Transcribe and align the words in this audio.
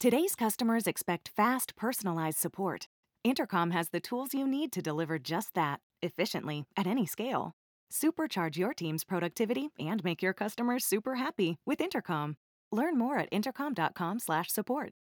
Today's 0.00 0.36
customers 0.36 0.86
expect 0.86 1.28
fast, 1.34 1.74
personalized 1.74 2.38
support. 2.38 2.86
Intercom 3.24 3.72
has 3.72 3.88
the 3.88 3.98
tools 3.98 4.32
you 4.32 4.46
need 4.46 4.70
to 4.70 4.80
deliver 4.80 5.18
just 5.18 5.54
that, 5.54 5.80
efficiently, 6.02 6.66
at 6.76 6.86
any 6.86 7.04
scale. 7.04 7.56
Supercharge 7.92 8.56
your 8.56 8.72
team's 8.72 9.02
productivity 9.02 9.70
and 9.76 10.04
make 10.04 10.22
your 10.22 10.32
customers 10.32 10.84
super 10.84 11.16
happy 11.16 11.56
with 11.66 11.80
Intercom. 11.80 12.36
Learn 12.70 12.96
more 12.96 13.18
at 13.18 13.28
intercom.com/support. 13.32 14.92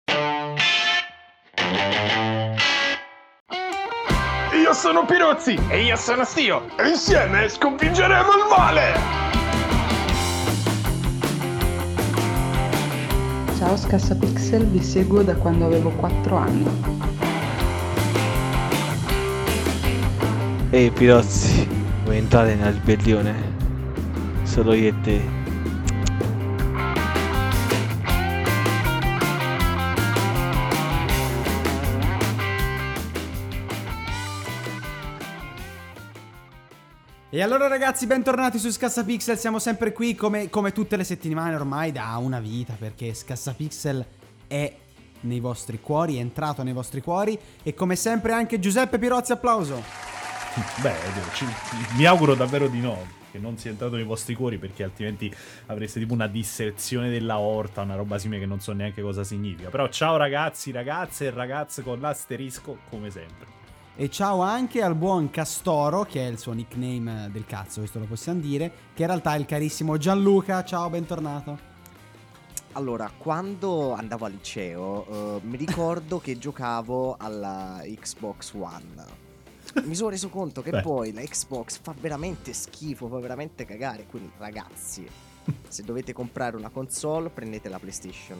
Io 4.53 4.73
sono 4.73 5.05
Pirozzi 5.05 5.59
E 5.69 5.83
io 5.85 5.95
sono 5.95 6.23
Stio. 6.23 6.63
insieme 6.79 7.47
sconfiggeremo 7.47 8.31
il 8.31 8.47
male! 8.49 9.26
Ciao 13.57 13.75
Scassapixel, 13.75 14.67
vi 14.67 14.83
seguo 14.83 15.23
da 15.23 15.33
quando 15.33 15.65
avevo 15.65 15.89
4 15.89 16.35
anni. 16.35 16.65
Ehi 20.69 20.91
Pirozzi, 20.91 21.67
vuoi 22.03 22.17
entrare 22.17 22.53
nella 22.53 22.69
ribellione? 22.69 23.33
Solo 24.43 24.73
io 24.73 24.89
e 24.89 24.93
te. 25.01 25.36
E 37.37 37.43
allora 37.43 37.67
ragazzi, 37.67 38.07
bentornati 38.07 38.57
su 38.57 38.71
Scassapixel, 38.71 39.37
siamo 39.37 39.59
sempre 39.59 39.93
qui 39.93 40.15
come, 40.15 40.49
come 40.49 40.71
tutte 40.71 40.97
le 40.97 41.03
settimane 41.03 41.53
ormai 41.53 41.91
da 41.91 42.17
una 42.17 42.39
vita 42.39 42.73
perché 42.73 43.13
Scassapixel 43.13 44.03
è 44.47 44.75
nei 45.19 45.39
vostri 45.39 45.79
cuori, 45.79 46.17
è 46.17 46.19
entrato 46.19 46.63
nei 46.63 46.73
vostri 46.73 46.99
cuori 46.99 47.37
e 47.61 47.75
come 47.75 47.95
sempre 47.95 48.33
anche 48.33 48.57
Giuseppe 48.57 48.97
Pirozzi, 48.97 49.33
applauso. 49.33 49.83
Beh, 50.81 50.95
ci- 51.33 51.45
mi 51.95 52.05
auguro 52.05 52.33
davvero 52.33 52.67
di 52.67 52.79
no, 52.79 53.05
che 53.29 53.37
non 53.37 53.55
sia 53.55 53.69
entrato 53.69 53.93
nei 53.97 54.03
vostri 54.03 54.33
cuori 54.33 54.57
perché 54.57 54.81
altrimenti 54.83 55.31
avreste 55.67 55.99
tipo 55.99 56.15
una 56.15 56.25
dissezione 56.25 57.11
della 57.11 57.37
orta, 57.37 57.83
una 57.83 57.93
roba 57.93 58.17
simile 58.17 58.39
che 58.39 58.47
non 58.47 58.61
so 58.61 58.73
neanche 58.73 59.03
cosa 59.03 59.23
significa. 59.23 59.69
Però 59.69 59.87
ciao 59.89 60.17
ragazzi, 60.17 60.71
ragazze 60.71 61.27
e 61.27 61.29
ragazze 61.29 61.83
con 61.83 61.99
l'asterisco 61.99 62.79
come 62.89 63.11
sempre. 63.11 63.57
E 63.99 64.11
ciao 64.11 64.41
anche 64.41 64.83
al 64.83 64.93
buon 64.93 65.31
Castoro, 65.31 66.03
che 66.03 66.23
è 66.23 66.29
il 66.29 66.37
suo 66.37 66.53
nickname 66.53 67.31
del 67.31 67.47
cazzo, 67.47 67.79
questo 67.79 67.97
lo 67.97 68.05
possiamo 68.05 68.39
dire, 68.39 68.71
che 68.93 69.01
in 69.01 69.07
realtà 69.07 69.33
è 69.33 69.39
il 69.39 69.47
carissimo 69.47 69.97
Gianluca, 69.97 70.63
ciao, 70.63 70.87
bentornato. 70.87 71.57
Allora, 72.73 73.11
quando 73.17 73.93
andavo 73.93 74.25
al 74.25 74.33
liceo, 74.33 75.07
eh, 75.37 75.41
mi 75.41 75.57
ricordo 75.57 76.19
che 76.21 76.37
giocavo 76.37 77.15
alla 77.17 77.81
Xbox 77.83 78.53
One. 78.53 79.03
Mi 79.85 79.95
sono 79.95 80.09
reso 80.09 80.29
conto 80.29 80.61
che 80.61 80.69
Beh. 80.69 80.81
poi 80.81 81.11
la 81.11 81.21
Xbox 81.21 81.79
fa 81.81 81.95
veramente 81.99 82.53
schifo, 82.53 83.07
fa 83.07 83.17
veramente 83.17 83.65
cagare. 83.65 84.05
Quindi, 84.05 84.29
ragazzi, 84.37 85.07
se 85.67 85.81
dovete 85.81 86.13
comprare 86.13 86.55
una 86.55 86.69
console, 86.69 87.29
prendete 87.29 87.67
la 87.67 87.79
PlayStation. 87.79 88.39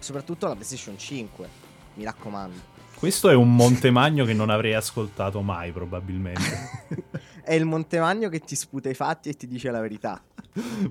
Soprattutto 0.00 0.48
la 0.48 0.54
PlayStation 0.54 0.98
5, 0.98 1.48
mi 1.94 2.02
raccomando. 2.02 2.69
Questo 3.00 3.30
è 3.30 3.34
un 3.34 3.54
Montemagno 3.56 4.26
che 4.26 4.34
non 4.34 4.50
avrei 4.50 4.74
ascoltato 4.74 5.40
mai 5.40 5.72
probabilmente. 5.72 6.88
È 7.42 7.54
il 7.54 7.64
Montemagno 7.64 8.28
che 8.28 8.40
ti 8.40 8.54
sputa 8.54 8.90
i 8.90 8.94
fatti 8.94 9.30
e 9.30 9.32
ti 9.34 9.48
dice 9.48 9.70
la 9.70 9.80
verità. 9.80 10.22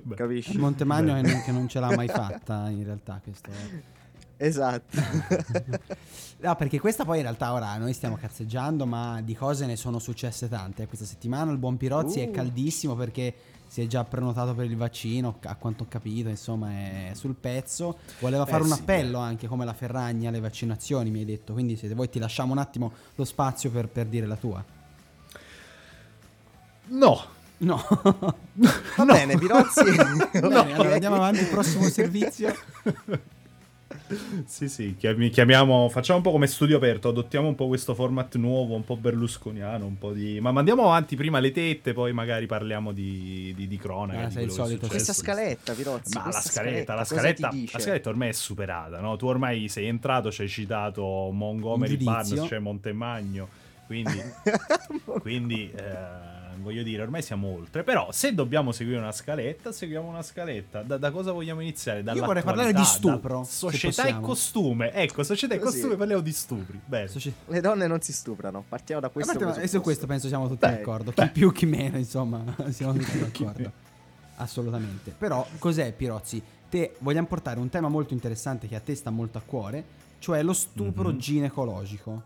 Beh, 0.02 0.16
Capisci? 0.16 0.50
Il 0.50 0.58
Montemagno 0.58 1.14
Beh. 1.14 1.22
che 1.22 1.30
non, 1.32 1.42
che 1.44 1.52
non 1.52 1.68
ce 1.68 1.78
l'ha 1.78 1.94
mai 1.94 2.08
fatta 2.10 2.68
in 2.68 2.82
realtà 2.84 3.20
questo. 3.22 3.50
Esatto. 4.36 4.98
No, 6.42 6.56
perché 6.56 6.80
questa 6.80 7.04
poi 7.04 7.18
in 7.18 7.22
realtà 7.24 7.52
ora 7.52 7.76
noi 7.76 7.92
stiamo 7.92 8.16
cazzeggiando, 8.16 8.86
ma 8.86 9.20
di 9.20 9.34
cose 9.34 9.66
ne 9.66 9.76
sono 9.76 9.98
successe 9.98 10.48
tante. 10.48 10.86
Questa 10.86 11.04
settimana 11.04 11.52
il 11.52 11.58
buon 11.58 11.76
Pirozzi 11.76 12.20
è 12.20 12.28
Uh. 12.28 12.30
caldissimo 12.30 12.94
perché 12.96 13.34
si 13.70 13.82
è 13.82 13.86
già 13.86 14.02
prenotato 14.02 14.52
per 14.52 14.64
il 14.64 14.76
vaccino, 14.76 15.38
a 15.44 15.54
quanto 15.54 15.84
ho 15.84 15.86
capito, 15.88 16.28
insomma 16.28 16.70
è 16.72 17.10
sul 17.14 17.36
pezzo. 17.36 17.98
Voleva 18.18 18.44
fare 18.44 18.64
Eh 18.64 18.66
un 18.66 18.72
sì, 18.72 18.80
appello 18.80 19.18
anche 19.18 19.46
come 19.46 19.64
la 19.64 19.74
Ferragni 19.74 20.26
alle 20.26 20.40
vaccinazioni, 20.40 21.08
mi 21.10 21.20
hai 21.20 21.24
detto. 21.24 21.52
Quindi 21.52 21.76
se 21.76 21.86
vuoi 21.94 22.08
ti 22.10 22.18
lasciamo 22.18 22.50
un 22.50 22.58
attimo 22.58 22.92
lo 23.14 23.24
spazio 23.24 23.70
per, 23.70 23.86
per 23.86 24.06
dire 24.06 24.26
la 24.26 24.34
tua. 24.36 24.64
no. 26.88 27.38
No. 27.58 27.76
Va 28.96 29.04
bene, 29.04 29.36
Pirozzi. 29.36 29.84
Bene, 30.40 30.72
allora 30.72 30.94
andiamo 30.94 31.16
avanti, 31.16 31.44
prossimo 31.44 31.88
servizio. 31.90 32.54
Sì, 34.46 34.68
sì, 34.68 34.96
chiami- 34.96 35.30
chiamiamo, 35.30 35.88
facciamo 35.88 36.18
un 36.18 36.24
po' 36.24 36.30
come 36.30 36.46
studio 36.46 36.76
aperto, 36.76 37.08
adottiamo 37.08 37.48
un 37.48 37.54
po' 37.54 37.66
questo 37.66 37.94
format 37.94 38.36
nuovo, 38.36 38.74
un 38.74 38.84
po' 38.84 38.96
berlusconiano, 38.96 39.84
un 39.84 39.98
po' 39.98 40.12
di... 40.12 40.40
Ma 40.40 40.52
mandiamo 40.52 40.84
avanti 40.84 41.16
prima 41.16 41.40
le 41.40 41.50
tette, 41.50 41.92
poi 41.92 42.12
magari 42.12 42.46
parliamo 42.46 42.92
di, 42.92 43.52
di, 43.56 43.66
di 43.66 43.76
cronaca. 43.76 44.26
Ah, 44.26 44.44
di 44.44 44.50
solito. 44.50 44.86
Questa 44.86 45.12
successo. 45.12 45.22
scaletta, 45.22 45.72
Pirozzi. 45.74 46.14
Ma 46.14 46.24
la 46.24 46.30
questa 46.30 46.50
scaletta, 46.50 46.94
la 46.94 47.04
scaletta, 47.04 47.50
la 47.72 47.78
scaletta 47.78 48.08
ormai 48.08 48.28
è 48.28 48.32
superata, 48.32 49.00
no? 49.00 49.16
Tu 49.16 49.26
ormai 49.26 49.68
sei 49.68 49.86
entrato, 49.86 50.30
ci 50.30 50.42
hai 50.42 50.48
citato 50.48 51.30
Montgomery. 51.32 51.96
Barnes, 51.96 52.46
cioè 52.46 52.58
Montemagno, 52.58 53.48
quindi, 53.86 54.20
quindi 55.20 55.70
eh, 55.74 56.39
voglio 56.60 56.82
dire, 56.82 57.02
ormai 57.02 57.22
siamo 57.22 57.48
oltre. 57.48 57.82
Però 57.82 58.10
se 58.12 58.34
dobbiamo 58.34 58.72
seguire 58.72 58.98
una 58.98 59.12
scaletta, 59.12 59.72
seguiamo 59.72 60.08
una 60.08 60.22
scaletta. 60.22 60.82
Da, 60.82 60.96
da 60.98 61.10
cosa 61.10 61.32
vogliamo 61.32 61.60
iniziare? 61.60 62.00
Io 62.00 62.24
vorrei 62.24 62.42
parlare 62.42 62.72
di 62.72 62.84
stupro, 62.84 63.44
Società 63.44 64.04
e 64.04 64.20
costume. 64.20 64.92
Ecco, 64.92 65.22
società 65.22 65.54
e 65.54 65.58
costume, 65.58 65.96
parliamo 65.96 66.22
di 66.22 66.32
stupri. 66.32 66.80
Bene. 66.84 67.08
Soci- 67.08 67.32
Le 67.46 67.60
donne 67.60 67.86
non 67.86 68.00
si 68.00 68.12
stuprano. 68.12 68.64
Partiamo 68.68 69.00
da 69.00 69.08
questo. 69.08 69.36
parte, 69.38 69.62
e 69.62 69.68
su 69.68 69.80
questo 69.80 70.06
penso 70.06 70.28
siamo 70.28 70.46
tutti 70.48 70.66
Beh, 70.66 70.76
d'accordo. 70.76 71.12
Chi 71.12 71.28
più, 71.30 71.52
chi 71.52 71.66
meno, 71.66 71.96
insomma, 71.98 72.42
siamo 72.70 72.92
tutti 72.92 73.18
d'accordo. 73.18 73.72
Assolutamente. 74.36 75.14
Però, 75.16 75.46
cos'è, 75.58 75.92
Pirozzi? 75.92 76.42
Te 76.68 76.94
vogliamo 77.00 77.26
portare 77.26 77.58
un 77.60 77.68
tema 77.68 77.88
molto 77.88 78.14
interessante 78.14 78.68
che 78.68 78.76
a 78.76 78.80
te 78.80 78.94
sta 78.94 79.10
molto 79.10 79.38
a 79.38 79.42
cuore, 79.44 79.84
cioè 80.18 80.42
lo 80.42 80.52
stupro 80.52 81.10
Mhm. 81.10 81.18
ginecologico. 81.18 82.22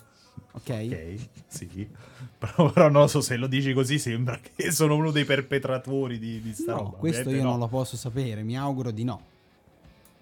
Ok? 0.52 0.70
Ok, 0.70 1.18
sì. 1.48 1.88
Però, 2.38 2.70
però 2.70 2.88
non 2.90 3.08
so 3.08 3.20
se 3.20 3.36
lo 3.36 3.46
dici 3.46 3.72
così, 3.72 3.98
sembra 3.98 4.38
che 4.38 4.70
sono 4.70 4.94
uno 4.96 5.10
dei 5.10 5.24
perpetratori 5.24 6.18
di, 6.18 6.40
di 6.40 6.52
sta 6.52 6.72
No, 6.72 6.78
roba. 6.78 6.96
questo 6.98 7.20
io 7.22 7.26
Ovviamente 7.26 7.42
non 7.48 7.52
no. 7.54 7.64
lo 7.64 7.68
posso 7.68 7.96
sapere, 7.96 8.42
mi 8.42 8.56
auguro 8.56 8.90
di 8.90 9.04
no. 9.04 9.20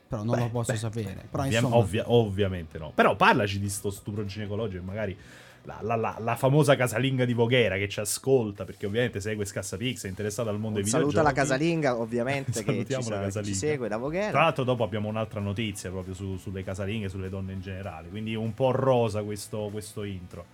Però 0.09 0.23
non 0.25 0.37
Beh, 0.37 0.43
lo 0.43 0.49
posso 0.51 0.73
beh, 0.73 0.79
sapere. 0.79 1.27
Però 1.31 1.43
Ovvia- 1.43 1.59
insomma, 1.59 1.77
ovvia- 1.77 2.05
ovviamente 2.11 2.79
no. 2.79 2.93
Però 2.95 3.17
parlaci 3.17 3.59
di 3.59 3.69
sto 3.69 3.91
stupro 3.91 4.25
ginecologico, 4.27 4.83
magari 4.83 5.17
la, 5.65 5.79
la- 5.81 5.97
la- 5.97 6.17
la 6.19 6.37
famosa 6.37 6.75
casalinga 6.77 7.25
di 7.25 7.33
Voghera 7.35 7.77
che 7.77 7.89
ci 7.89 8.01
ascolta, 8.01 8.65
perché 8.65 8.87
ovviamente 8.87 9.21
segue 9.21 9.45
Scassapix, 9.45 10.05
è 10.05 10.09
interessata 10.09 10.51
al 10.51 10.59
mondo 10.59 10.79
Un 10.79 10.83
dei 10.83 10.91
saluto 10.91 11.09
videogiochi. 11.11 11.37
alla 11.37 11.47
casalinga, 11.49 11.99
ovviamente, 12.01 12.51
che 12.53 12.59
ci, 12.59 12.65
Salutiamo 12.65 13.09
la 13.09 13.15
sa- 13.17 13.21
che 13.21 13.27
ci 13.27 13.33
casalinga. 13.33 13.59
segue 13.59 13.89
da 13.89 13.95
Tra 13.97 14.05
Voghera. 14.05 14.41
l'altro 14.41 14.65
dopo 14.65 14.83
abbiamo 14.85 15.09
un'altra 15.09 15.41
notizia 15.41 15.91
proprio 15.91 16.15
su- 16.15 16.37
sulle 16.37 16.65
casalinghe, 16.65 17.09
sulle 17.09 17.29
donne 17.29 17.53
in 17.53 17.61
generale, 17.61 18.09
quindi 18.09 18.35
un 18.35 18.55
po' 18.55 18.71
rosa 18.73 19.23
questo, 19.23 19.69
questo 19.71 20.03
intro. 20.03 20.45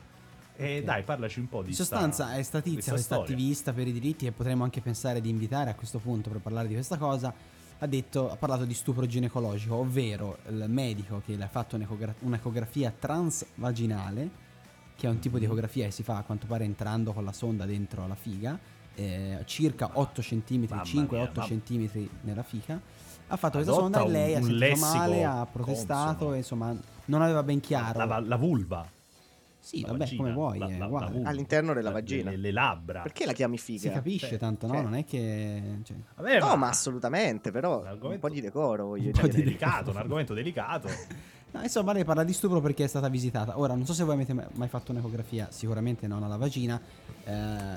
E 0.56 0.78
Ok. 0.80 0.84
dai, 0.84 1.02
parlaci 1.04 1.38
un 1.38 1.48
po' 1.48 1.62
di 1.62 1.68
in 1.68 1.74
sta- 1.74 1.84
sostanza 1.84 2.34
è 2.36 2.42
statizia, 2.42 2.92
questa 2.92 3.14
questa 3.16 3.32
attivista 3.32 3.72
per 3.72 3.86
i 3.86 3.92
diritti 3.92 4.26
e 4.26 4.32
potremmo 4.32 4.64
anche 4.64 4.80
pensare 4.80 5.20
di 5.20 5.30
invitare 5.30 5.70
a 5.70 5.74
questo 5.74 5.98
punto 6.00 6.30
per 6.30 6.40
parlare 6.40 6.66
di 6.68 6.74
questa 6.74 6.96
cosa. 6.98 7.32
Ha, 7.80 7.86
detto, 7.86 8.28
ha 8.28 8.34
parlato 8.34 8.64
di 8.64 8.74
stupro 8.74 9.06
ginecologico, 9.06 9.76
ovvero 9.76 10.38
il 10.48 10.64
medico 10.66 11.22
che 11.24 11.36
le 11.36 11.44
ha 11.44 11.48
fatto 11.48 11.76
un'ecogra- 11.76 12.12
un'ecografia 12.18 12.92
transvaginale, 12.98 14.28
che 14.98 15.06
è 15.06 15.10
un 15.10 15.20
tipo 15.20 15.38
di 15.38 15.44
ecografia 15.44 15.84
che 15.84 15.92
si 15.92 16.02
fa 16.02 16.16
a 16.16 16.22
quanto 16.24 16.46
pare 16.48 16.64
entrando 16.64 17.12
con 17.12 17.24
la 17.24 17.32
sonda 17.32 17.64
dentro 17.66 18.06
la 18.08 18.16
figa, 18.16 18.58
eh, 18.96 19.38
circa 19.44 19.90
8 19.92 20.20
cm, 20.20 20.66
Mamma 20.68 20.82
5-8 20.82 21.08
mia, 21.12 21.30
ma- 21.34 21.44
cm 21.46 22.08
nella 22.22 22.42
figa. 22.42 22.80
Ha 23.28 23.36
fatto 23.36 23.58
questa 23.58 23.74
sonda 23.74 24.02
e 24.02 24.08
lei 24.08 24.34
ha 24.34 24.42
sentito 24.42 24.76
male, 24.80 25.24
ha 25.24 25.46
protestato, 25.50 26.08
consono. 26.10 26.34
e 26.34 26.36
insomma 26.38 26.76
non 27.04 27.22
aveva 27.22 27.42
ben 27.44 27.60
chiaro. 27.60 28.04
La, 28.04 28.18
la 28.18 28.36
vulva. 28.36 28.84
sì, 29.60 29.82
la 29.82 29.88
vabbè, 29.88 29.98
vagina, 29.98 30.22
come 30.22 30.32
vuoi, 30.34 30.58
la- 30.58 30.66
è 30.66 30.78
la- 30.78 30.86
la. 30.88 31.12
All'interno 31.28 31.74
della 31.74 31.90
vagina. 31.92 32.30
Le, 32.30 32.36
le 32.38 32.50
labbra. 32.50 33.02
Perché 33.02 33.24
la 33.26 33.32
chiami 33.34 33.58
figa? 33.58 33.80
Si 33.80 33.90
capisce 33.90 34.28
Cioè, 34.30 34.38
tanto, 34.38 34.66
no? 34.66 34.72
cioè- 34.72 34.82
Non 34.82 34.94
è 34.94 35.04
che... 35.04 35.62
cioè, 35.84 35.96
Vabbè, 36.16 36.38
No, 36.40 36.56
ma 36.56 36.68
assolutamente, 36.68 37.50
però 37.52 37.84
un 38.00 38.18
po' 38.18 38.28
di 38.30 38.40
decoro 38.40 38.86
voglio 38.86 39.06
Un 39.06 39.12
po' 39.12 39.20
è 39.20 39.22
di 39.28 39.30
dire. 39.30 39.44
delicato, 39.44 39.90
un 39.90 39.96
argomento 39.98 40.34
delicato. 40.34 40.88
No, 41.50 41.62
insomma, 41.62 41.92
lei 41.94 42.04
parla 42.04 42.24
di 42.24 42.32
stupro 42.34 42.60
perché 42.60 42.84
è 42.84 42.86
stata 42.86 43.08
visitata. 43.08 43.58
Ora, 43.58 43.74
non 43.74 43.86
so 43.86 43.94
se 43.94 44.04
voi 44.04 44.14
avete 44.14 44.34
mai 44.52 44.68
fatto 44.68 44.92
un'ecografia, 44.92 45.48
sicuramente 45.50 46.06
non 46.06 46.22
alla 46.22 46.36
vagina. 46.36 46.78
Eh, 47.24 47.32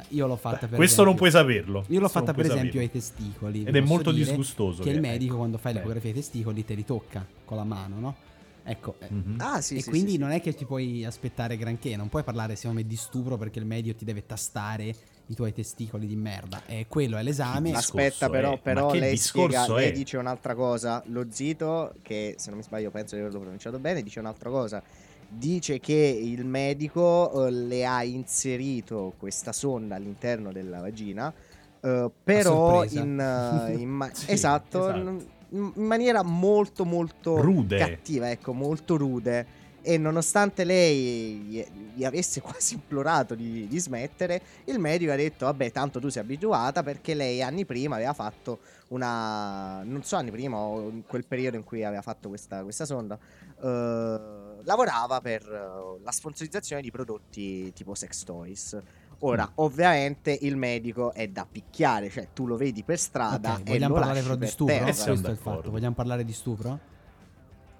io 0.09 0.27
l'ho 0.27 0.35
fatta 0.35 0.67
per 0.67 0.75
Questo 0.77 1.03
non 1.03 1.13
esempio- 1.13 1.15
puoi 1.15 1.31
saperlo. 1.31 1.85
Io 1.87 1.99
l'ho 2.01 2.09
fatta 2.09 2.33
non 2.33 2.35
per 2.35 2.45
esempio 2.45 2.79
ai 2.81 2.87
saperlo. 2.87 3.15
testicoli. 3.15 3.59
vi 3.59 3.65
Ed 3.65 3.75
è 3.75 3.79
molto 3.79 4.11
disgustoso 4.11 4.83
Che 4.83 4.89
il 4.89 4.99
medico 4.99 5.29
ecco. 5.31 5.37
quando 5.37 5.57
fai 5.57 5.71
Beh. 5.71 5.79
l'ecografia 5.79 6.09
ai 6.09 6.15
testicoli 6.15 6.65
te 6.65 6.73
li 6.73 6.85
tocca 6.85 7.25
con 7.45 7.57
la 7.57 7.63
mano, 7.63 7.99
no? 7.99 8.15
Ecco, 8.63 8.95
Mhm. 9.09 9.35
Ah, 9.39 9.59
sì, 9.61 9.77
e 9.77 9.81
sì, 9.81 9.89
quindi 9.89 10.11
sì, 10.11 10.15
sì. 10.15 10.21
non 10.21 10.31
è 10.31 10.39
che 10.41 10.53
ti 10.53 10.65
puoi 10.65 11.03
aspettare 11.03 11.57
granché, 11.57 11.95
non 11.95 12.09
puoi 12.09 12.23
parlare 12.23 12.55
secondo 12.55 12.81
me 12.81 12.87
di 12.87 12.95
stupro 12.95 13.37
perché 13.37 13.59
il 13.59 13.65
medio 13.65 13.95
ti 13.95 14.05
deve 14.05 14.25
tastare 14.25 14.93
i 15.27 15.35
tuoi 15.35 15.51
testicoli 15.53 16.05
di 16.05 16.15
merda. 16.15 16.61
E 16.67 16.85
quello 16.87 17.17
è 17.17 17.23
l'esame. 17.23 17.71
Aspetta, 17.73 18.29
però, 18.29 18.53
è? 18.53 18.59
però 18.59 18.93
lei, 18.93 19.11
discorso 19.11 19.63
spiega, 19.63 19.79
lei 19.79 19.91
dice 19.91 20.17
un'altra 20.17 20.55
cosa. 20.55 21.01
Lo 21.07 21.25
zito, 21.29 21.93
che 22.01 22.35
se 22.37 22.49
non 22.49 22.59
mi 22.59 22.63
sbaglio 22.63 22.91
penso 22.91 23.15
di 23.15 23.21
averlo 23.21 23.39
pronunciato 23.39 23.79
bene, 23.79 24.03
dice 24.03 24.19
un'altra 24.19 24.49
cosa. 24.49 24.81
Dice 25.27 25.79
che 25.79 26.19
il 26.21 26.45
medico 26.45 27.47
eh, 27.47 27.51
le 27.51 27.85
ha 27.85 28.03
inserito 28.03 29.13
questa 29.17 29.53
sonda 29.53 29.95
all'interno 29.95 30.51
della 30.51 30.81
vagina, 30.81 31.33
eh, 31.81 32.11
però 32.23 32.83
in, 32.83 33.17
eh, 33.19 33.75
in 33.75 33.89
ma- 33.89 34.11
Sì, 34.13 34.31
esatto, 34.31 34.79
esatto. 34.79 35.39
In 35.51 35.71
maniera 35.75 36.23
molto 36.23 36.85
molto 36.85 37.41
Rude. 37.41 37.77
cattiva, 37.77 38.29
ecco, 38.29 38.53
molto 38.53 38.97
rude. 38.97 39.59
E 39.83 39.97
nonostante 39.97 40.63
lei 40.63 41.37
gli, 41.37 41.65
gli 41.95 42.03
avesse 42.03 42.39
quasi 42.41 42.75
implorato 42.75 43.33
di, 43.33 43.67
di 43.67 43.79
smettere, 43.79 44.41
il 44.65 44.77
medico 44.77 45.11
ha 45.11 45.15
detto: 45.15 45.45
Vabbè, 45.45 45.71
tanto 45.71 45.99
tu 45.99 46.09
sei 46.09 46.21
abituata 46.21 46.83
perché 46.83 47.13
lei 47.15 47.41
anni 47.41 47.65
prima 47.65 47.95
aveva 47.95 48.13
fatto 48.13 48.59
una. 48.89 49.81
Non 49.83 50.03
so, 50.03 50.17
anni 50.17 50.29
prima 50.31 50.57
o 50.57 50.89
in 50.89 51.03
quel 51.07 51.25
periodo 51.25 51.57
in 51.57 51.63
cui 51.63 51.83
aveva 51.83 52.01
fatto 52.03 52.29
questa, 52.29 52.61
questa 52.61 52.85
sonda. 52.85 53.17
eh, 53.61 54.19
lavorava 54.63 55.19
per 55.21 55.41
eh, 55.41 56.03
la 56.03 56.11
sponsorizzazione 56.11 56.81
di 56.81 56.91
prodotti 56.91 57.73
tipo 57.73 57.95
sex 57.95 58.23
toys. 58.23 58.79
Ora, 59.23 59.45
Mm. 59.45 59.51
ovviamente 59.55 60.37
il 60.41 60.55
medico 60.55 61.13
è 61.13 61.27
da 61.27 61.45
picchiare, 61.49 62.09
cioè 62.09 62.29
tu 62.33 62.47
lo 62.47 62.55
vedi 62.57 62.83
per 62.83 62.97
strada 62.99 63.53
Ok, 63.53 63.59
e 63.59 63.63
vogliamo 63.71 63.93
lo 63.93 63.99
parlare 63.99 64.21
però 64.21 64.35
di 64.35 64.47
stupro? 64.47 64.73
terra. 64.73 64.87
Eh, 64.89 64.93
Questo 64.93 65.09
è 65.27 65.31
il 65.31 65.37
fatto. 65.37 65.69
Vogliamo 65.71 65.95
parlare 65.95 66.23
di 66.25 66.33
stupro? 66.33 66.79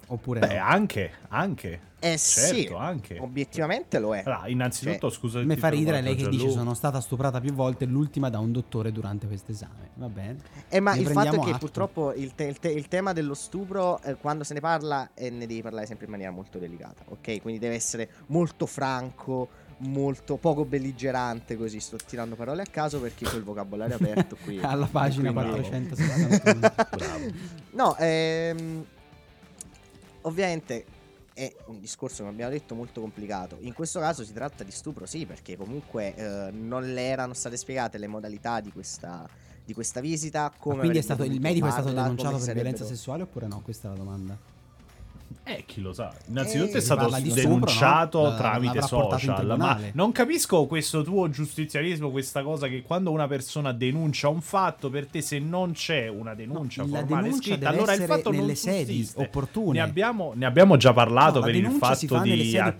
Oppure 0.08 0.40
Beh, 0.40 0.58
no? 0.58 0.64
anche, 0.64 1.10
anche. 1.28 1.80
Eh 1.98 2.18
Certo, 2.18 2.54
sì, 2.54 2.68
anche. 2.76 3.18
obiettivamente 3.18 3.98
lo 3.98 4.14
è. 4.14 4.22
Allora, 4.26 4.46
innanzitutto, 4.48 5.08
scusa. 5.08 5.40
Mi 5.40 5.56
fa 5.56 5.68
ridere 5.68 6.00
lei 6.02 6.16
che 6.16 6.28
dice 6.28 6.50
sono 6.50 6.74
stata 6.74 7.00
stuprata 7.00 7.40
più 7.40 7.52
volte, 7.54 7.86
l'ultima 7.86 8.28
da 8.28 8.38
un 8.38 8.52
dottore 8.52 8.92
durante 8.92 9.26
questo 9.26 9.52
esame. 9.52 9.90
Va 9.94 10.08
bene. 10.08 10.38
Eh, 10.68 10.80
ma 10.80 10.92
Ne 10.94 11.00
il 11.00 11.06
fatto 11.08 11.36
è 11.36 11.38
che 11.44 11.50
atto. 11.50 11.58
purtroppo 11.58 12.12
il, 12.12 12.34
te- 12.34 12.44
il 12.44 12.58
te- 12.58 12.72
il 12.72 12.88
tema 12.88 13.12
dello 13.12 13.34
stupro, 13.34 14.02
eh, 14.02 14.16
quando 14.16 14.44
se 14.44 14.52
ne 14.54 14.60
parla, 14.60 15.10
eh, 15.14 15.30
ne 15.30 15.46
devi 15.46 15.62
parlare 15.62 15.86
sempre 15.86 16.04
in 16.06 16.10
maniera 16.10 16.32
molto 16.32 16.58
delicata, 16.58 17.04
ok? 17.08 17.40
Quindi 17.40 17.58
deve 17.60 17.76
essere 17.76 18.10
molto 18.26 18.66
franco, 18.66 19.48
molto 19.82 20.36
poco 20.36 20.64
belligerante, 20.64 21.56
così 21.56 21.80
sto 21.80 21.96
tirando 21.96 22.34
parole 22.34 22.62
a 22.62 22.66
caso 22.66 23.00
perché 23.00 23.28
quel 23.28 23.42
vocabolario 23.42 23.96
aperto 23.96 24.36
qui. 24.42 24.60
Alla 24.62 24.86
pagina 24.86 25.32
quindi- 25.32 25.50
461. 25.50 26.58
Bravo. 26.96 27.32
No, 27.70 27.96
ehm, 27.98 28.84
ovviamente 30.22 30.84
è 31.34 31.54
un 31.66 31.80
discorso, 31.80 32.18
come 32.18 32.30
abbiamo 32.30 32.52
detto, 32.52 32.74
molto 32.74 33.00
complicato. 33.00 33.56
In 33.60 33.72
questo 33.72 34.00
caso 34.00 34.24
si 34.24 34.32
tratta 34.32 34.64
di 34.64 34.70
stupro, 34.70 35.06
sì, 35.06 35.26
perché 35.26 35.56
comunque 35.56 36.14
eh, 36.14 36.50
non 36.50 36.92
le 36.92 37.02
erano 37.02 37.32
state 37.32 37.56
spiegate 37.56 37.98
le 37.98 38.06
modalità 38.06 38.60
di 38.60 38.70
questa, 38.70 39.28
di 39.64 39.72
questa 39.72 40.00
visita. 40.00 40.52
Come 40.56 40.80
quindi 40.80 40.98
è 40.98 41.02
stato, 41.02 41.24
il 41.24 41.40
medico 41.40 41.66
è 41.66 41.70
stato 41.70 41.90
denunciato 41.90 42.38
per 42.38 42.54
violenza 42.54 42.84
sessuale 42.84 43.22
oppure 43.22 43.46
no? 43.46 43.60
Questa 43.62 43.88
è 43.88 43.90
la 43.90 43.96
domanda. 43.96 44.50
Eh, 45.44 45.64
chi 45.66 45.80
lo 45.80 45.92
sa. 45.92 46.12
Innanzitutto 46.28 46.74
Eh, 46.74 46.78
è 46.78 46.80
stato 46.80 47.08
denunciato 47.20 48.22
no? 48.22 48.28
La- 48.28 48.34
tramite 48.36 48.82
social. 48.82 49.54
Ma 49.56 49.78
non 49.92 50.12
capisco 50.12 50.66
questo 50.66 51.02
tuo 51.02 51.28
giustizialismo, 51.28 52.10
questa 52.10 52.42
cosa 52.42 52.68
che 52.68 52.82
quando 52.82 53.10
una 53.10 53.26
persona 53.26 53.72
denuncia 53.72 54.28
un 54.28 54.40
fatto, 54.40 54.90
per 54.90 55.06
te 55.06 55.20
se 55.20 55.38
non 55.38 55.72
c'è 55.72 56.08
una 56.08 56.34
denuncia 56.34 56.82
No, 56.82 56.88
formale 56.88 57.22
denuncia 57.22 57.50
scritta, 57.52 57.68
allora 57.68 57.94
il 57.94 58.02
fatto 58.02 58.30
non 58.30 58.40
nelle 58.40 58.54
sedi 58.54 58.96
sussiste. 58.98 59.20
opportune. 59.22 59.72
Ne 59.72 59.80
abbiamo, 59.80 60.32
ne 60.34 60.46
abbiamo 60.46 60.76
già 60.76 60.92
parlato 60.92 61.38
No, 61.40 61.44
per 61.46 61.54
il 61.54 61.70
fatto 61.70 62.18
di, 62.20 62.44
sedi 62.44 62.58
a- 62.58 62.74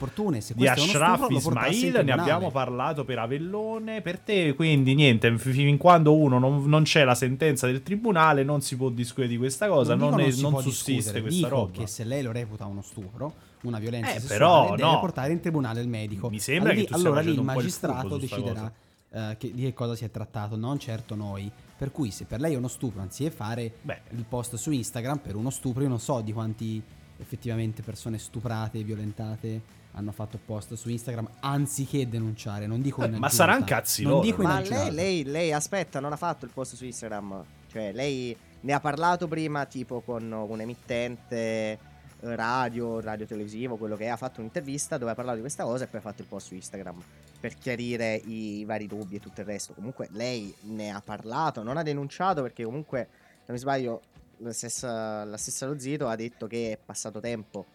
di 0.54 0.66
Ashraf 0.68 1.26
Ismail, 1.30 2.00
ne 2.04 2.12
abbiamo 2.12 2.50
parlato 2.50 3.04
per 3.04 3.18
Avellone. 3.18 4.00
Per 4.00 4.18
te, 4.18 4.54
quindi, 4.54 4.94
niente, 4.94 5.36
fin 5.38 5.76
quando 5.76 6.14
uno 6.14 6.38
non, 6.38 6.64
non 6.66 6.82
c'è 6.84 7.04
la 7.04 7.14
sentenza 7.14 7.66
del 7.66 7.82
tribunale, 7.82 8.42
non 8.44 8.60
si 8.60 8.76
può 8.76 8.88
discutere 8.88 9.28
di 9.28 9.36
questa 9.36 9.68
cosa. 9.68 9.94
non, 9.94 10.10
Non, 10.10 10.20
non 10.20 10.60
sussiste 10.62 10.92
discutere, 10.92 11.20
questa 11.22 11.46
dico 11.46 11.48
roba. 11.48 11.70
che 11.80 11.86
se 11.86 12.04
lei 12.04 12.22
lo 12.22 12.32
reputa 12.42 12.66
uno 12.66 12.82
stupro, 12.82 13.34
una 13.62 13.78
violenza 13.78 14.10
Eh, 14.14 14.20
sessuale, 14.20 14.38
però, 14.38 14.76
deve 14.76 14.90
no. 14.90 15.00
portare 15.00 15.32
in 15.32 15.40
tribunale 15.40 15.80
il 15.80 15.88
medico. 15.88 16.28
Mi 16.30 16.38
sembra 16.38 16.70
Allora 16.70 16.84
che 16.86 16.92
tu 16.92 16.94
allora 16.98 17.20
lì 17.20 17.32
il 17.32 17.42
magistrato 17.42 18.16
deciderà 18.18 18.72
eh, 19.14 19.36
che- 19.38 19.52
di 19.52 19.62
che 19.62 19.74
cosa 19.74 19.94
si 19.94 20.04
è 20.04 20.10
trattato, 20.10 20.56
non 20.56 20.78
certo 20.78 21.14
noi. 21.14 21.50
Per 21.76 21.90
cui 21.92 22.10
se 22.10 22.24
per 22.24 22.40
lei 22.40 22.54
è 22.54 22.56
uno 22.56 22.68
stupro, 22.68 23.02
anziché 23.02 23.30
fare 23.30 23.72
Beh. 23.82 24.00
il 24.10 24.24
post 24.28 24.54
su 24.56 24.70
Instagram 24.70 25.18
per 25.18 25.34
uno 25.36 25.50
stupro, 25.50 25.82
io 25.82 25.88
non 25.88 25.98
so 26.00 26.20
di 26.22 26.32
quanti 26.32 26.82
effettivamente 27.18 27.82
persone 27.82 28.18
stuprate, 28.18 28.82
violentate 28.82 29.80
hanno 29.94 30.12
fatto 30.12 30.38
post 30.42 30.72
su 30.74 30.88
Instagram 30.88 31.28
anziché 31.40 32.08
denunciare, 32.08 32.66
non 32.66 32.80
dico 32.80 33.02
Eh, 33.02 33.08
in 33.08 33.16
ma 33.16 33.28
saranno 33.28 33.64
cazzi 33.66 34.02
non 34.02 34.12
loro. 34.12 34.24
dico 34.24 34.42
Ma 34.42 34.60
lei, 34.60 34.90
lei, 34.90 35.22
lei, 35.24 35.52
aspetta, 35.52 36.00
non 36.00 36.12
ha 36.12 36.16
fatto 36.16 36.46
il 36.46 36.50
post 36.54 36.74
su 36.76 36.84
Instagram. 36.86 37.44
Cioè, 37.70 37.92
lei 37.92 38.34
ne 38.60 38.72
ha 38.72 38.80
parlato 38.80 39.28
prima, 39.28 39.66
tipo 39.66 40.00
con 40.00 40.32
un 40.32 40.60
emittente 40.60 41.78
radio, 42.22 43.00
radio 43.00 43.26
televisivo, 43.26 43.76
quello 43.76 43.96
che 43.96 44.04
è. 44.04 44.08
Ha 44.08 44.16
fatto 44.16 44.40
un'intervista 44.40 44.98
dove 44.98 45.10
ha 45.10 45.14
parlato 45.14 45.36
di 45.36 45.42
questa 45.42 45.64
cosa 45.64 45.84
e 45.84 45.86
poi 45.86 46.00
ha 46.00 46.02
fatto 46.02 46.22
il 46.22 46.28
post 46.28 46.48
su 46.48 46.54
Instagram 46.54 47.02
per 47.40 47.56
chiarire 47.56 48.14
i 48.14 48.64
vari 48.64 48.86
dubbi 48.86 49.16
e 49.16 49.20
tutto 49.20 49.40
il 49.40 49.46
resto. 49.46 49.72
Comunque, 49.72 50.08
lei 50.12 50.54
ne 50.62 50.90
ha 50.90 51.00
parlato, 51.00 51.62
non 51.62 51.76
ha 51.76 51.82
denunciato 51.82 52.42
perché, 52.42 52.64
comunque, 52.64 53.08
se 53.10 53.44
non 53.46 53.56
mi 53.56 53.58
sbaglio, 53.58 54.02
la 54.38 54.52
stessa, 54.52 55.24
la 55.24 55.36
stessa 55.36 55.66
Lo 55.66 55.78
Zito 55.78 56.08
ha 56.08 56.16
detto 56.16 56.46
che 56.46 56.72
è 56.72 56.78
passato 56.84 57.20
tempo. 57.20 57.66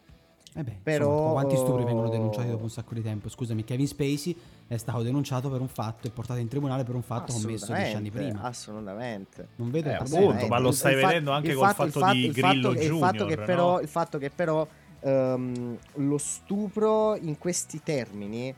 Eh 0.55 0.63
beh, 0.63 0.77
Però- 0.81 1.11
insomma, 1.11 1.31
quanti 1.33 1.55
stupri 1.57 1.83
vengono 1.83 2.09
denunciati 2.09 2.49
dopo 2.49 2.63
un 2.63 2.69
sacco 2.69 2.93
di 2.95 3.01
tempo? 3.03 3.29
Scusami, 3.29 3.63
Kevin 3.63 3.87
Spacey 3.87 4.35
è 4.67 4.77
stato 4.77 5.01
denunciato 5.03 5.49
per 5.49 5.61
un 5.61 5.67
fatto 5.67 6.07
e 6.07 6.09
portato 6.09 6.39
in 6.39 6.47
tribunale 6.47 6.83
per 6.83 6.95
un 6.95 7.03
fatto 7.03 7.31
commesso 7.33 7.73
dieci 7.73 7.95
anni 7.95 8.09
prima. 8.09 8.41
Assolutamente. 8.41 9.49
Non 9.57 9.69
vedo 9.69 9.89
Eh, 9.89 9.93
il 9.93 9.97
appunto, 9.99 10.47
ma 10.47 10.57
lo 10.59 10.71
stai 10.71 10.93
il 10.93 10.99
fa- 11.01 11.07
vedendo 11.07 11.31
anche 11.31 11.49
il 11.49 11.55
col 11.55 11.67
fatto- 11.67 11.83
il 11.85 11.91
fatto 11.91 12.13
di 12.13 12.25
il 12.25 12.33
fatto 12.33 12.47
Grillo 12.49 12.69
che- 12.71 12.83
il 12.83 12.97
fatto 12.97 13.11
che 13.25 13.29
Junior, 13.35 13.45
però, 13.45 13.71
no? 13.73 13.79
il 13.81 13.87
fatto 13.87 14.17
che 14.17 14.29
però 14.31 14.67
ehm, 14.99 15.77
lo 15.95 16.17
stupro 16.17 17.15
in 17.17 17.37
questi 17.37 17.81
termini 17.83 18.53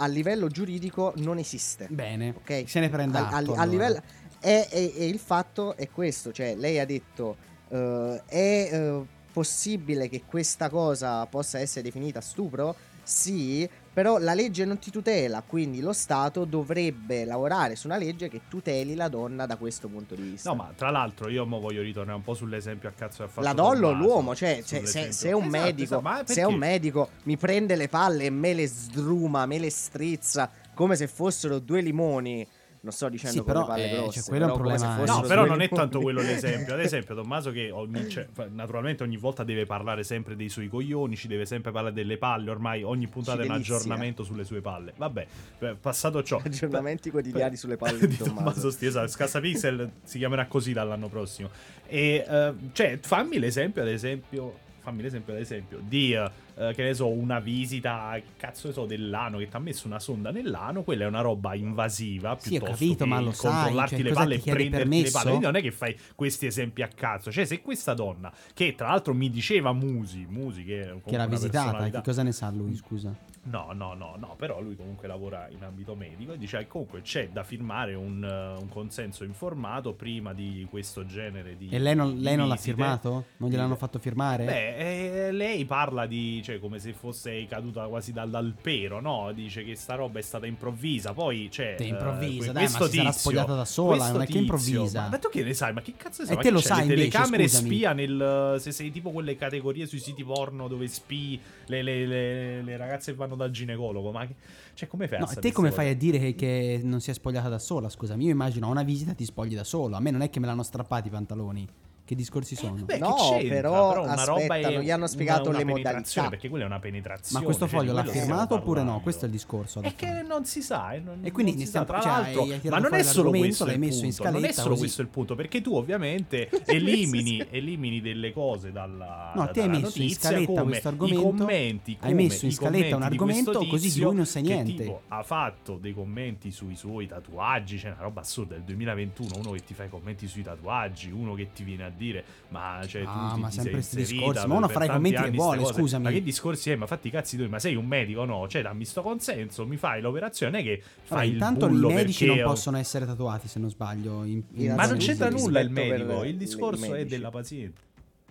a 0.00 0.06
livello 0.08 0.48
giuridico 0.48 1.12
non 1.18 1.38
esiste. 1.38 1.86
Bene, 1.90 2.34
Ok. 2.36 2.64
se 2.66 2.80
ne 2.80 2.88
prenda 2.88 3.20
A- 3.20 3.22
a- 3.22 3.36
atto, 3.38 3.52
a 3.54 3.60
allora. 3.60 3.64
livello- 3.64 4.02
e, 4.40 4.66
e- 4.70 4.92
e 4.96 5.06
il 5.06 5.18
fatto 5.18 5.76
è 5.76 5.88
questo, 5.90 6.32
cioè 6.32 6.54
lei 6.56 6.78
ha 6.80 6.84
detto 6.84 7.36
eh, 7.68 8.22
è 8.26 8.68
eh, 8.72 9.02
possibile 9.38 10.08
che 10.08 10.24
questa 10.26 10.68
cosa 10.68 11.24
possa 11.26 11.60
essere 11.60 11.82
definita 11.82 12.20
stupro? 12.20 12.74
Sì, 13.04 13.68
però 13.92 14.18
la 14.18 14.34
legge 14.34 14.64
non 14.64 14.78
ti 14.78 14.90
tutela, 14.90 15.42
quindi 15.46 15.80
lo 15.80 15.92
Stato 15.92 16.44
dovrebbe 16.44 17.24
lavorare 17.24 17.76
su 17.76 17.86
una 17.86 17.96
legge 17.96 18.28
che 18.28 18.42
tuteli 18.48 18.94
la 18.96 19.08
donna 19.08 19.46
da 19.46 19.56
questo 19.56 19.86
punto 19.88 20.16
di 20.16 20.22
vista. 20.22 20.50
No, 20.50 20.56
ma 20.56 20.72
tra 20.74 20.90
l'altro 20.90 21.28
io 21.28 21.46
mo 21.46 21.60
voglio 21.60 21.82
ritornare 21.82 22.16
un 22.18 22.24
po' 22.24 22.34
sull'esempio 22.34 22.88
a 22.88 22.92
cazzo 22.92 23.18
che 23.18 23.22
ha 23.22 23.28
fatto 23.28 23.46
la 23.46 23.54
donna 23.54 23.86
o 23.86 23.92
l'uomo, 23.92 24.34
cioè, 24.34 24.62
cioè, 24.64 24.84
se, 24.84 25.12
se 25.12 25.32
un 25.32 25.44
Esatto, 25.44 25.64
medico, 25.64 25.98
esatto, 26.00 26.32
se 26.32 26.42
un 26.42 26.54
medico 26.56 27.08
mi 27.22 27.36
prende 27.36 27.76
le 27.76 27.88
palle 27.88 28.24
e 28.24 28.30
me 28.30 28.54
le 28.54 28.66
sdruma, 28.66 29.46
me 29.46 29.58
le 29.60 29.70
strizza 29.70 30.50
come 30.74 30.96
se 30.96 31.06
fossero 31.06 31.58
due 31.60 31.80
limoni, 31.80 32.46
non 32.80 32.92
sto 32.92 33.08
dicendo 33.08 33.38
Sì, 33.38 33.42
però, 33.42 33.60
le 33.60 33.66
palle 33.66 33.90
eh, 33.90 33.94
grosse, 33.94 34.20
cioè, 34.20 34.28
quello 34.28 34.44
è 34.44 34.50
un 34.50 34.56
però 34.56 34.76
problema- 34.76 35.04
No, 35.04 35.20
però 35.22 35.46
non 35.46 35.60
è 35.60 35.68
tanto 35.68 36.00
quello 36.00 36.20
l'esempio. 36.20 36.74
Ad 36.74 36.80
esempio, 36.80 37.14
Tommaso 37.14 37.50
che 37.50 37.70
ogni, 37.70 38.08
cioè, 38.08 38.26
naturalmente 38.50 39.02
ogni 39.02 39.16
volta 39.16 39.42
deve 39.44 39.66
parlare 39.66 40.04
sempre 40.04 40.36
dei 40.36 40.48
suoi 40.48 40.68
coglioni, 40.68 41.16
ci 41.16 41.28
deve 41.28 41.46
sempre 41.46 41.72
parlare 41.72 41.94
delle 41.94 42.18
palle, 42.18 42.50
ormai 42.50 42.82
ogni 42.82 43.06
puntata 43.08 43.42
è 43.42 43.44
un 43.46 43.50
aggiornamento 43.52 44.22
sulle 44.22 44.44
sue 44.44 44.60
palle. 44.60 44.92
Vabbè, 44.96 45.26
beh, 45.58 45.74
passato 45.74 46.22
ciò. 46.22 46.40
Aggiornamenti 46.44 47.10
quotidiani 47.10 47.56
sulle 47.56 47.76
palle 47.76 47.98
di 48.06 48.06
di 48.08 48.16
Tommaso 48.16 48.44
Tommaso. 48.44 48.70
Sti, 48.70 48.86
esatto, 48.86 49.08
Scassapixel 49.08 49.90
si 50.04 50.18
chiamerà 50.18 50.46
così 50.46 50.72
dall'anno 50.72 51.08
prossimo. 51.08 51.50
E 51.86 52.24
eh, 52.28 52.52
cioè, 52.72 52.98
fammi 53.00 53.38
l'esempio, 53.38 53.82
ad 53.82 53.88
esempio. 53.88 54.66
Fammi 54.80 55.02
l'esempio, 55.02 55.34
ad 55.34 55.40
esempio, 55.40 55.80
di 55.82 56.14
eh, 56.14 56.30
eh, 56.58 56.74
che 56.74 56.82
ne 56.82 56.94
so, 56.94 57.08
una 57.08 57.38
visita, 57.38 58.20
cazzo 58.36 58.66
ne 58.66 58.72
so, 58.72 58.84
dell'ano 58.84 59.38
che 59.38 59.48
ti 59.48 59.56
ha 59.56 59.60
messo 59.60 59.86
una 59.86 60.00
sonda 60.00 60.30
nell'ano. 60.30 60.82
Quella 60.82 61.04
è 61.04 61.06
una 61.06 61.20
roba 61.20 61.54
invasiva. 61.54 62.36
Sì, 62.38 62.56
ho 62.56 62.58
piuttosto 62.58 62.74
capito, 62.74 63.04
che 63.04 63.10
ma 63.10 63.20
lo 63.20 63.28
il 63.28 63.34
sai, 63.34 63.52
controllarti 63.52 63.94
cioè, 63.94 64.04
le 64.04 64.12
palle 64.12 64.34
e 64.34 64.38
prenderti 64.38 64.70
le 64.70 64.78
permesso? 64.78 65.12
palle. 65.12 65.28
Quindi 65.28 65.44
non 65.44 65.56
è 65.56 65.62
che 65.62 65.70
fai 65.70 65.96
questi 66.14 66.46
esempi 66.46 66.82
a 66.82 66.88
cazzo. 66.88 67.30
Cioè, 67.30 67.44
se 67.44 67.60
questa 67.60 67.94
donna, 67.94 68.32
che 68.52 68.74
tra 68.74 68.88
l'altro 68.88 69.14
mi 69.14 69.30
diceva 69.30 69.72
Musi, 69.72 70.26
Musi 70.28 70.64
che 70.64 71.00
Che 71.04 71.14
era 71.14 71.26
visitata, 71.26 71.88
che 71.88 72.02
cosa 72.02 72.22
ne 72.22 72.32
sa 72.32 72.50
lui, 72.50 72.74
scusa? 72.74 73.14
No, 73.50 73.70
no, 73.72 73.94
no, 73.94 74.16
no, 74.18 74.34
però 74.36 74.60
lui 74.60 74.76
comunque 74.76 75.08
lavora 75.08 75.48
in 75.50 75.62
ambito 75.62 75.94
medico 75.94 76.32
e 76.32 76.38
dice 76.38 76.58
che 76.58 76.66
comunque 76.66 77.00
c'è 77.00 77.30
da 77.30 77.44
firmare 77.44 77.94
un, 77.94 78.22
eh, 78.22 78.60
un 78.60 78.68
consenso 78.68 79.24
informato 79.24 79.94
prima 79.94 80.34
di 80.34 80.66
questo 80.68 81.06
genere 81.06 81.56
di... 81.56 81.68
E 81.70 81.78
lei 81.78 81.94
non, 81.94 82.18
lei 82.18 82.36
non 82.36 82.48
l'ha 82.48 82.56
firmato? 82.56 83.26
Non 83.38 83.48
gliel'hanno 83.48 83.76
fatto 83.76 83.98
firmare? 83.98 84.44
Beh, 84.44 85.28
eh, 85.28 85.32
lei 85.32 85.64
parla 85.64 86.04
di, 86.04 86.42
cioè, 86.48 86.58
come 86.60 86.78
se 86.78 86.94
fosse 86.94 87.44
caduta 87.46 87.84
quasi 87.88 88.10
dal, 88.12 88.30
dal 88.30 88.54
pero, 88.60 89.00
no? 89.00 89.32
Dice 89.34 89.62
che 89.64 89.74
sta 89.74 89.94
roba 89.96 90.18
è 90.18 90.22
stata 90.22 90.46
improvvisa, 90.46 91.12
poi, 91.12 91.48
cioè... 91.50 91.74
Te 91.76 91.84
improvvisa, 91.84 92.50
eh, 92.50 92.52
dai, 92.54 92.62
ma 92.64 92.68
questo 92.70 92.86
si 92.88 92.96
sarà 92.96 93.08
tizio- 93.10 93.20
spogliata 93.30 93.54
da 93.54 93.64
sola, 93.66 94.10
non 94.10 94.16
è 94.16 94.18
che 94.20 94.26
tizio- 94.26 94.40
improvvisa. 94.40 95.00
Ma, 95.02 95.08
ma 95.10 95.18
tu 95.18 95.28
che 95.28 95.42
ne 95.44 95.52
sai? 95.52 95.72
Ma 95.74 95.82
che 95.82 95.92
cazzo 95.96 96.22
ne 96.22 96.26
sai? 96.28 96.32
E 96.34 96.36
Ma 96.38 96.42
te 96.42 96.50
lo 96.50 96.60
sai 96.60 96.76
Le 96.78 96.82
invece, 96.94 97.08
telecamere 97.10 97.48
scusami. 97.48 97.66
spia 97.68 97.92
nel... 97.92 98.56
Se 98.60 98.72
sei 98.72 98.90
tipo 98.90 99.10
quelle 99.10 99.36
categorie 99.36 99.86
sui 99.86 99.98
siti 99.98 100.24
porno 100.24 100.68
dove 100.68 100.88
spii 100.88 101.40
le, 101.66 101.82
le- 101.82 102.06
le- 102.06 102.62
le 102.62 102.76
ragazze 102.78 103.10
che 103.12 103.16
vanno 103.18 103.36
dal 103.36 103.50
ginecologo, 103.50 104.10
ma... 104.10 104.26
Che, 104.26 104.34
cioè, 104.72 104.88
come 104.88 105.06
fai 105.08 105.18
a 105.18 105.20
No, 105.20 105.26
sapere 105.26 105.48
te 105.48 105.52
come 105.52 105.70
fai 105.72 105.90
a 105.90 105.94
dire 105.96 106.18
che, 106.18 106.34
che 106.34 106.80
non 106.82 107.00
si 107.00 107.10
è 107.10 107.12
spogliata 107.14 107.48
da 107.48 107.58
sola? 107.58 107.88
Scusami, 107.88 108.24
io 108.24 108.30
immagino 108.30 108.66
a 108.66 108.70
una 108.70 108.82
visita 108.84 109.12
ti 109.12 109.24
spogli 109.24 109.54
da 109.54 109.64
solo. 109.64 109.96
A 109.96 110.00
me 110.00 110.10
non 110.10 110.22
è 110.22 110.30
che 110.30 110.40
me 110.40 110.46
l'hanno 110.46 110.62
strappati 110.62 111.08
i 111.08 111.10
pantaloni. 111.10 111.68
Che 112.08 112.14
discorsi 112.14 112.56
sono? 112.56 112.72
Beh, 112.84 112.96
No, 112.96 113.14
però, 113.46 114.02
una 114.04 114.12
aspetta, 114.14 114.24
roba 114.24 114.56
è 114.56 114.72
non 114.72 114.80
gli 114.82 114.90
hanno 114.90 115.06
spiegato 115.06 115.50
una- 115.50 115.58
le 115.58 115.64
una 115.64 115.72
modalità. 115.74 116.28
Perché 116.30 116.48
quella 116.48 116.64
è 116.64 116.66
una 116.66 116.78
penetrazione. 116.78 117.38
Ma 117.38 117.44
questo 117.44 117.68
cioè, 117.68 117.78
foglio 117.78 117.92
l'ha 117.92 118.04
firmato 118.04 118.54
oppure 118.54 118.82
no? 118.82 119.00
Questo 119.02 119.22
è 119.22 119.26
il 119.26 119.32
discorso. 119.32 119.82
È 119.82 119.94
che 119.94 120.22
non 120.26 120.46
si 120.46 120.62
sa. 120.62 120.92
eh, 120.92 121.00
non- 121.00 121.18
E 121.22 121.30
quindi 121.32 121.52
non 121.52 121.60
si 121.60 121.64
ne 121.64 121.66
stiamo- 121.66 121.86
Tra 121.86 122.00
cioè, 122.00 122.10
l'altro, 122.10 122.46
ma 122.70 122.78
non 122.78 122.94
è 122.94 123.02
solo 123.02 123.28
questo 123.28 123.64
l'hai 123.66 123.74
il 123.74 123.80
messo 123.80 124.04
in 124.06 124.14
punto. 124.14 124.22
Non 124.22 124.32
è 124.32 124.38
scaletta 124.38 124.54
solo 124.54 124.68
così. 124.70 124.80
questo 124.80 125.02
il 125.02 125.08
punto, 125.08 125.34
perché 125.34 125.60
tu 125.60 125.74
ovviamente 125.74 126.48
elimini, 126.64 127.36
scaletta. 127.36 127.56
elimini 127.56 128.00
delle 128.00 128.32
cose 128.32 128.72
dalla, 128.72 129.32
No, 129.34 129.44
da- 129.44 129.50
te 129.50 129.60
hai 129.60 129.68
messo 129.68 130.00
in 130.00 130.08
scaletta 130.10 130.62
questo 130.62 130.88
i 130.88 130.90
argomento, 130.90 131.22
commenti, 131.22 131.96
hai 132.00 132.14
messo 132.14 132.46
in 132.46 132.52
scaletta 132.52 132.96
un 132.96 133.02
argomento, 133.02 133.66
così 133.66 134.00
lui 134.00 134.14
non 134.14 134.24
sa 134.24 134.40
che 134.40 134.46
niente. 134.46 135.00
ha 135.08 135.22
fatto 135.22 135.76
dei 135.76 135.92
commenti 135.92 136.50
sui 136.52 136.74
suoi 136.74 137.06
tatuaggi, 137.06 137.78
cioè 137.78 137.90
una 137.90 138.00
roba 138.00 138.20
assurda 138.22 138.54
del 138.54 138.62
2021, 138.64 139.36
uno 139.36 139.50
che 139.50 139.62
ti 139.62 139.74
fa 139.74 139.84
i 139.84 139.90
commenti 139.90 140.26
sui 140.26 140.42
tatuaggi, 140.42 141.10
uno 141.10 141.34
che 141.34 141.50
ti 141.52 141.64
viene 141.64 141.84
a 141.84 141.90
dire 141.98 142.24
"Ma 142.48 142.80
cioè 142.86 143.02
tu 143.02 143.08
Ah, 143.10 143.32
ti, 143.34 143.40
ma 143.40 143.48
ti 143.48 143.54
sempre 143.60 143.82
sei 143.82 144.04
discorsi, 144.04 144.46
ma 144.46 144.54
uno 144.54 144.68
farà 144.68 144.84
i 144.86 144.88
commenti 144.88 145.22
che 145.22 145.30
vuole, 145.32 145.56
ste 145.58 145.66
cose". 145.66 145.80
scusami. 145.80 146.04
Ma 146.04 146.10
che 146.10 146.22
discorsi 146.22 146.70
è? 146.70 146.76
Ma 146.76 146.86
fatti 146.86 147.08
i 147.08 147.10
cazzi 147.10 147.36
tu, 147.36 147.46
ma 147.48 147.58
sei 147.58 147.74
un 147.74 147.84
medico 147.86 148.24
no? 148.24 148.48
Cioè 148.48 148.62
dammi 148.62 148.84
sto 148.86 149.02
consenso, 149.02 149.66
mi 149.66 149.76
fai 149.76 150.00
l'operazione 150.00 150.62
che 150.62 150.80
Vabbè, 150.82 151.04
fai 151.04 151.26
il 151.28 151.32
intanto 151.34 151.66
i 151.66 151.68
bullo 151.68 151.88
medici 151.88 152.24
perché 152.24 152.40
non 152.40 152.48
ho- 152.48 152.52
possono 152.54 152.76
essere 152.78 153.04
tatuati, 153.04 153.48
se 153.48 153.58
non 153.58 153.68
sbaglio. 153.68 154.24
in- 154.24 154.42
in- 154.54 154.74
ma 154.74 154.86
non 154.86 154.96
c'entra 154.96 155.28
nulla 155.28 155.60
il 155.60 155.70
medico, 155.70 156.22
il 156.24 156.30
i 156.30 156.36
discorso 156.38 156.84
è 156.86 156.88
medici. 156.90 157.08
della 157.10 157.30
paziente. 157.30 157.80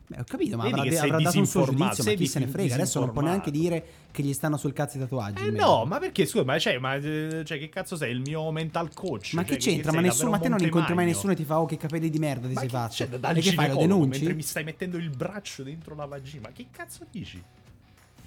Beh, 0.09 0.19
ho 0.19 0.23
capito, 0.23 0.55
ma 0.55 0.63
Vedi 0.63 0.79
avrà, 0.79 0.89
che 0.89 0.97
avrà 0.99 1.19
dato 1.19 1.37
un 1.37 1.45
suo 1.45 1.65
giudizio, 1.65 2.03
ma 2.05 2.13
chi 2.13 2.27
se 2.27 2.39
ne 2.39 2.47
frega? 2.47 2.75
Adesso 2.75 3.01
non 3.01 3.11
può 3.11 3.21
neanche 3.21 3.51
dire 3.51 3.85
che 4.09 4.23
gli 4.23 4.31
stanno 4.31 4.55
sul 4.55 4.71
cazzo 4.71 4.95
i 4.95 5.01
tatuaggi. 5.01 5.47
Eh 5.47 5.51
no, 5.51 5.83
ma 5.83 5.99
perché 5.99 6.25
scusa, 6.25 6.45
ma, 6.45 6.57
cioè, 6.57 6.77
ma 6.77 6.95
eh, 6.95 7.43
cioè, 7.43 7.59
che 7.59 7.67
cazzo 7.67 7.97
sei? 7.97 8.13
Il 8.13 8.21
mio 8.21 8.49
mental 8.51 8.93
coach? 8.93 9.33
Ma 9.33 9.43
Cioè, 9.43 9.57
che 9.57 9.57
c'entra? 9.57 9.91
Ma, 9.91 9.97
sei 9.99 10.07
nessuno, 10.07 10.29
ma 10.29 10.39
te 10.39 10.47
non 10.47 10.61
incontri 10.61 10.93
mai 10.93 11.07
nessuno 11.07 11.33
e 11.33 11.35
ti 11.35 11.43
fa 11.43 11.59
oh 11.59 11.65
che 11.65 11.75
capelli 11.75 12.09
di 12.09 12.19
merda 12.19 12.47
ti 12.47 12.53
Ma 12.53 12.59
sei 12.61 12.69
che 12.69 12.75
fatto. 12.75 12.93
c'è 12.93 13.07
da- 13.09 13.31
e 13.31 13.41
che 13.41 13.51
fai? 13.51 13.67
Lo 13.67 13.75
denunci? 13.75 14.19
mentre 14.19 14.33
mi 14.33 14.41
stai 14.43 14.63
mettendo 14.63 14.95
il 14.95 15.09
braccio 15.09 15.63
dentro 15.63 15.93
la 15.93 16.05
vagina? 16.05 16.47
Ma 16.47 16.53
che 16.53 16.67
cazzo 16.71 17.05
dici? 17.11 17.43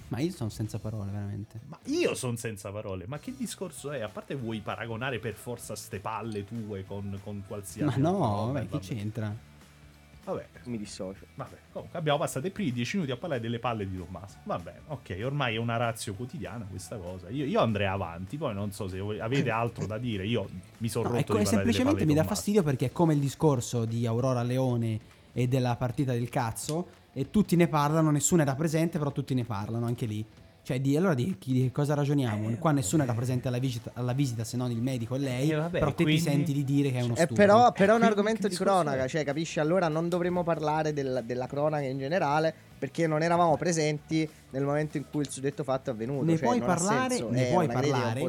Ma 0.09 0.19
io 0.19 0.31
sono 0.31 0.49
senza 0.51 0.77
parole, 0.77 1.09
veramente. 1.09 1.61
Ma 1.67 1.79
io 1.85 2.13
sono 2.13 2.35
senza 2.35 2.69
parole, 2.69 3.05
ma 3.07 3.17
che 3.17 3.33
discorso 3.35 3.91
è? 3.91 4.01
A 4.01 4.09
parte 4.09 4.35
vuoi 4.35 4.59
paragonare 4.59 5.17
per 5.17 5.33
forza 5.33 5.75
ste 5.75 5.99
palle 5.99 6.43
tue 6.45 6.85
con, 6.85 7.17
con 7.23 7.41
qualsiasi 7.47 7.99
Ma 7.99 8.09
no, 8.09 8.51
vabbè, 8.51 8.59
che 8.59 8.67
Vabbè. 8.69 8.83
c'entra? 8.85 9.49
Vabbè, 10.23 10.45
Mi 10.65 10.77
dissocio. 10.77 11.25
Vabbè, 11.35 11.57
comunque 11.71 11.97
abbiamo 11.97 12.19
passato 12.19 12.45
i 12.45 12.51
primi 12.51 12.71
dieci 12.71 12.97
minuti 12.97 13.11
a 13.13 13.17
parlare 13.17 13.41
delle 13.41 13.59
palle 13.59 13.89
di 13.89 13.97
Tommaso. 13.97 14.37
Va 14.43 14.59
bene, 14.59 14.81
ok, 14.87 15.19
ormai 15.23 15.55
è 15.55 15.57
una 15.57 15.77
razio 15.77 16.13
quotidiana 16.13 16.65
questa 16.69 16.97
cosa. 16.97 17.29
Io, 17.29 17.45
io 17.45 17.59
andrei 17.59 17.87
avanti, 17.87 18.37
poi 18.37 18.53
non 18.53 18.71
so 18.71 18.87
se 18.87 18.99
avete 18.99 19.49
altro 19.49 19.85
da 19.87 19.97
dire. 19.97 20.25
Io 20.25 20.47
mi 20.77 20.89
sono 20.89 21.09
No, 21.09 21.15
rotto 21.15 21.31
ecco, 21.31 21.39
di 21.39 21.45
semplicemente 21.45 22.05
mi 22.05 22.13
dà 22.13 22.23
fastidio 22.23 22.61
perché 22.61 22.87
è 22.87 22.91
come 22.91 23.13
il 23.13 23.19
discorso 23.19 23.85
di 23.85 24.05
Aurora 24.05 24.43
Leone 24.43 24.99
e 25.33 25.47
della 25.47 25.75
partita 25.75 26.13
del 26.13 26.29
cazzo. 26.29 26.99
E 27.13 27.29
tutti 27.29 27.55
ne 27.57 27.67
parlano, 27.67 28.09
nessuno 28.09 28.41
era 28.41 28.55
presente, 28.55 28.97
però 28.97 29.11
tutti 29.11 29.33
ne 29.33 29.43
parlano 29.43 29.85
anche 29.85 30.05
lì. 30.05 30.25
Cioè, 30.63 30.79
di, 30.79 30.95
allora 30.95 31.15
di, 31.15 31.35
chi- 31.39 31.53
di 31.53 31.71
cosa 31.71 31.95
ragioniamo? 31.95 32.49
Eh, 32.49 32.57
Qua 32.59 32.71
nessuno 32.71 33.01
era 33.01 33.13
presente 33.13 33.47
alla 33.47 33.57
visita, 33.57 33.89
alla 33.95 34.13
visita 34.13 34.43
se 34.43 34.57
non 34.57 34.69
il 34.69 34.79
medico 34.81 35.15
e 35.15 35.19
lei. 35.19 35.49
Eh, 35.49 35.55
vabbè, 35.55 35.79
però 35.79 35.91
te 35.93 36.03
quindi- 36.03 36.21
ti 36.21 36.29
senti 36.29 36.53
di 36.53 36.63
dire 36.63 36.91
che 36.91 36.99
è 36.99 37.01
uno 37.01 37.13
Eh, 37.13 37.23
stupro. 37.23 37.35
però, 37.35 37.71
però 37.71 37.93
è 37.93 37.95
un 37.95 38.01
quindi 38.01 38.05
argomento 38.05 38.47
di 38.47 38.55
cronaca, 38.55 39.07
cioè 39.07 39.23
capisci? 39.23 39.59
Allora 39.59 39.87
non 39.87 40.07
dovremmo 40.07 40.43
parlare 40.43 40.93
del- 40.93 41.23
della 41.25 41.47
cronaca 41.47 41.83
in 41.85 41.97
generale 41.97 42.53
perché 42.77 43.07
non 43.07 43.23
eravamo 43.23 43.57
presenti 43.57 44.27
nel 44.51 44.63
momento 44.63 44.97
in 44.97 45.05
cui 45.09 45.21
il 45.21 45.29
suddetto 45.31 45.63
fatto 45.63 45.89
è 45.89 45.93
avvenuto. 45.93 46.25
ne 46.25 46.31
cioè, 46.37 46.45
puoi 46.45 46.59
non 46.59 46.69
ha 46.69 46.73
parlare, 46.75 47.09
senso, 47.15 47.29
ne 47.31 47.47
è 47.47 47.51
puoi 47.51 47.67
parlare, 47.67 48.25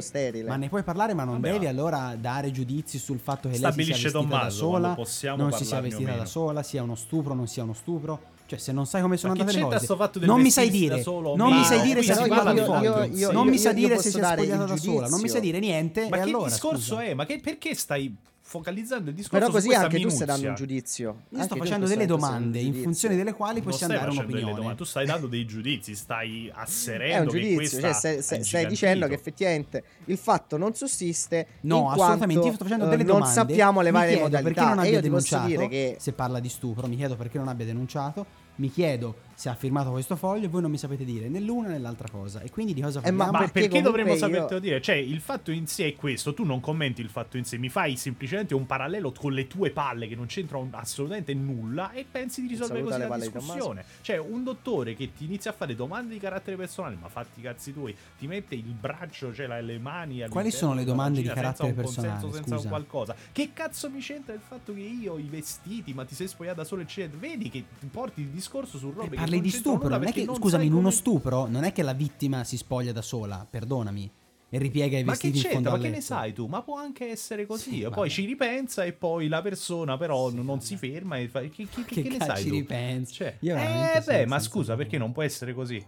ma 0.47 0.55
ne 0.55 0.69
puoi 0.69 0.83
parlare, 0.83 1.13
ma 1.13 1.23
non 1.23 1.39
Vabbè, 1.39 1.51
devi 1.53 1.67
allora 1.67 2.15
dare 2.19 2.49
giudizi 2.51 2.97
sul 2.97 3.19
fatto 3.19 3.49
che 3.49 3.49
lei 3.49 3.55
si 3.57 3.59
sia 3.59 3.69
Stabilisce 3.71 4.03
vestita 4.03 4.19
da 4.19 4.29
Tommaso 4.37 4.57
sola, 4.57 4.79
quando 4.79 4.95
possiamo 4.95 5.37
non 5.43 5.51
si 5.53 5.65
sia 5.65 5.79
vestita 5.81 6.15
da 6.15 6.25
sola, 6.25 6.63
sia 6.63 6.81
uno 6.83 6.95
stupro, 6.95 7.33
non 7.35 7.47
sia 7.47 7.63
uno 7.63 7.73
stupro. 7.73 8.31
Cioè, 8.53 8.61
se 8.61 8.71
non 8.71 8.85
sai 8.85 9.01
come 9.01 9.17
sono 9.17 9.31
andate 9.33 9.51
le 9.51 9.61
cose, 9.61 9.79
sto 9.79 10.09
non 10.21 10.41
mi 10.41 10.51
sai 10.51 10.69
dire, 10.69 11.01
solo 11.01 11.35
non 11.35 11.51
mi 11.55 11.63
sai 11.63 11.81
dire 11.81 12.03
se 12.03 12.13
si 12.13 12.27
parla 12.27 12.53
di 12.53 12.59
foglio, 12.59 12.93
foglio, 12.93 13.15
io- 13.17 13.31
non 13.31 13.47
mi 13.47 13.57
sa 13.57 13.69
io 13.69 13.75
dire 13.75 13.95
se 13.97 14.11
si 14.11 14.19
è 14.19 14.23
spogliata 14.23 14.65
da 14.65 14.77
sola, 14.77 15.07
non 15.07 15.21
mi 15.21 15.27
sa 15.27 15.39
giudizio. 15.39 15.39
dire 15.39 15.59
niente. 15.59 16.01
Ma 16.09 16.17
e 16.17 16.19
che 16.21 16.25
allora, 16.29 16.49
discorso 16.49 16.79
scusa. 16.95 17.03
è? 17.03 17.13
Ma 17.15 17.25
che- 17.25 17.39
perché 17.39 17.73
stai 17.73 18.15
focalizzando 18.45 19.09
il 19.09 19.15
discorso 19.15 19.39
Però 19.39 19.51
così 19.51 19.73
anche 19.73 19.87
tu 19.89 19.95
minuzia? 19.95 20.15
stai 20.15 20.27
dando 20.27 20.47
un 20.49 20.55
giudizio. 20.55 21.05
Io 21.07 21.13
sto 21.29 21.37
Anche 21.41 21.53
tu 21.55 21.59
facendo 21.59 21.87
delle 21.87 22.05
domande 22.05 22.59
in 22.59 22.73
funzione 22.75 23.15
delle 23.15 23.33
quali 23.33 23.61
Non 23.61 23.69
possiamo 23.71 23.93
dare 23.93 24.11
un'opinione. 24.11 24.75
tu 24.75 24.83
stai 24.83 25.05
dando 25.07 25.25
dei 25.25 25.45
giudizi, 25.45 25.95
stai 25.95 26.47
È 26.49 26.51
un 26.51 26.61
asserendo 26.61 27.31
che 27.31 27.39
giudizio, 27.41 27.79
cioè 27.79 27.93
stai, 27.93 28.21
stai- 28.21 28.43
stai 28.43 28.67
dicendo 28.67 29.07
che 29.07 29.15
effettivamente 29.15 29.83
il 30.05 30.17
fatto 30.17 30.57
non 30.57 30.75
sussiste. 30.75 31.47
No, 31.61 31.77
in 31.77 31.83
assolutamente. 31.93 32.25
quanto, 32.25 32.47
Io 32.47 32.53
sto 32.53 32.63
facendo 32.65 32.85
eh, 32.85 32.89
delle 32.89 33.03
non 33.03 33.13
domande. 33.13 33.33
sappiamo 33.33 33.81
le 33.81 33.91
varie 33.91 34.19
modalità. 34.19 34.41
Perché 34.43 34.69
non 34.75 34.79
abbia 34.79 35.01
denunciato 35.01 35.47
dire 35.47 35.67
che 35.67 35.95
se 35.99 36.11
parla 36.11 36.39
di 36.39 36.49
stupro, 36.49 36.85
mi 36.87 36.95
chiedo 36.95 37.15
perché 37.15 37.37
non 37.39 37.47
abbia 37.47 37.65
denunciato. 37.65 38.25
Mi 38.57 38.69
chiedo 38.69 39.15
se 39.35 39.49
ha 39.49 39.55
firmato 39.55 39.91
questo 39.91 40.15
foglio 40.15 40.45
e 40.45 40.47
voi 40.49 40.61
non 40.61 40.71
mi 40.71 40.77
sapete 40.77 41.03
dire 41.03 41.27
né 41.29 41.39
l'una 41.39 41.69
né 41.69 41.79
l'altra 41.79 42.07
cosa. 42.09 42.41
E 42.41 42.49
quindi 42.49 42.73
di 42.73 42.81
cosa 42.81 42.99
Eh, 43.01 43.11
ma 43.11 43.25
parliamo? 43.25 43.31
Ma 43.31 43.51
perché 43.51 43.67
perché, 43.69 43.81
dovremmo 43.83 44.11
io- 44.13 44.17
sapertelo 44.17 44.59
dire? 44.59 44.81
Cioè, 44.81 44.95
il 44.95 45.19
fatto 45.19 45.51
in 45.51 45.67
sé 45.67 45.87
è 45.87 45.95
questo. 45.95 46.33
Tu 46.33 46.43
non 46.43 46.59
commenti 46.59 47.01
il 47.01 47.09
fatto 47.09 47.37
in 47.37 47.45
sé, 47.45 47.57
mi 47.57 47.69
fai 47.69 47.95
semplicemente 47.97 48.53
un 48.53 48.65
parallelo 48.65 49.11
con 49.11 49.33
le 49.33 49.47
tue 49.47 49.71
palle 49.71 50.07
che 50.07 50.15
non 50.15 50.25
c'entrano 50.27 50.67
assolutamente 50.71 51.33
nulla 51.33 51.91
e 51.91 52.05
pensi 52.09 52.41
di 52.41 52.47
risolvere 52.47 52.81
così 52.83 52.99
la 52.99 53.15
di 53.15 53.21
discussione. 53.21 53.85
Cioè, 54.01 54.17
un 54.17 54.43
dottore 54.43 54.95
che 54.95 55.11
ti 55.13 55.25
inizia 55.25 55.51
a 55.51 55.53
fare 55.53 55.75
domande 55.75 56.13
di 56.13 56.19
carattere 56.19 56.55
personale, 56.55 56.97
ma 56.99 57.07
fatti 57.09 57.39
i 57.39 57.43
cazzi 57.43 57.73
tuoi, 57.73 57.95
ti 58.17 58.27
mette 58.27 58.55
il 58.55 58.63
braccio, 58.63 59.33
cioè 59.33 59.47
la- 59.47 59.61
le 59.61 59.77
mani 59.79 60.21
all'interno 60.21 60.49
sono 60.51 60.73
le 60.75 60.83
domande 60.83 61.21
di 61.21 61.27
carattere 61.27 61.73
senza 61.73 61.79
un 61.79 61.83
consenso, 61.85 62.27
personale, 62.27 62.47
senza 62.47 62.69
qualcosa. 62.69 63.15
Che 63.31 63.49
cazzo 63.53 63.89
mi 63.89 63.99
c'entra 63.99 64.33
il 64.33 64.41
fatto 64.45 64.73
che 64.73 64.79
io 64.81 65.17
i 65.17 65.27
vestiti, 65.29 65.93
ma 65.93 66.05
ti 66.05 66.15
sei 66.15 66.27
spogliata 66.27 66.63
solo 66.63 66.81
eccetera? 66.81 67.17
Vedi 67.19 67.49
che 67.49 67.63
ti 67.79 67.87
porti 67.87 68.21
il 68.21 68.27
discorso 68.27 68.77
su 68.77 68.91
robe 68.91 69.15
che 69.15 69.22
parli 69.23 69.41
di 69.41 69.49
stupro, 69.49 69.89
non 69.89 70.03
è 70.03 70.11
che, 70.11 70.25
non 70.25 70.35
scusami, 70.35 70.65
in 70.65 70.73
uno 70.73 70.89
stupro 70.91 71.47
non 71.47 71.63
è 71.63 71.71
che 71.71 71.81
la 71.83 71.93
vittima 71.93 72.43
si 72.43 72.57
spoglia 72.57 72.91
da 72.91 73.01
sola, 73.01 73.45
perdonami, 73.49 74.11
e 74.49 74.57
ripiega 74.59 74.97
i 74.99 75.03
Ma 75.03 75.13
che 75.17 75.29
vestiti 75.29 75.37
in 75.37 75.43
fondo 75.53 75.69
c'entra? 75.71 75.77
Ma 75.77 75.83
che 75.83 75.89
ne 75.89 76.01
sai 76.01 76.33
tu? 76.33 76.45
Ma 76.45 76.61
può 76.61 76.77
anche 76.77 77.09
essere 77.09 77.45
così. 77.47 77.81
Sì, 77.81 77.87
poi 77.91 78.09
ci 78.09 78.25
ripensa 78.25 78.83
e 78.83 78.93
poi 78.93 79.27
la 79.27 79.41
persona 79.41 79.97
però 79.97 80.29
Sì, 80.29 80.35
non 80.35 80.45
vabbè. 80.45 80.61
si 80.61 80.77
ferma 80.77 81.17
e 81.17 81.27
fa... 81.27 81.39
Che, 81.41 81.49
che- 81.49 81.67
Che 81.85 82.01
che 82.03 82.09
ne 82.09 82.17
sai 82.19 82.43
ci 82.43 82.49
tu? 82.49 82.55
ripensa? 82.55 83.13
Cioè, 83.13 83.37
eh 83.41 84.01
beh, 84.05 84.25
ma 84.27 84.39
scusa, 84.39 84.75
perché 84.75 84.97
non 84.99 85.11
può 85.11 85.23
essere 85.23 85.53
così? 85.55 85.83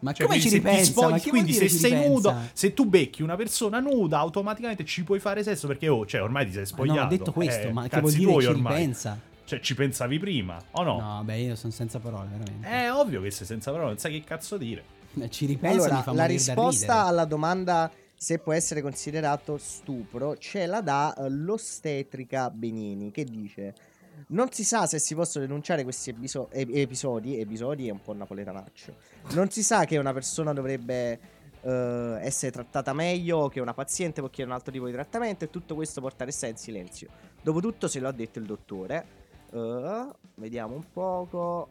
Ma 0.00 0.12
Cioè, 0.12 0.26
come 0.26 0.40
ci 0.40 0.48
ripensa? 0.50 0.90
spogli- 0.90 1.10
ma 1.12 1.18
che 1.20 1.30
quindi 1.30 1.52
se 1.52 1.68
sei 1.68 1.92
nudo, 2.06 2.28
ripensa? 2.30 2.50
se 2.52 2.74
tu 2.74 2.84
becchi 2.86 3.22
una 3.22 3.36
persona 3.36 3.78
nuda, 3.78 4.18
automaticamente 4.18 4.84
ci 4.84 5.04
puoi 5.04 5.20
fare 5.20 5.42
sesso 5.44 5.66
perché 5.68 5.88
oh, 5.88 6.04
cioè, 6.04 6.20
ormai 6.22 6.44
ti 6.46 6.52
sei 6.52 6.62
Ma 6.62 6.66
spogliato. 6.66 6.98
non 6.98 7.06
ho 7.06 7.08
detto 7.08 7.32
questo, 7.32 7.68
Eh, 7.68 7.72
ma 7.72 7.88
che 7.88 8.00
vuol 8.00 8.12
dire 8.12 8.40
ci 8.40 8.46
ormai. 8.48 8.76
ripensa? 8.76 9.18
Cioè, 9.52 9.60
ci 9.60 9.74
pensavi 9.74 10.18
prima, 10.18 10.58
o 10.70 10.82
no? 10.82 10.98
No, 10.98 11.24
beh, 11.24 11.36
io 11.36 11.56
sono 11.56 11.74
senza 11.74 11.98
parole, 11.98 12.26
veramente. 12.30 12.66
È 12.66 12.90
ovvio 12.90 13.20
che 13.20 13.30
sei 13.30 13.44
senza 13.44 13.70
parole, 13.70 13.90
non 13.90 13.98
sai 13.98 14.12
che 14.12 14.24
cazzo 14.26 14.56
dire. 14.56 14.82
Eh, 15.20 15.28
Ci 15.28 15.44
ripensa 15.44 15.76
allora, 15.76 15.96
mi 15.96 16.02
fa 16.04 16.12
la 16.14 16.24
risposta 16.24 17.04
alla 17.04 17.26
domanda 17.26 17.92
se 18.16 18.38
può 18.38 18.54
essere 18.54 18.80
considerato 18.80 19.58
stupro 19.58 20.38
ce 20.38 20.64
la 20.64 20.80
dà 20.80 21.12
eh, 21.14 21.28
l'ostetrica 21.28 22.48
Benini 22.48 23.10
che 23.10 23.24
dice 23.24 23.74
non 24.28 24.50
si 24.52 24.64
sa 24.64 24.86
se 24.86 24.98
si 24.98 25.14
possono 25.14 25.44
denunciare 25.44 25.82
questi 25.82 26.10
episo- 26.10 26.48
episodi, 26.50 27.38
episodi 27.38 27.88
è 27.88 27.90
un 27.90 28.00
po' 28.00 28.14
napoletanaccio. 28.14 28.94
Non 29.32 29.50
si 29.50 29.62
sa 29.62 29.84
che 29.84 29.98
una 29.98 30.14
persona 30.14 30.54
dovrebbe 30.54 31.20
eh, 31.60 32.18
essere 32.22 32.52
trattata 32.52 32.94
meglio, 32.94 33.48
che 33.48 33.60
una 33.60 33.74
paziente 33.74 34.20
può 34.20 34.30
chiedere 34.30 34.54
un 34.54 34.56
altro 34.56 34.72
tipo 34.72 34.86
di 34.86 34.92
trattamento 34.92 35.44
e 35.44 35.50
tutto 35.50 35.74
questo 35.74 36.00
porta 36.00 36.22
a 36.22 36.26
restare 36.26 36.52
in 36.52 36.58
silenzio. 36.58 37.08
Dopotutto 37.42 37.86
se 37.86 38.00
lo 38.00 38.08
ha 38.08 38.12
detto 38.12 38.38
il 38.38 38.46
dottore. 38.46 39.20
Eh, 39.52 40.06
vediamo 40.36 40.74
un 40.74 40.84
poco. 40.92 41.68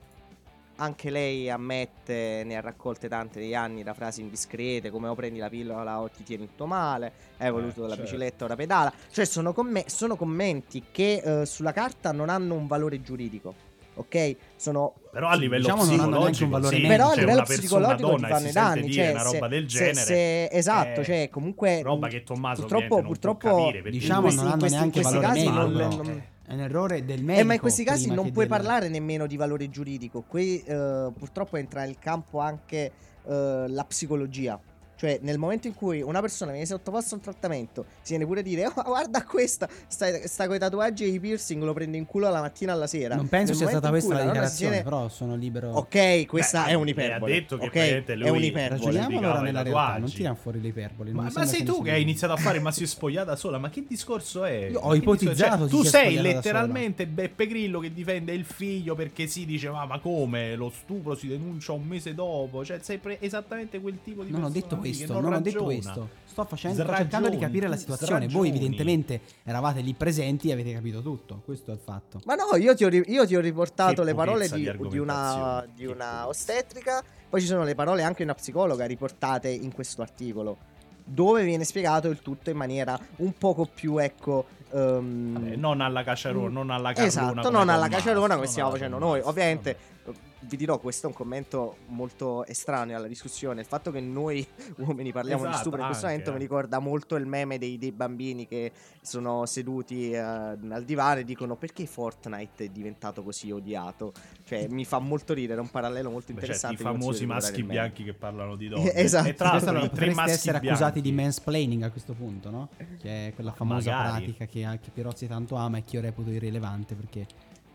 Anche 0.78 1.12
lei 1.12 1.48
ammette, 1.50 2.42
ne 2.44 2.56
ha 2.56 2.62
raccolte 2.62 3.08
tante 3.08 3.40
negli 3.40 3.54
anni 3.54 3.84
da 3.84 3.94
frasi 3.94 4.22
indiscrete 4.22 4.90
come 4.90 5.10
o 5.10 5.16
prendi 5.16 5.38
la 5.38 5.50
pillola 5.50 6.02
o 6.02 6.10
ti 6.10 6.24
tieni 6.24 6.48
tutto 6.48 6.66
male, 6.66 7.12
hai 7.38 7.52
voluto 7.52 7.82
la 7.84 7.90
certo. 7.90 8.04
bicicletta 8.04 8.46
ora 8.46 8.56
pedala. 8.56 8.92
Cioè 9.12 9.26
sono, 9.26 9.54
comm- 9.54 9.86
sono 9.86 10.16
commenti 10.16 10.86
che 10.92 11.22
eh, 11.42 11.46
sulla 11.46 11.72
carta 11.72 12.12
non 12.12 12.30
hanno 12.30 12.56
un 12.56 12.66
valore 12.66 13.00
giuridico, 13.04 13.54
ok? 13.94 14.36
Sono 14.56 14.94
Però 15.12 15.28
a 15.28 15.36
livello 15.36 15.62
diciamo 15.66 15.84
non 15.84 16.00
hanno 16.00 16.08
psicologico, 16.32 16.46
un 16.46 16.50
valore 16.50 16.76
sì, 16.78 16.82
però 16.88 17.10
a 17.12 17.16
livello 17.16 17.42
psicologico 17.44 17.96
ti 17.96 18.02
donna 18.22 18.28
fanno 18.28 18.48
i 18.48 18.52
danni. 18.52 18.92
Cioè, 18.92 19.10
una 19.12 19.20
se- 19.24 19.32
roba 19.34 19.48
del 19.50 19.70
se- 19.70 19.78
genere. 19.78 19.94
se- 20.06 20.46
esatto, 20.52 21.00
è 21.02 21.04
cioè 21.04 21.30
comunque. 21.30 21.82
roba 21.84 22.08
che 22.08 22.24
Tommaso 22.24 22.62
purtroppo, 22.62 22.96
non 22.96 23.06
purtroppo 23.06 23.48
capire, 23.56 23.82
perché 23.84 23.98
Diciamo 24.00 24.30
in 24.30 24.36
non 24.36 24.46
questi- 24.48 24.48
hanno 24.48 24.58
questi- 24.58 24.78
neanche 24.78 25.02
questi 25.02 25.14
valore 25.20 25.28
casi 25.34 25.46
medico, 25.46 25.62
non- 25.62 25.74
però. 25.78 26.04
non- 26.04 26.10
Eh, 26.10 26.30
È 26.52 26.54
un 26.54 26.60
errore 26.60 27.06
del 27.06 27.24
medico. 27.24 27.40
Eh, 27.40 27.44
ma 27.46 27.54
in 27.54 27.62
questi 27.62 27.86
casi 27.86 28.10
non 28.10 28.30
puoi 28.34 28.46
del- 28.46 28.58
parlare 28.58 28.90
nemmeno 28.90 29.26
di 29.26 29.38
valore 29.38 29.70
giuridico. 29.70 30.22
Qui 30.28 30.62
eh, 30.62 31.10
purtroppo 31.18 31.56
entra 31.56 31.86
nel 31.86 31.98
campo 31.98 32.40
anche 32.40 32.92
eh, 33.26 33.66
la 33.70 33.86
psicologia. 33.86 34.60
Cioè, 35.02 35.18
nel 35.24 35.40
momento 35.40 35.66
in 35.66 35.74
cui 35.74 36.04
una 36.04 36.22
persona 36.22 36.52
viene 36.52 36.68
sottoposta 36.68 37.16
a 37.16 37.18
un 37.18 37.24
trattamento, 37.24 37.86
si 38.04 38.10
viene 38.10 38.24
pure 38.28 38.42
a 38.42 38.44
dire: 38.44 38.68
Oh, 38.68 38.84
guarda 38.84 39.24
questa, 39.24 39.68
sta, 39.88 40.06
sta 40.28 40.46
con 40.46 40.56
i 40.58 40.60
tatuaggi 40.60 41.06
e 41.06 41.08
i 41.08 41.20
piercing, 41.20 41.64
lo 41.64 41.74
prende 41.74 41.98
in 41.98 42.06
culo 42.06 42.26
dalla 42.26 42.40
mattina 42.42 42.74
alla 42.74 42.86
sera. 42.86 43.16
Non 43.16 43.28
penso 43.28 43.48
Nel 43.54 43.58
sia 43.58 43.68
stata 43.70 43.90
questa 43.90 44.14
la 44.14 44.24
dichiarazione, 44.26 44.70
viene- 44.74 44.84
però 44.84 45.10
sono 45.10 45.36
libero. 45.36 45.72
Ok, 45.72 46.28
questa 46.28 46.66
Beh, 46.66 46.70
è 46.70 46.74
un'iperbole. 46.76 47.32
ha 47.32 47.36
detto 47.36 47.58
che 47.58 47.66
ok, 47.66 47.72
praticamente 47.72 48.14
è 48.14 48.16
lui- 48.16 48.30
un'iperbole. 48.30 48.70
Ragioniamo 48.86 49.18
allora 49.18 49.42
nella 49.42 49.62
realtà, 49.64 49.98
non 49.98 50.10
tiriamo 50.12 50.36
fuori 50.36 50.62
le 50.62 50.68
iperboli. 50.68 51.12
Ma, 51.14 51.32
ma 51.34 51.46
sei 51.48 51.64
tu 51.64 51.82
che 51.82 51.90
hai 51.94 52.04
iniziato 52.04 52.34
a 52.34 52.38
fare 52.38 52.60
ma 52.60 52.70
si 52.72 52.84
è 52.84 52.86
spogliata 52.86 53.36
sola? 53.36 53.58
Ma 53.58 53.72
che 53.72 53.84
discorso 53.88 54.46
è? 54.46 54.68
Io 54.70 54.82
ho 54.82 54.94
ipotizzato 54.94 55.66
tu 55.66 55.78
si 55.82 55.90
sia 55.90 56.00
sei 56.02 56.22
letteralmente 56.22 57.08
Beppe 57.08 57.48
Grillo 57.48 57.80
che 57.80 57.92
difende 57.92 58.34
il 58.34 58.46
figlio 58.46 58.94
perché 58.94 59.26
si 59.26 59.48
dice 59.48 59.68
ma, 59.72 59.84
ma 59.86 59.98
come 60.00 60.56
lo 60.56 60.70
stupro 60.70 61.16
si 61.16 61.28
denuncia 61.28 61.72
un 61.72 61.88
mese 61.88 62.14
dopo? 62.14 62.64
Cioè 62.64 62.78
sei 62.84 63.00
pre- 63.00 63.20
esattamente 63.20 63.80
quel 63.82 63.98
tipo 64.04 64.22
di 64.24 64.30
Non 64.30 64.44
ho 64.44 64.44
persona 64.52 64.68
detto 64.68 64.76
lì 64.84 64.90
che 64.91 64.91
questo, 64.98 65.14
non 65.14 65.24
non 65.24 65.34
ho 65.34 65.40
detto 65.42 65.64
questo. 65.64 66.10
Sto, 66.26 66.46
facendo, 66.46 66.84
sto 66.84 66.96
cercando 66.96 67.30
di 67.30 67.38
capire 67.38 67.68
la 67.68 67.76
situazione. 67.76 68.28
Voi 68.28 68.48
sragioni. 68.48 68.50
evidentemente 68.50 69.22
eravate 69.44 69.82
lì 69.82 69.94
presenti 69.94 70.50
e 70.50 70.54
avete 70.54 70.72
capito 70.72 71.02
tutto. 71.02 71.42
Questo 71.44 71.72
è 71.72 71.74
il 71.74 71.82
fatto. 71.84 72.22
Ma 72.26 72.36
no, 72.36 72.56
io 72.56 72.74
ti 72.74 72.86
ho, 72.86 72.90
io 72.90 73.26
ti 73.28 73.36
ho 73.36 73.42
riportato 73.42 73.96
Che 73.96 74.04
le 74.04 74.14
parole 74.14 74.48
di, 74.48 74.72
di 74.72 74.88
di 74.88 74.98
una, 74.98 75.66
di 75.74 75.86
una 75.86 76.28
ostetrica, 76.28 77.04
poi 77.30 77.42
ci 77.42 77.48
sono 77.48 77.64
le 77.64 77.76
parole 77.76 78.04
anche 78.04 78.18
di 78.18 78.24
una 78.24 78.36
psicologa 78.36 78.86
riportate 78.86 79.50
in 79.50 79.74
questo 79.74 80.02
articolo, 80.02 80.58
dove 81.04 81.44
viene 81.44 81.66
spiegato 81.66 82.08
il 82.08 82.22
tutto 82.22 82.50
in 82.50 82.58
maniera 82.58 82.98
un 83.18 83.34
poco 83.38 83.66
più, 83.66 83.98
ecco... 83.98 84.46
ehm, 84.72 85.34
Vabbè, 85.34 85.56
non 85.58 85.82
alla 85.82 86.04
caciarona, 86.04 86.50
non 86.50 86.70
alla 86.70 86.94
carlona 86.94 87.08
Esatto, 87.08 87.50
non 87.50 87.68
alla 87.68 87.90
caciarona 87.90 88.36
come 88.36 88.48
stiamo 88.48 88.70
facendo 88.70 88.98
noi. 89.00 89.20
Ovviamente, 89.22 89.78
vabbè. 90.06 90.18
Vi 90.42 90.58
dirò, 90.58 90.80
questo 90.80 91.08
è 91.08 91.10
un 91.10 91.16
commento 91.16 91.78
molto 91.88 92.46
estraneo 92.46 92.98
alla 92.98 93.08
discussione. 93.08 93.62
Il 93.62 93.68
fatto 93.68 93.92
che 93.92 94.00
noi 94.00 94.46
uomini 94.78 95.12
parliamo 95.12 95.44
di 95.44 95.50
Esatto, 95.50 95.62
stupro 95.62 95.82
in 95.82 95.86
questo 95.88 96.06
anche, 96.06 96.18
momento 96.18 96.32
mi 96.32 96.38
eh. 96.38 96.48
ricorda 96.48 96.80
molto 96.80 97.16
il 97.16 97.26
meme 97.26 97.58
dei, 97.58 97.78
dei 97.78 97.92
bambini 97.92 98.48
che 98.48 98.72
sono 99.02 99.46
seduti 99.46 100.12
eh, 100.12 100.18
al 100.18 100.84
divano 100.86 101.20
e 101.20 101.24
dicono 101.24 101.56
perché 101.56 101.86
Fortnite 101.86 102.66
è 102.66 102.70
diventato 102.70 103.24
così 103.24 103.52
odiato. 103.52 104.14
Cioè, 104.44 104.68
mi 104.68 104.86
fa 104.86 105.00
molto 105.00 105.34
ridere, 105.34 105.60
è 105.60 105.62
un 105.62 105.70
parallelo 105.70 106.10
molto 106.10 106.34
Beh, 106.34 106.40
interessante. 106.40 106.76
i 106.76 106.78
vi 106.78 106.84
consiglio 106.84 107.04
famosi 107.04 107.20
di 107.20 107.26
maschi 107.28 107.64
bianchi 107.64 108.04
che 108.04 108.14
parlano 108.14 108.56
di 108.56 108.68
donne. 108.68 108.94
Esatto. 109.02 109.28
E 109.30 109.34
tra 109.34 109.52
l'altro 109.52 109.78
i 109.78 109.90
potreste 109.90 110.32
essere 110.32 110.58
accusati 110.58 111.02
di 111.02 111.12
bianchi- 111.12 111.24
mansplaining 111.24 111.84
a 111.84 111.92
questo 111.92 112.14
punto, 112.14 112.50
no? 112.50 112.70
Che 113.00 113.28
è 113.28 113.34
quella 113.34 113.52
famosa 113.52 113.92
Magari. 113.92 114.24
pratica 114.24 114.46
che 114.46 114.64
anche 114.64 114.90
Pirozzi 114.92 115.28
tanto 115.28 115.56
ama 115.56 115.78
e 115.78 115.84
che 115.84 115.96
io 115.96 116.02
reputo 116.02 116.30
irrilevante 116.30 116.96
perché 116.96 117.26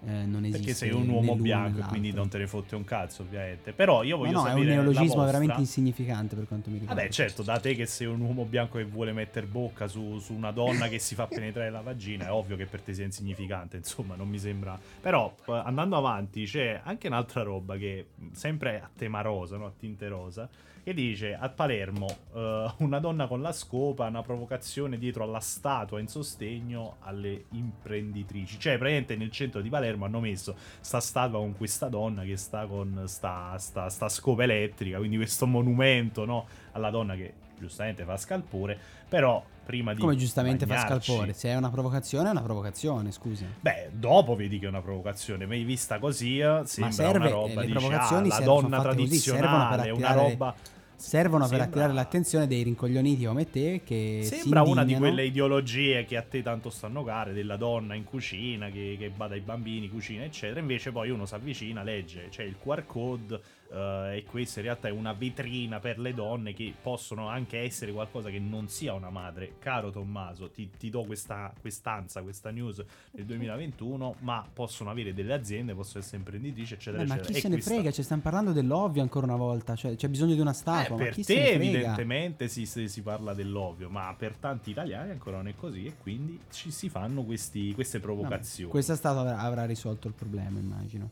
eh, 0.04 0.24
non 0.26 0.44
esiste. 0.44 0.58
Perché 0.58 0.74
sei 0.74 0.90
un 0.90 1.08
uomo 1.08 1.36
bianco 1.36 1.80
e 1.80 1.82
quindi 1.84 2.12
non 2.12 2.28
te 2.28 2.38
ne 2.38 2.46
fotte 2.46 2.76
un 2.76 2.84
cazzo, 2.84 3.22
ovviamente. 3.22 3.72
Però 3.72 4.02
io 4.02 4.16
voglio 4.18 4.32
no, 4.32 4.46
è 4.46 4.52
un 4.52 4.60
neologismo 4.60 5.06
vostra. 5.06 5.24
veramente 5.24 5.60
insignificante 5.60 6.36
per 6.36 6.46
quanto 6.46 6.70
mi 6.70 6.78
riguarda. 6.78 7.00
Vabbè, 7.00 7.12
certo, 7.12 7.42
da 7.42 7.58
te 7.58 7.74
che 7.74 7.86
sei 7.86 8.06
un 8.06 8.20
uomo 8.20 8.44
bianco 8.44 8.78
che 8.78 8.84
vuole 8.84 9.12
mettere 9.12 9.46
bocca 9.46 9.88
su, 9.88 10.18
su 10.18 10.32
una 10.34 10.50
donna 10.50 10.88
che 10.88 10.98
si 10.98 11.14
fa 11.14 11.26
penetrare 11.28 11.70
la 11.70 11.80
vagina, 11.80 12.26
è 12.26 12.30
ovvio 12.30 12.56
che 12.56 12.66
per 12.66 12.82
te 12.82 12.92
sia 12.94 13.04
insignificante, 13.04 13.76
insomma, 13.78 14.14
non 14.14 14.28
mi 14.28 14.38
sembra. 14.38 14.78
Però, 15.00 15.34
eh, 15.46 15.52
andando 15.52 15.96
avanti, 15.96 16.44
c'è 16.44 16.80
anche 16.82 17.06
un'altra 17.06 17.42
roba 17.42 17.76
che, 17.76 18.08
mh, 18.14 18.32
sempre 18.32 18.80
a 18.80 18.90
tema 18.94 19.22
rosa, 19.22 19.56
no? 19.56 19.66
a 19.66 19.72
tinte 19.76 20.08
rosa, 20.08 20.48
che 20.86 20.94
dice 20.94 21.34
a 21.34 21.48
Palermo 21.48 22.06
eh, 22.32 22.72
una 22.76 23.00
donna 23.00 23.26
con 23.26 23.42
la 23.42 23.50
scopa, 23.50 24.06
una 24.06 24.22
provocazione 24.22 24.98
dietro 24.98 25.24
alla 25.24 25.40
statua 25.40 25.98
in 25.98 26.06
sostegno 26.06 26.98
alle 27.00 27.46
imprenditrici. 27.50 28.56
Cioè, 28.56 28.74
praticamente 28.74 29.16
nel 29.16 29.32
centro 29.32 29.60
di 29.60 29.68
Palermo 29.68 30.04
hanno 30.04 30.20
messo 30.20 30.54
sta 30.78 31.00
statua 31.00 31.40
con 31.40 31.56
questa 31.56 31.88
donna 31.88 32.22
che 32.22 32.36
sta 32.36 32.66
con 32.66 33.02
sta, 33.06 33.58
sta, 33.58 33.88
sta 33.88 34.08
scopa 34.08 34.44
elettrica, 34.44 34.98
quindi 34.98 35.16
questo 35.16 35.44
monumento 35.48 36.24
no, 36.24 36.46
alla 36.70 36.90
donna 36.90 37.16
che 37.16 37.32
giustamente 37.58 38.04
fa 38.04 38.16
scalpore, 38.16 38.78
però 39.08 39.44
prima 39.64 39.92
di... 39.92 40.00
Come 40.00 40.14
giustamente 40.14 40.66
fa 40.66 40.74
bagnarci- 40.74 41.10
scalpore. 41.10 41.32
Se 41.32 41.48
è 41.48 41.56
una 41.56 41.70
provocazione, 41.70 42.28
è 42.28 42.30
una 42.30 42.42
provocazione, 42.42 43.10
scusa. 43.10 43.44
Beh, 43.58 43.90
dopo 43.90 44.36
vedi 44.36 44.60
che 44.60 44.66
è 44.66 44.68
una 44.68 44.82
provocazione, 44.82 45.46
mai 45.46 45.64
vista 45.64 45.98
così 45.98 46.38
eh, 46.38 46.60
sembra 46.62 46.92
serve- 46.92 47.18
una 47.18 47.28
roba 47.28 47.60
le 47.62 47.66
di 47.66 47.72
provocazioni 47.72 48.28
la 48.28 48.38
donna 48.38 48.76
fatte 48.76 48.88
così, 48.88 48.96
tradizionale, 48.96 49.90
una 49.90 50.12
roba... 50.12 50.54
Servono 50.96 51.46
per 51.46 51.58
Sembra- 51.58 51.66
attirare 51.66 51.92
l'attenzione 51.92 52.46
dei 52.46 52.62
rincoglioniti 52.62 53.24
come 53.24 53.48
te 53.48 53.82
che 53.84 54.20
Sembra 54.24 54.62
una 54.62 54.84
di 54.84 54.94
quelle 54.94 55.24
ideologie 55.24 56.04
che 56.04 56.16
a 56.16 56.22
te 56.22 56.42
tanto 56.42 56.70
stanno 56.70 57.04
care, 57.04 57.32
della 57.32 57.56
donna 57.56 57.94
in 57.94 58.04
cucina, 58.04 58.70
che, 58.70 58.96
che 58.98 59.10
bada 59.10 59.34
ai 59.34 59.40
bambini, 59.40 59.88
cucina, 59.88 60.24
eccetera. 60.24 60.60
Invece 60.60 60.92
poi 60.92 61.10
uno 61.10 61.26
si 61.26 61.34
avvicina, 61.34 61.82
legge, 61.82 62.28
c'è 62.30 62.42
il 62.42 62.56
QR 62.60 62.84
code 62.86 63.40
eh, 63.72 64.16
e 64.18 64.24
questa 64.24 64.60
in 64.60 64.66
realtà 64.66 64.88
è 64.88 64.90
una 64.90 65.12
vetrina 65.12 65.78
per 65.80 65.98
le 65.98 66.14
donne 66.14 66.52
che 66.52 66.72
possono 66.80 67.28
anche 67.28 67.58
essere 67.60 67.92
qualcosa 67.92 68.30
che 68.30 68.38
non 68.38 68.68
sia 68.68 68.92
una 68.94 69.10
madre. 69.10 69.54
Caro 69.58 69.90
Tommaso, 69.90 70.50
ti, 70.50 70.70
ti 70.76 70.90
do 70.90 71.04
questa 71.04 71.52
quest'anza, 71.60 72.22
questa 72.22 72.50
news 72.50 72.82
nel 73.12 73.24
2021, 73.24 74.16
ma 74.20 74.46
possono 74.52 74.90
avere 74.90 75.12
delle 75.14 75.32
aziende, 75.34 75.74
possono 75.74 76.02
essere 76.02 76.18
imprenditrici, 76.18 76.74
eccetera, 76.74 77.02
Beh, 77.02 77.08
ma 77.08 77.14
eccetera. 77.14 77.32
chi 77.32 77.38
E 77.38 77.40
se 77.42 77.48
ne 77.48 77.54
questa- 77.54 77.74
frega? 77.74 77.90
Ci 77.90 78.02
stiamo 78.02 78.22
parlando 78.22 78.52
dell'ovvio 78.52 79.02
ancora 79.02 79.26
una 79.26 79.36
volta. 79.36 79.74
Cioè, 79.74 79.96
c'è 79.96 80.08
bisogno 80.08 80.34
di 80.34 80.40
una 80.40 80.50
eh, 80.50 80.54
statua. 80.54 80.96
ma 80.96 81.02
per 81.04 81.12
chi 81.14 81.24
te 81.24 81.50
evidentemente 81.52 82.48
si, 82.48 82.66
si- 82.66 83.02
parla 83.02 83.34
dell'ovvio, 83.34 83.88
ma 83.90 84.14
per 84.16 84.36
tanti 84.36 84.70
italiani 84.70 85.10
ancora 85.10 85.36
non 85.36 85.48
è 85.48 85.54
così 85.54 85.86
e 85.86 85.94
quindi 86.00 86.40
ci 86.50 86.70
si 86.70 86.88
fanno 86.88 87.22
questi- 87.24 87.72
queste 87.74 88.00
provocazioni. 88.00 88.70
questa 88.70 88.94
statua 88.96 89.20
avrà, 89.22 89.38
avrà 89.38 89.64
risolto 89.64 90.08
il 90.08 90.14
problema, 90.14 90.58
immagino. 90.58 91.10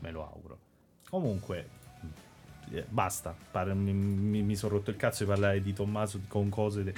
Me 0.00 0.10
lo 0.10 0.26
auguro. 0.26 0.58
Comunque, 1.08 1.68
eh, 2.72 2.84
basta. 2.88 3.34
Par- 3.50 3.74
mi, 3.74 3.92
mi- 3.92 4.42
mi 4.42 4.56
sono 4.56 4.74
rotto 4.74 4.90
il 4.90 4.96
cazzo 4.96 5.24
di 5.24 5.30
parlare 5.30 5.62
di 5.62 5.72
Tommaso 5.72 6.20
con 6.28 6.48
cose 6.48 6.84
de- 6.84 6.94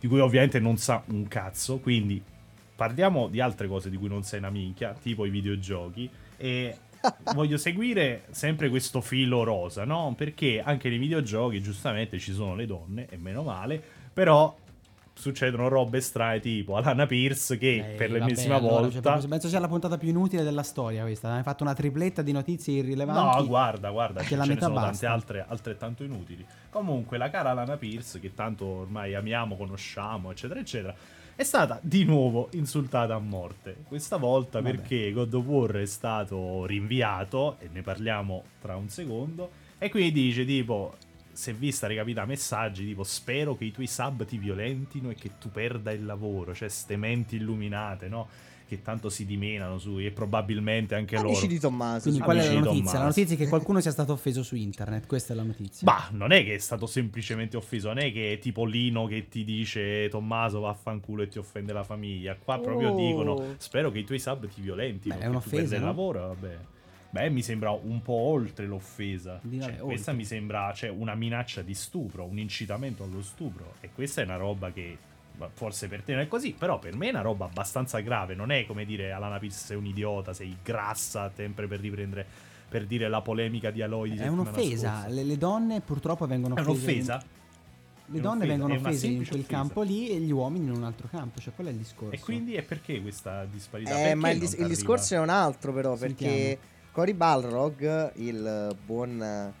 di 0.00 0.08
cui 0.08 0.20
ovviamente 0.20 0.58
non 0.60 0.76
sa 0.76 1.02
un 1.06 1.26
cazzo. 1.28 1.78
Quindi 1.78 2.22
parliamo 2.74 3.28
di 3.28 3.40
altre 3.40 3.68
cose 3.68 3.90
di 3.90 3.96
cui 3.96 4.08
non 4.08 4.22
sai 4.22 4.38
una 4.38 4.50
minchia, 4.50 4.94
tipo 5.00 5.24
i 5.24 5.30
videogiochi. 5.30 6.08
E 6.36 6.76
voglio 7.34 7.56
seguire 7.56 8.24
sempre 8.30 8.68
questo 8.68 9.00
filo 9.00 9.42
rosa, 9.42 9.84
no? 9.84 10.14
Perché 10.16 10.60
anche 10.64 10.88
nei 10.88 10.98
videogiochi, 10.98 11.60
giustamente, 11.62 12.18
ci 12.18 12.32
sono 12.32 12.54
le 12.54 12.66
donne, 12.66 13.06
e 13.08 13.16
meno 13.16 13.42
male, 13.42 13.82
però. 14.12 14.56
Succedono 15.20 15.68
robe 15.68 16.00
strane 16.00 16.40
tipo 16.40 16.76
Alana 16.76 17.04
Pierce 17.04 17.58
che 17.58 17.74
Eh, 17.76 17.80
per 17.94 18.08
vabbè, 18.08 18.20
l'ennesima 18.20 18.54
allora, 18.54 18.70
cioè, 18.70 18.80
volta 18.80 19.00
proprio- 19.12 19.28
penso 19.28 19.48
sia 19.48 19.60
la 19.60 19.68
puntata 19.68 19.98
più 19.98 20.08
inutile 20.08 20.42
della 20.42 20.62
storia 20.62 21.02
questa. 21.02 21.34
Hai 21.34 21.42
fatto 21.42 21.62
una 21.62 21.74
tripletta 21.74 22.22
di 22.22 22.32
notizie 22.32 22.78
irrilevanti. 22.78 23.40
No, 23.42 23.46
guarda, 23.46 23.90
guarda, 23.90 24.20
che 24.22 24.28
ce 24.28 24.36
la 24.36 24.44
ce 24.44 24.48
ne 24.48 24.54
metà 24.54 24.66
sono 24.66 24.78
tante 24.80 24.90
basta. 24.92 25.12
altre 25.12 25.44
altrettanto 25.46 26.04
inutili. 26.04 26.42
Comunque, 26.70 27.18
la 27.18 27.28
cara 27.28 27.52
Lana 27.52 27.76
Pierce, 27.76 28.18
che 28.18 28.32
tanto 28.32 28.64
ormai 28.64 29.14
amiamo, 29.14 29.58
conosciamo, 29.58 30.30
eccetera, 30.30 30.58
eccetera, 30.58 30.94
è 31.36 31.42
stata 31.44 31.78
di 31.82 32.04
nuovo 32.04 32.48
insultata 32.52 33.14
a 33.14 33.18
morte. 33.18 33.76
Questa 33.86 34.16
volta 34.16 34.62
Vabbè. 34.62 34.74
perché 34.74 35.12
God 35.12 35.34
of 35.34 35.44
War 35.44 35.72
è 35.72 35.86
stato 35.86 36.64
rinviato, 36.64 37.56
e 37.58 37.68
ne 37.70 37.82
parliamo 37.82 38.42
tra 38.62 38.74
un 38.76 38.88
secondo, 38.88 39.50
e 39.76 39.90
quindi 39.90 40.12
dice 40.12 40.46
tipo... 40.46 40.94
Si 41.32 41.50
è 41.50 41.54
vista 41.54 41.86
recapita 41.86 42.24
messaggi 42.24 42.84
tipo 42.84 43.02
spero 43.02 43.56
che 43.56 43.64
i 43.64 43.70
tuoi 43.72 43.86
sub 43.86 44.24
ti 44.24 44.36
violentino 44.36 45.10
e 45.10 45.14
che 45.14 45.32
tu 45.38 45.50
perda 45.50 45.90
il 45.92 46.04
lavoro, 46.04 46.54
cioè 46.54 46.68
ste 46.68 46.96
menti 46.96 47.36
illuminate, 47.36 48.08
no? 48.08 48.28
Che 48.66 48.82
tanto 48.82 49.08
si 49.08 49.26
dimenano 49.26 49.78
su 49.78 49.98
e 49.98 50.12
probabilmente 50.12 50.94
anche 50.94 51.16
loro. 51.16 51.28
Amici 51.28 51.48
di 51.48 51.58
Tommaso. 51.58 52.02
Quindi 52.02 52.18
sì. 52.20 52.24
qual 52.24 52.36
è 52.36 52.40
la 52.44 52.50
Amici 52.50 52.64
notizia? 52.64 52.98
La 53.00 53.04
notizia 53.06 53.34
è 53.34 53.38
che 53.38 53.48
qualcuno 53.48 53.80
sia 53.80 53.90
stato 53.90 54.12
offeso 54.12 54.42
su 54.44 54.54
internet. 54.54 55.06
Questa 55.06 55.32
è 55.32 55.36
la 55.36 55.42
notizia. 55.42 55.84
Bah, 55.84 56.08
non 56.12 56.30
è 56.30 56.44
che 56.44 56.54
è 56.54 56.58
stato 56.58 56.86
semplicemente 56.86 57.56
offeso, 57.56 57.88
non 57.88 57.98
è 57.98 58.12
che 58.12 58.34
è 58.34 58.38
tipo 58.38 58.64
Lino 58.64 59.06
che 59.06 59.26
ti 59.28 59.42
dice 59.42 60.08
Tommaso 60.08 60.60
vaffanculo 60.60 61.22
e 61.22 61.28
ti 61.28 61.38
offende 61.38 61.72
la 61.72 61.82
famiglia. 61.82 62.36
Qua 62.36 62.58
proprio 62.60 62.90
Oh. 62.90 62.94
dicono 62.96 63.54
spero 63.56 63.90
che 63.90 63.98
i 63.98 64.04
tuoi 64.04 64.20
sub 64.20 64.46
ti 64.46 64.60
violentino, 64.60 65.14
Beh, 65.14 65.20
è 65.20 65.24
che 65.24 65.26
tu 65.26 65.30
un'offesa, 65.32 65.56
perda 65.56 65.74
il 65.74 65.80
no? 65.80 65.86
lavoro, 65.86 66.20
vabbè. 66.28 66.56
Beh, 67.10 67.28
mi 67.28 67.42
sembra 67.42 67.70
un 67.70 68.00
po' 68.02 68.12
oltre 68.14 68.66
l'offesa. 68.66 69.40
Cioè, 69.42 69.76
questa 69.78 69.82
oltre. 69.84 70.12
mi 70.14 70.24
sembra 70.24 70.72
cioè, 70.72 70.90
una 70.90 71.14
minaccia 71.14 71.62
di 71.62 71.74
stupro, 71.74 72.24
un 72.24 72.38
incitamento 72.38 73.02
allo 73.04 73.22
stupro. 73.22 73.74
E 73.80 73.90
questa 73.92 74.20
è 74.20 74.24
una 74.24 74.36
roba 74.36 74.70
che 74.70 74.96
forse 75.54 75.88
per 75.88 76.02
te 76.02 76.12
non 76.12 76.20
è 76.22 76.28
così, 76.28 76.52
però 76.56 76.78
per 76.78 76.94
me 76.96 77.06
è 77.08 77.10
una 77.10 77.22
roba 77.22 77.46
abbastanza 77.46 77.98
grave. 78.00 78.34
Non 78.34 78.50
è 78.52 78.64
come 78.66 78.84
dire 78.84 79.10
Alana 79.10 79.38
Pierce 79.38 79.58
sei 79.66 79.76
un 79.76 79.86
idiota, 79.86 80.32
sei 80.32 80.56
grassa, 80.62 81.32
sempre 81.34 81.66
per 81.66 81.80
riprendere, 81.80 82.24
per 82.68 82.86
dire 82.86 83.08
la 83.08 83.20
polemica 83.22 83.70
di 83.72 83.82
Aloy 83.82 84.10
di 84.10 84.18
È 84.18 84.28
un'offesa. 84.28 85.06
Le, 85.08 85.24
le 85.24 85.36
donne 85.36 85.80
purtroppo 85.80 86.26
vengono 86.26 86.54
È 86.54 86.60
offese. 86.60 86.70
un'offesa? 86.72 87.22
Le 88.12 88.18
È 88.18 88.20
donne 88.20 88.46
vengono 88.46 88.74
è 88.74 88.76
offese 88.76 89.06
in 89.08 89.26
quel 89.26 89.40
offesa. 89.40 89.48
campo 89.48 89.82
lì 89.82 90.10
e 90.10 90.18
gli 90.20 90.30
uomini 90.30 90.66
in 90.66 90.72
un 90.72 90.84
altro 90.84 91.08
campo. 91.08 91.40
Cioè, 91.40 91.54
qual 91.54 91.66
è 91.68 91.70
il 91.70 91.76
discorso? 91.76 92.14
E 92.14 92.20
quindi 92.20 92.54
è 92.54 92.62
perché 92.62 93.00
questa 93.00 93.44
disparità? 93.46 93.90
Eh, 93.90 93.94
Perché 93.94 94.14
ma 94.14 94.30
il, 94.30 94.38
dis- 94.38 94.56
il 94.58 94.66
discorso 94.68 95.14
è 95.14 95.18
un 95.18 95.28
altro, 95.28 95.72
però, 95.72 95.96
Sentiamo. 95.96 96.32
perché 96.34 96.58
Cory 97.00 97.14
Balrog, 97.14 98.12
il 98.16 98.76
buon. 98.84 99.54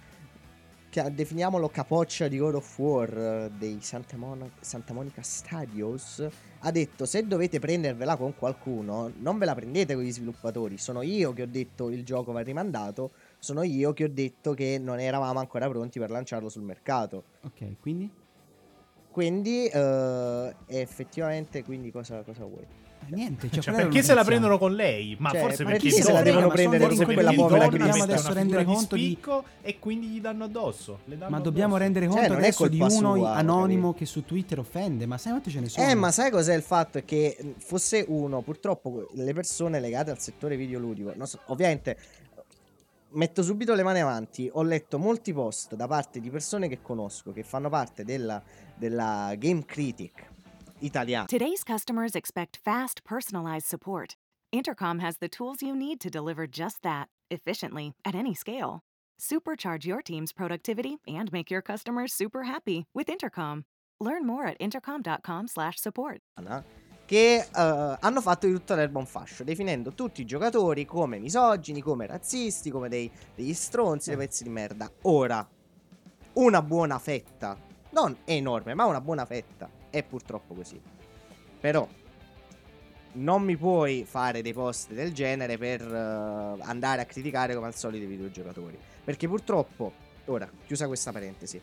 che- 0.90 1.14
definiamolo 1.14 1.70
capoccia 1.70 2.28
di 2.28 2.36
God 2.36 2.56
of 2.56 2.78
War 2.78 3.16
eh, 3.16 3.50
dei 3.56 3.78
Santa, 3.80 4.18
Mon- 4.18 4.50
Santa 4.60 4.92
Monica 4.92 5.22
Studios, 5.22 6.28
ha 6.58 6.70
detto 6.70 7.06
se 7.06 7.26
dovete 7.26 7.58
prendervela 7.58 8.16
con 8.16 8.36
qualcuno, 8.36 9.10
non 9.20 9.38
ve 9.38 9.46
la 9.46 9.54
prendete 9.54 9.94
con 9.94 10.02
gli 10.02 10.12
sviluppatori. 10.12 10.76
Sono 10.76 11.00
io 11.00 11.32
che 11.32 11.44
ho 11.44 11.46
detto 11.46 11.88
il 11.88 12.04
gioco 12.04 12.32
va 12.32 12.40
rimandato, 12.40 13.12
sono 13.38 13.62
io 13.62 13.94
che 13.94 14.04
ho 14.04 14.10
detto 14.10 14.52
che 14.52 14.76
non 14.78 15.00
eravamo 15.00 15.38
ancora 15.38 15.66
pronti 15.66 15.98
per 15.98 16.10
lanciarlo 16.10 16.50
sul 16.50 16.62
mercato. 16.62 17.24
Ok, 17.44 17.80
quindi? 17.80 18.10
Quindi, 19.10 19.66
eh, 19.66 20.54
effettivamente, 20.66 21.64
quindi 21.64 21.90
cosa, 21.90 22.22
cosa 22.22 22.44
vuoi? 22.44 22.66
Eh, 23.06 23.14
niente, 23.14 23.50
cioè, 23.50 23.62
Cioè, 23.62 23.74
perché 23.74 24.02
se 24.02 24.14
la 24.14 24.24
prendono 24.24 24.58
con 24.58 24.74
lei? 24.74 25.16
Ma 25.18 25.30
Cioè, 25.30 25.40
forse 25.40 25.64
perché 25.64 25.88
perché 25.88 26.02
se 26.02 26.12
la 26.12 26.22
devono 26.22 26.48
prendere 26.48 26.86
con 26.94 27.04
quella 27.04 27.32
povera 27.32 27.64
di 27.68 27.76
Chris? 27.76 27.86
Dobbiamo 27.86 28.02
adesso 28.04 28.32
rendere 28.32 28.64
conto 28.64 28.94
di- 28.94 29.04
spicco 29.06 29.44
e 29.62 29.78
quindi 29.78 30.06
gli 30.08 30.20
danno 30.20 30.44
addosso. 30.44 31.00
le 31.06 31.16
danno 31.18 31.30
Ma 31.30 31.40
dobbiamo 31.40 31.74
addosso. 31.74 31.82
rendere 31.84 32.06
Cioè, 32.06 32.14
conto 32.14 32.32
non 32.32 32.38
è 32.42 32.46
adesso 32.46 32.68
di 32.68 32.80
uno 32.80 33.14
sua, 33.16 33.34
anonimo 33.34 33.94
che 33.94 34.06
su 34.06 34.24
Twitter 34.24 34.58
offende, 34.58 35.06
ma 35.06 35.18
sai 35.18 35.32
quante 35.32 35.50
ce 35.50 35.60
ne 35.60 35.68
sono? 35.68 35.88
Eh, 35.88 35.94
ma 35.94 36.10
sai 36.12 36.30
cos'è 36.30 36.54
il 36.54 36.62
fatto? 36.62 36.98
È 36.98 37.04
che 37.04 37.36
mh, 37.40 37.48
fosse 37.58 38.04
uno, 38.06 38.42
purtroppo 38.42 39.08
le 39.14 39.32
persone 39.32 39.80
legate 39.80 40.10
al 40.10 40.18
settore 40.20 40.56
videoludico, 40.56 41.12
so, 41.24 41.40
ovviamente 41.46 41.96
metto 43.12 43.42
subito 43.42 43.74
le 43.74 43.82
mani 43.82 44.00
avanti, 44.00 44.48
ho 44.52 44.62
letto 44.62 44.98
molti 44.98 45.32
post 45.32 45.74
da 45.74 45.86
parte 45.88 46.20
di 46.20 46.30
persone 46.30 46.68
che 46.68 46.80
conosco, 46.80 47.32
che 47.32 47.42
fanno 47.42 47.68
parte 47.68 48.04
della, 48.04 48.40
della 48.76 49.34
Game 49.36 49.64
Critic 49.64 50.29
italiana. 50.80 51.26
Today's 51.28 51.64
customers 51.64 52.14
expect 52.14 52.58
fast, 52.64 53.04
personalized 53.04 53.66
support. 53.66 54.16
Intercom 54.52 54.98
has 54.98 55.18
the 55.18 55.28
tools 55.28 55.62
you 55.62 55.76
need 55.76 56.00
to 56.00 56.10
deliver 56.10 56.46
just 56.46 56.82
that, 56.82 57.08
efficiently, 57.30 57.92
at 58.04 58.14
any 58.14 58.34
scale. 58.34 58.80
Supercharge 59.20 59.84
your 59.84 60.02
team's 60.02 60.32
productivity 60.32 60.98
and 61.06 61.30
make 61.32 61.50
your 61.50 61.62
customers 61.62 62.12
super 62.12 62.44
happy 62.44 62.86
with 62.94 63.08
Intercom. 63.08 63.64
Learn 64.00 64.26
more 64.26 64.46
at 64.46 64.56
intercom.com/support. 64.58 66.20
che 67.10 67.38
eh, 67.38 67.96
hanno 67.98 68.20
fatto 68.20 68.46
di 68.46 68.52
tutta 68.52 68.76
l'erba 68.76 69.00
un 69.00 69.06
fascio, 69.06 69.42
definendo 69.42 69.94
tutti 69.94 70.20
i 70.20 70.24
giocatori 70.24 70.84
come 70.84 71.18
misogini, 71.18 71.80
come 71.80 72.06
razzisti, 72.06 72.70
come 72.70 72.88
dei, 72.88 73.10
degli 73.34 73.52
stronzi, 73.52 74.10
dei 74.10 74.18
pezzi 74.18 74.44
di 74.44 74.48
merda. 74.48 74.88
Ora, 75.02 75.44
una 76.34 76.62
buona 76.62 77.00
fetta, 77.00 77.58
non 77.90 78.16
enorme, 78.24 78.74
ma 78.74 78.84
una 78.84 79.00
buona 79.00 79.24
fetta, 79.24 79.68
è 79.90 80.02
purtroppo 80.02 80.54
così. 80.54 80.80
Però, 81.60 81.86
non 83.12 83.42
mi 83.42 83.56
puoi 83.56 84.04
fare 84.04 84.40
dei 84.40 84.52
post 84.52 84.92
del 84.92 85.12
genere 85.12 85.58
per 85.58 85.82
eh, 85.82 86.62
andare 86.62 87.02
a 87.02 87.04
criticare 87.04 87.54
come 87.54 87.66
al 87.66 87.74
solito 87.74 88.04
i 88.04 88.08
videogiocatori. 88.08 88.78
Perché 89.04 89.28
purtroppo, 89.28 89.92
ora, 90.26 90.48
chiusa 90.64 90.86
questa 90.86 91.12
parentesi, 91.12 91.60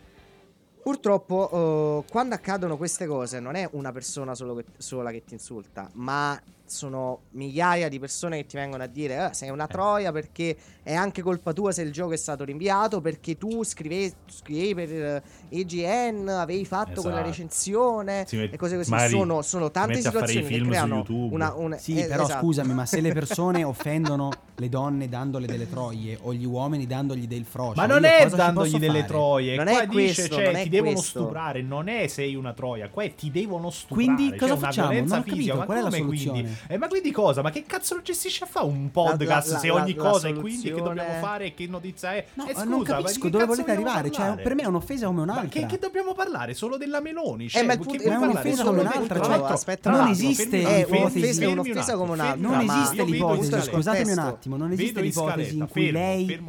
Purtroppo, 0.87 2.05
eh, 2.05 2.09
quando 2.09 2.33
accadono 2.33 2.77
queste 2.77 3.07
cose, 3.07 3.41
non 3.41 3.55
è 3.55 3.67
una 3.73 3.91
persona 3.91 4.33
che- 4.33 4.63
sola 4.77 5.11
che 5.11 5.21
ti 5.25 5.33
insulta, 5.33 5.89
ma 5.95 6.41
sono 6.67 7.21
migliaia 7.31 7.89
di 7.89 7.99
persone 7.99 8.37
che 8.37 8.45
ti 8.45 8.55
vengono 8.57 8.83
a 8.83 8.87
dire: 8.87 9.17
"Ah, 9.17 9.33
Sei 9.33 9.49
una 9.49 9.67
troia 9.67 10.11
perché 10.11 10.55
è 10.83 10.93
anche 10.93 11.21
colpa 11.21 11.53
tua 11.53 11.71
se 11.71 11.81
il 11.81 11.91
gioco 11.91 12.13
è 12.13 12.17
stato 12.17 12.43
rinviato. 12.43 13.01
Perché 13.01 13.37
tu 13.37 13.63
scrivevi, 13.63 14.13
scrivevi 14.27 14.73
per 14.73 14.91
eh, 15.03 15.23
IGN, 15.49 16.27
avevi 16.29 16.65
fatto 16.65 17.01
quella 17.01 17.17
Esatto. 17.17 17.29
recensione 17.29 18.23
Si 18.27 18.37
met- 18.37 18.53
e 18.53 18.57
cose 18.57 18.75
così. 18.77 18.91
Sono, 19.09 19.41
sono 19.41 19.71
tante 19.71 20.01
situazioni 20.01 20.45
che 20.45 20.61
creano 20.61 21.03
una, 21.07 21.53
una- 21.55 21.77
Sì, 21.77 21.97
eh, 21.99 22.05
però 22.07 22.23
esatto. 22.23 22.45
scusami, 22.45 22.73
ma 22.73 22.85
se 22.85 23.01
le 23.01 23.11
persone 23.13 23.63
offendono 23.63 24.29
le 24.55 24.69
donne 24.69 25.07
dandole 25.09 25.45
delle 25.45 25.69
troie 25.69 26.17
o 26.21 26.33
gli 26.33 26.45
uomini 26.45 26.87
dandogli 26.87 27.27
del 27.27 27.45
frocio, 27.45 27.79
Ma 27.79 27.85
non 27.85 28.03
è 28.05 28.27
dandogli 28.29 28.77
delle 28.77 28.99
fare? 29.01 29.05
troie. 29.07 29.55
Non 29.55 29.65
qua 29.65 29.81
è 29.81 29.85
dice, 29.87 30.03
questo, 30.13 30.35
cioè, 30.35 30.45
non 30.45 30.55
è 30.55 30.63
ti 30.63 30.69
devono 30.69 30.91
questo. 30.93 31.19
stuprare. 31.19 31.61
Non 31.61 31.87
è 31.87 32.07
sei 32.07 32.35
una 32.35 32.53
troia. 32.53 32.89
Qua 32.89 33.03
è 33.03 33.13
ti 33.15 33.29
devono 33.31 33.69
stuprare. 33.69 34.03
Quindi 34.13 34.31
C'è 34.31 34.37
cosa 34.37 34.55
facciamo? 34.57 34.91
Non 34.93 35.01
ho 35.03 35.07
capito, 35.15 35.35
fisica. 35.35 35.55
Qual 35.57 35.77
è 35.77 35.81
la 35.81 35.91
soluzione? 35.91 36.39
quindi? 36.41 36.56
Eh, 36.67 36.77
ma 36.77 36.87
quindi 36.87 37.11
cosa? 37.11 37.41
Ma 37.41 37.49
che 37.51 37.63
cazzo 37.65 37.95
lo 37.95 38.01
gestisce 38.01 38.43
a 38.43 38.47
fare 38.47 38.65
un 38.65 38.91
podcast 38.91 39.47
La- 39.47 39.53
la- 39.53 39.59
se 39.59 39.67
la- 39.67 39.73
ogni 39.73 39.93
la 39.93 40.03
cosa 40.03 40.27
è 40.27 40.33
quindi 40.33 40.71
che 40.71 40.81
dobbiamo 40.81 41.13
fare 41.19 41.45
e 41.45 41.53
che 41.53 41.67
notizia 41.67 42.13
è? 42.15 42.25
No, 42.33 42.45
Eh, 42.47 42.53
scusa, 42.53 42.63
non 42.65 42.79
ma 42.79 42.85
capisco 42.85 43.29
dove 43.29 43.45
volete 43.45 43.71
arrivare. 43.71 44.11
Cioè, 44.11 44.35
per 44.35 44.55
me 44.55 44.63
è 44.63 44.65
un'offesa 44.65 45.05
come 45.07 45.25
Ma 45.25 45.31
un'altra. 45.33 45.47
che, 45.47 45.65
che 45.65 45.77
dobbiamo 45.79 46.13
parlare? 46.13 46.53
Solo 46.53 46.77
della 46.77 46.99
Meloni? 47.01 47.49
Cioè, 47.49 47.61
Eh, 47.61 47.65
ma 47.65 47.73
il 47.73 47.79
punto- 47.79 47.93
ma 47.93 47.99
è 48.03 48.03
parlare 48.07 48.31
un'offesa 48.31 48.63
come 48.63 48.79
un'altra, 48.81 49.19
tra 49.19 49.37
cioè, 49.37 49.51
aspetta, 49.51 49.89
non 49.91 50.07
esiste 50.09 50.61
fermi- 50.61 50.91
l'ipotesi- 50.97 51.43
è 51.43 51.45
un'offesa 51.47 51.95
come 51.95 52.11
un'altra, 52.13 52.49
Non 52.49 52.65
ma- 52.65 52.75
esiste 52.83 53.03
l'ipotesi, 53.03 53.61
scusatemi 53.61 54.11
un 54.11 54.19
attimo, 54.19 54.57
non 54.57 54.71
esiste 54.71 55.01
l'ipotesi 55.01 55.57
in 55.57 55.67
cui 55.69 55.91
lei 55.91 56.39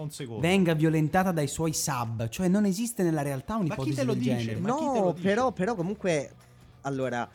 venga 0.41 0.75
violentata 0.75 1.33
dai 1.33 1.47
suoi 1.49 1.73
sub, 1.73 2.29
cioè 2.29 2.49
non 2.49 2.65
esiste 2.65 3.03
nella 3.03 3.23
realtà 3.23 3.57
un'ipotesi. 3.57 3.89
Ma 3.89 3.95
chi 3.95 3.95
te 3.95 4.05
lo 4.05 4.15
No, 4.61 5.13
dice? 5.13 5.23
però, 5.23 5.53
però 5.53 5.75
comunque, 5.75 6.31
allora, 6.83 7.29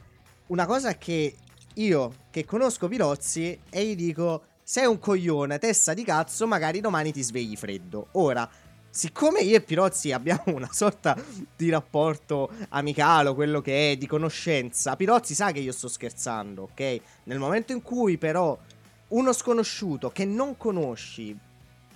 una 0.47 0.65
cosa 0.65 0.89
è 0.89 0.97
che 0.97 1.35
io 1.75 2.13
che 2.29 2.45
conosco 2.45 2.87
Pirozzi 2.87 3.59
e 3.69 3.85
gli 3.85 3.95
dico, 3.95 4.43
sei 4.63 4.85
un 4.85 4.99
coglione, 4.99 5.59
testa 5.59 5.93
di 5.93 6.03
cazzo, 6.03 6.47
magari 6.47 6.81
domani 6.81 7.11
ti 7.11 7.21
svegli 7.21 7.55
freddo. 7.55 8.07
Ora, 8.13 8.49
siccome 8.89 9.41
io 9.41 9.57
e 9.57 9.61
Pirozzi 9.61 10.11
abbiamo 10.11 10.43
una 10.47 10.69
sorta 10.71 11.17
di 11.55 11.69
rapporto 11.69 12.49
amicalo, 12.69 13.33
quello 13.33 13.61
che 13.61 13.91
è, 13.91 13.97
di 13.97 14.07
conoscenza, 14.07 14.95
Pirozzi 14.95 15.33
sa 15.33 15.51
che 15.51 15.59
io 15.59 15.71
sto 15.71 15.87
scherzando, 15.87 16.63
ok? 16.63 17.01
Nel 17.23 17.39
momento 17.39 17.71
in 17.71 17.81
cui 17.81 18.17
però 18.17 18.57
uno 19.09 19.33
sconosciuto 19.33 20.09
che 20.09 20.25
non 20.25 20.57
conosci 20.57 21.37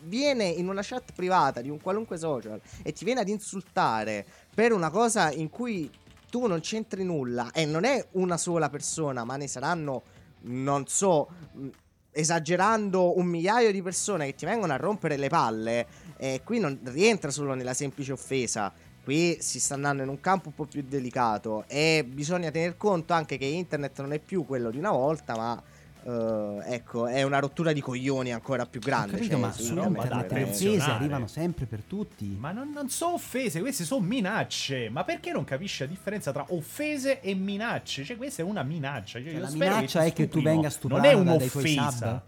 viene 0.03 0.45
in 0.45 0.69
una 0.69 0.81
chat 0.83 1.11
privata 1.13 1.61
di 1.61 1.69
un 1.69 1.81
qualunque 1.81 2.17
social 2.17 2.59
e 2.83 2.91
ti 2.93 3.03
viene 3.05 3.21
ad 3.21 3.27
insultare 3.27 4.25
per 4.53 4.71
una 4.71 4.89
cosa 4.89 5.31
in 5.31 5.49
cui 5.49 5.89
tu 6.37 6.45
non 6.45 6.59
c'entri 6.59 7.03
nulla 7.03 7.49
e 7.51 7.65
non 7.65 7.83
è 7.83 8.05
una 8.11 8.37
sola 8.37 8.69
persona, 8.69 9.23
ma 9.23 9.37
ne 9.37 9.47
saranno, 9.47 10.03
non 10.41 10.85
so, 10.85 11.27
mh, 11.51 11.67
esagerando 12.11 13.17
un 13.17 13.25
migliaio 13.25 13.71
di 13.71 13.81
persone 13.81 14.27
che 14.27 14.35
ti 14.35 14.45
vengono 14.45 14.71
a 14.71 14.75
rompere 14.75 15.17
le 15.17 15.29
palle, 15.29 15.87
e 16.15 16.41
qui 16.43 16.59
non 16.59 16.79
rientra 16.83 17.31
solo 17.31 17.55
nella 17.55 17.73
semplice 17.73 18.11
offesa. 18.11 18.71
Qui 19.03 19.37
si 19.39 19.59
sta 19.59 19.73
andando 19.73 20.03
in 20.03 20.09
un 20.09 20.19
campo 20.19 20.49
un 20.49 20.53
po' 20.53 20.65
più 20.65 20.83
delicato 20.87 21.63
e 21.67 22.05
bisogna 22.05 22.51
tener 22.51 22.77
conto 22.77 23.13
anche 23.13 23.37
che 23.37 23.45
internet 23.45 23.99
non 24.01 24.11
è 24.11 24.19
più 24.19 24.45
quello 24.45 24.69
di 24.69 24.77
una 24.77 24.91
volta, 24.91 25.35
ma 25.35 25.63
eh, 26.07 26.73
ecco, 26.73 27.07
è 27.07 27.21
una 27.23 27.39
rottura 27.39 27.73
di 27.73 27.81
coglioni 27.81 28.31
ancora 28.31 28.65
più 28.65 28.79
grande. 28.79 29.17
capito, 29.17 29.31
cioè, 29.31 29.39
ma 29.41 29.47
attenzionare. 29.49 30.43
offese 30.43 30.89
arrivano 30.89 31.27
sempre 31.27 31.65
per 31.65 31.81
tutti. 31.85 32.37
Ma 32.39 32.51
non, 32.53 32.71
non 32.71 32.87
sono 32.87 33.15
offese, 33.15 33.59
queste 33.59 33.83
sono 33.83 34.05
minacce. 34.05 34.89
Ma 34.89 35.03
perché 35.03 35.33
non 35.33 35.43
capisci 35.43 35.81
la 35.83 35.89
differenza 35.89 36.31
tra 36.31 36.45
offese 36.49 37.19
e 37.19 37.35
minacce? 37.35 38.05
Cioè, 38.05 38.15
questa 38.15 38.41
è 38.41 38.45
una 38.45 38.63
minaccia. 38.63 39.19
Cioè, 39.19 39.23
Cioè, 39.23 39.33
io 39.33 39.39
la 39.39 39.49
spero 39.49 39.75
minaccia 39.75 40.01
ti 40.01 40.07
è 40.07 40.13
che 40.13 40.29
tu 40.29 40.41
venga 40.41 40.69
stuprato 40.69 41.01
Non 41.01 41.11
è 41.11 41.23
da- 41.23 41.37
dai 41.37 41.49
tuoi 41.49 41.63
un'offesa. 41.63 42.23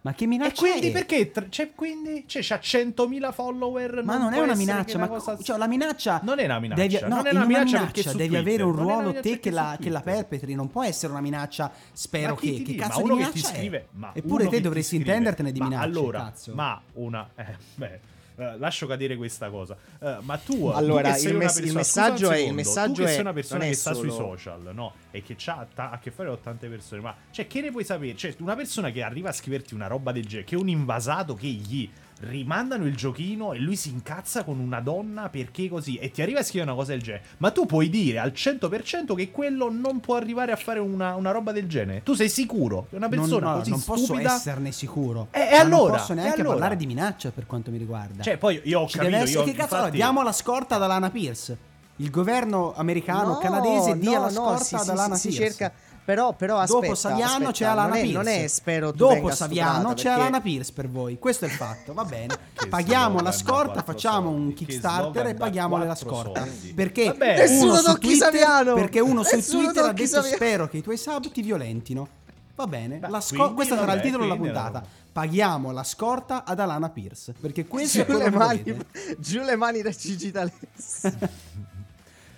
Ma 0.00 0.14
che 0.14 0.24
E 0.24 0.26
minaccia 0.28 0.62
quindi 0.62 0.88
è? 0.88 0.92
perché? 0.92 1.30
tr- 1.32 1.48
Cioè, 1.48 1.72
quindi 1.74 2.24
cioè, 2.28 2.40
c'ha 2.42 2.56
100.000 2.62 3.32
follower. 3.32 4.02
Ma 4.04 4.16
non 4.16 4.32
è 4.32 4.38
una 4.38 4.52
che 4.52 4.58
minaccia, 4.58 4.96
ma 4.98 5.08
cosa- 5.08 5.34
co- 5.34 5.42
cioè, 5.42 5.58
la 5.58 5.66
minaccia 5.66 6.20
Non 6.22 6.38
è 6.38 6.44
una 6.44 6.58
minaccia. 6.60 6.82
Devi, 6.82 6.98
no, 7.02 7.08
non 7.16 7.26
è 7.26 7.30
una 7.32 7.44
minaccia, 7.44 7.78
minaccia, 7.80 8.02
devi 8.12 8.16
Twitter. 8.28 8.38
avere 8.38 8.62
un 8.62 8.74
Non 8.76 8.82
ruolo 8.84 9.08
minaccia 9.08 9.20
te 9.20 9.40
che 9.40 9.50
la, 9.50 9.76
che 9.80 9.90
la 9.90 10.00
perpetri, 10.00 10.54
non 10.54 10.70
può 10.70 10.84
essere 10.84 11.10
una 11.12 11.20
minaccia, 11.20 11.72
spero 11.92 12.36
che, 12.36 12.52
che 12.52 12.62
dice? 12.62 12.74
cazzo 12.76 12.90
ma 12.92 12.96
di 12.98 13.02
uno 13.02 13.14
che 13.16 13.20
minaccia 13.22 13.40
ti 13.48 13.54
è? 13.54 13.56
scrive, 13.58 13.88
Eppure 14.12 14.44
te 14.44 14.50
che 14.50 14.56
ti 14.56 14.62
dovresti 14.62 14.96
intendertene 14.96 15.52
di 15.52 15.58
ma 15.58 15.64
minacce, 15.66 15.84
allora, 15.86 16.32
ma 16.52 16.80
una 16.94 17.28
eh, 17.34 17.56
beh, 17.74 18.00
eh, 18.38 18.56
lascio 18.58 18.86
cadere 18.86 19.16
questa 19.16 19.50
cosa. 19.50 19.76
Eh, 20.00 20.16
ma 20.20 20.36
tu, 20.38 20.66
Allora, 20.68 21.12
tu 21.14 21.26
il 21.26 21.34
mes- 21.34 21.52
persona- 21.54 21.66
il 21.66 21.74
messaggio 21.74 22.26
un 22.28 22.32
è- 22.32 22.36
il 22.36 22.40
secondo, 22.40 22.54
messaggio 22.54 22.92
tu 22.92 23.02
che 23.02 23.04
è- 23.08 23.12
sei 23.12 23.20
una 23.20 23.32
persona 23.32 23.64
che 23.64 23.74
sta 23.74 23.94
sui 23.94 24.10
solo- 24.10 24.28
social, 24.36 24.70
no? 24.72 24.92
E 25.10 25.22
che 25.22 25.36
ha 25.46 25.66
a 25.74 25.98
che 25.98 26.10
fare 26.10 26.28
con 26.28 26.40
tante 26.40 26.68
persone, 26.68 27.00
ma 27.00 27.14
cioè 27.30 27.46
che 27.46 27.60
ne 27.60 27.70
puoi 27.70 27.84
sapere? 27.84 28.16
Cioè, 28.16 28.34
una 28.38 28.54
persona 28.56 28.90
che 28.90 29.02
arriva 29.02 29.28
a 29.30 29.32
scriverti 29.32 29.74
una 29.74 29.86
roba 29.88 30.12
del 30.12 30.24
genere, 30.24 30.46
che 30.46 30.54
è 30.54 30.58
un 30.58 30.68
invasato 30.68 31.34
che 31.34 31.46
gli 31.48 31.88
rimandano 32.20 32.84
il 32.86 32.96
giochino 32.96 33.52
e 33.52 33.58
lui 33.58 33.76
si 33.76 33.90
incazza 33.90 34.42
con 34.42 34.58
una 34.58 34.80
donna 34.80 35.28
perché 35.28 35.68
così 35.68 35.96
e 35.96 36.10
ti 36.10 36.20
arriva 36.20 36.40
a 36.40 36.42
scrivere 36.42 36.70
una 36.70 36.78
cosa 36.78 36.92
del 36.92 37.02
genere. 37.02 37.24
Ma 37.38 37.50
tu 37.52 37.64
puoi 37.66 37.88
dire 37.88 38.18
al 38.18 38.32
100% 38.34 39.14
che 39.14 39.30
quello 39.30 39.70
non 39.70 40.00
può 40.00 40.16
arrivare 40.16 40.50
a 40.52 40.56
fare 40.56 40.80
una, 40.80 41.14
una 41.14 41.30
roba 41.30 41.52
del 41.52 41.68
genere. 41.68 42.02
Tu 42.02 42.14
sei 42.14 42.28
sicuro 42.28 42.86
che 42.90 42.96
una 42.96 43.06
Non, 43.06 43.18
persona 43.18 43.50
no, 43.52 43.58
così 43.58 43.70
non 43.70 43.82
posso 43.84 44.04
stupida 44.04 44.34
esserne 44.34 44.72
sicuro. 44.72 45.28
Eh, 45.30 45.40
e 45.40 45.50
Ma 45.52 45.58
allora? 45.60 45.90
Non 45.90 45.98
posso 45.98 46.12
E 46.12 46.14
neanche 46.16 46.40
allora? 46.40 46.54
parlare 46.56 46.76
di 46.76 46.86
minaccia 46.86 47.30
per 47.30 47.46
quanto 47.46 47.70
mi 47.70 47.78
riguarda. 47.78 48.22
Cioè, 48.22 48.36
poi 48.36 48.60
io 48.64 48.80
ho 48.80 48.86
Ci 48.88 48.98
capito, 48.98 49.12
deve 49.16 49.24
essere 49.28 49.44
io, 49.44 49.50
che 49.52 49.56
cazzo 49.56 49.74
infatti- 49.76 49.96
diamo 49.96 50.22
la 50.22 50.32
scorta 50.32 50.74
ad 50.74 50.82
Alana 50.82 51.10
Pierce. 51.10 51.56
Il 52.00 52.10
governo 52.10 52.74
americano, 52.76 53.30
No, 53.32 53.38
canadese 53.38 53.98
dia 53.98 54.18
no, 54.18 54.24
la 54.26 54.30
no, 54.30 54.32
scorta 54.32 54.64
si- 54.64 54.74
ad 54.76 54.80
si- 54.82 54.90
Alana 54.90 55.14
si 55.16 55.28
Pierce. 55.30 55.46
cerca 55.56 55.72
Però, 56.08 56.32
però 56.32 56.56
aspetta, 56.56 56.80
Dopo 56.80 56.94
Saviano 56.94 57.32
aspetta, 57.32 57.50
c'è 57.50 57.64
Alana 57.66 57.88
non 57.88 57.96
è, 57.98 58.00
Pierce. 58.00 58.16
non 58.16 58.28
è 58.28 58.46
spero 58.46 58.92
Dopo 58.92 59.30
Saviano 59.30 59.88
c'è 59.92 60.04
perché- 60.04 60.08
Alana 60.08 60.40
Pierce 60.40 60.72
per 60.72 60.88
voi. 60.88 61.18
Questo 61.18 61.44
è 61.44 61.48
il 61.48 61.54
fatto, 61.54 61.92
va 61.92 62.04
bene. 62.06 62.34
Paghiamo 62.66 63.20
la 63.20 63.30
scorta, 63.30 63.82
facciamo 63.82 64.30
un 64.30 64.36
soldi, 64.46 64.54
che 64.54 64.64
Kickstarter 64.64 65.26
e 65.26 65.32
da 65.34 65.38
paghiamole 65.38 65.84
la 65.86 65.94
scorta. 65.94 66.46
soldi. 66.46 66.72
Perché 66.72 67.04
Vabbè. 67.08 67.32
uno 67.34 67.42
Nessuno 67.42 67.74
su 67.76 67.98
Twitter, 67.98 68.16
Saviano! 68.16 68.72
perché 68.74 69.00
uno 69.00 69.22
su 69.22 69.34
Nessuno 69.36 69.62
Twitter 69.64 69.84
ha 69.84 69.92
detto 69.92 70.06
Saviano! 70.08 70.34
spero 70.36 70.68
che 70.68 70.76
i 70.78 70.82
tuoi 70.82 70.96
sub 70.96 71.30
ti 71.30 71.42
violentino. 71.42 72.08
Va 72.54 72.66
bene, 72.66 73.00
la 73.06 73.20
sco- 73.20 73.52
questo 73.52 73.74
sarà 73.76 73.92
il 73.92 74.00
titolo 74.00 74.22
della 74.22 74.36
puntata. 74.36 74.78
era- 74.78 74.86
Paghiamo 75.12 75.72
la 75.72 75.84
scorta 75.84 76.44
ad 76.46 76.58
Alana 76.58 76.88
Pierce. 76.88 77.34
Perché 77.38 77.66
questo 77.66 77.98
è 78.00 78.06
Giù 78.06 78.12
quello 78.12 78.30
le, 78.30 78.34
mani, 78.34 78.76
giù 79.18 79.42
le 79.42 79.56
mani 79.56 79.82
da 79.82 79.90
Gigi 79.90 80.30
D'Alessio. 80.30 81.66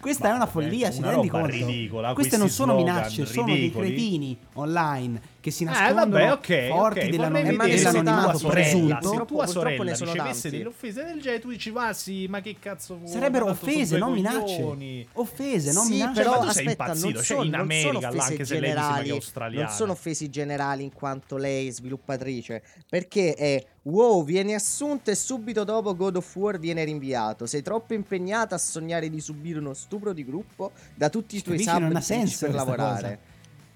Questa 0.01 0.31
è 0.31 0.33
una 0.33 0.47
follia, 0.47 0.91
si 0.91 1.03
rendi 1.03 1.29
roba 1.29 1.41
conto? 1.43 1.55
ridicola, 1.67 2.13
Queste 2.15 2.37
non 2.39 2.49
sono 2.49 2.75
minacce, 2.75 3.27
sono 3.27 3.47
dei 3.47 3.55
ridicoli. 3.57 3.87
cretini 3.89 4.39
online 4.55 5.21
che 5.41 5.51
si 5.51 5.63
Eh, 5.63 5.67
nascondono 5.67 6.11
vabbè, 6.11 6.33
ok, 6.33 6.69
forti 6.69 6.99
ok. 7.01 7.09
dell'anon- 7.09 7.33
vorrei 7.43 7.55
Eh, 7.55 7.57
ma 7.57 7.67
dell'anonimato 7.67 8.29
tua 8.31 8.39
sorella, 8.39 8.51
presunto. 8.99 9.09
se 9.19 9.25
tua 9.27 9.47
sorella 9.47 9.85
ne 9.85 9.95
sono 9.95 10.13
ricevesse 10.13 10.41
tanti. 10.43 10.57
delle 10.59 10.69
offese 10.69 11.05
del 11.05 11.21
genere, 11.21 11.41
tu 11.41 11.49
dici, 11.51 11.71
ma 11.71 11.93
sì, 11.93 12.27
ma 12.29 12.41
che 12.41 12.57
cazzo 12.61 12.97
vuoi? 12.99 13.09
Sarebbero 13.11 13.47
offese, 13.47 13.99
non 13.99 14.13
minacce. 14.13 15.07
Offese, 15.15 15.73
non 15.73 15.85
sì, 15.87 15.93
minacce. 15.93 16.21
però 16.23 16.31
Ma 16.31 16.37
tu 16.47 16.53
sei 16.53 16.67
aspetta, 16.67 16.71
impazzito, 16.85 17.07
non 17.07 17.15
cioè, 17.15 17.25
sono, 17.25 17.43
in 17.45 17.51
non 17.51 17.61
America, 17.61 17.91
là, 18.01 18.09
offese 18.09 18.31
anche 18.31 18.45
se 18.45 18.61
lei 18.61 18.71
dice, 18.71 18.83
ma 18.83 19.01
che 19.01 19.09
è 19.09 19.11
australiana. 19.13 19.67
non 19.67 19.75
sono 19.75 19.93
offesi 19.93 20.31
generali 20.31 20.83
in 20.85 20.93
quanto 20.93 21.37
lei 21.37 21.69
è 21.69 21.71
sviluppatrice, 21.71 22.63
perché 22.89 23.35
è 23.35 23.65
wow, 23.85 24.23
vieni 24.25 24.55
assunta 24.55 25.11
e 25.11 25.15
subito 25.15 25.65
dopo 25.65 25.97
God 25.97 26.17
of 26.17 26.37
War 26.37 26.59
viene 26.59 26.85
rinviato. 26.85 27.47
Sei 27.47 27.63
troppo 27.63 27.95
impegnata 27.95 28.55
a 28.55 28.59
sognare 28.59 29.09
di 29.09 29.21
subire 29.21 29.59
uno 29.59 29.73
stupro 29.75 30.13
di 30.13 30.25
gruppo 30.25 30.73
da 30.95 31.09
tutti 31.09 31.37
i 31.37 31.43
tuoi 31.43 31.65
Non 31.65 32.03
senso 32.03 32.47
per 32.47 32.55
lavorare. 32.55 33.01
cosa. 33.01 33.30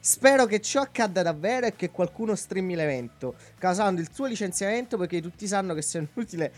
Spero 0.07 0.45
che 0.45 0.61
ciò 0.61 0.83
accada 0.83 1.23
davvero 1.23 1.65
e 1.65 1.77
che 1.77 1.89
qualcuno 1.89 2.35
streami 2.35 2.75
l'evento, 2.75 3.37
causando 3.57 4.03
il 4.03 4.11
suo 4.13 4.27
licenziamento 4.27 4.99
perché 4.99 5.23
tutti 5.23 5.47
sanno 5.47 5.73
che 5.73 5.81
sei 5.81 6.07
un'utile 6.07 6.53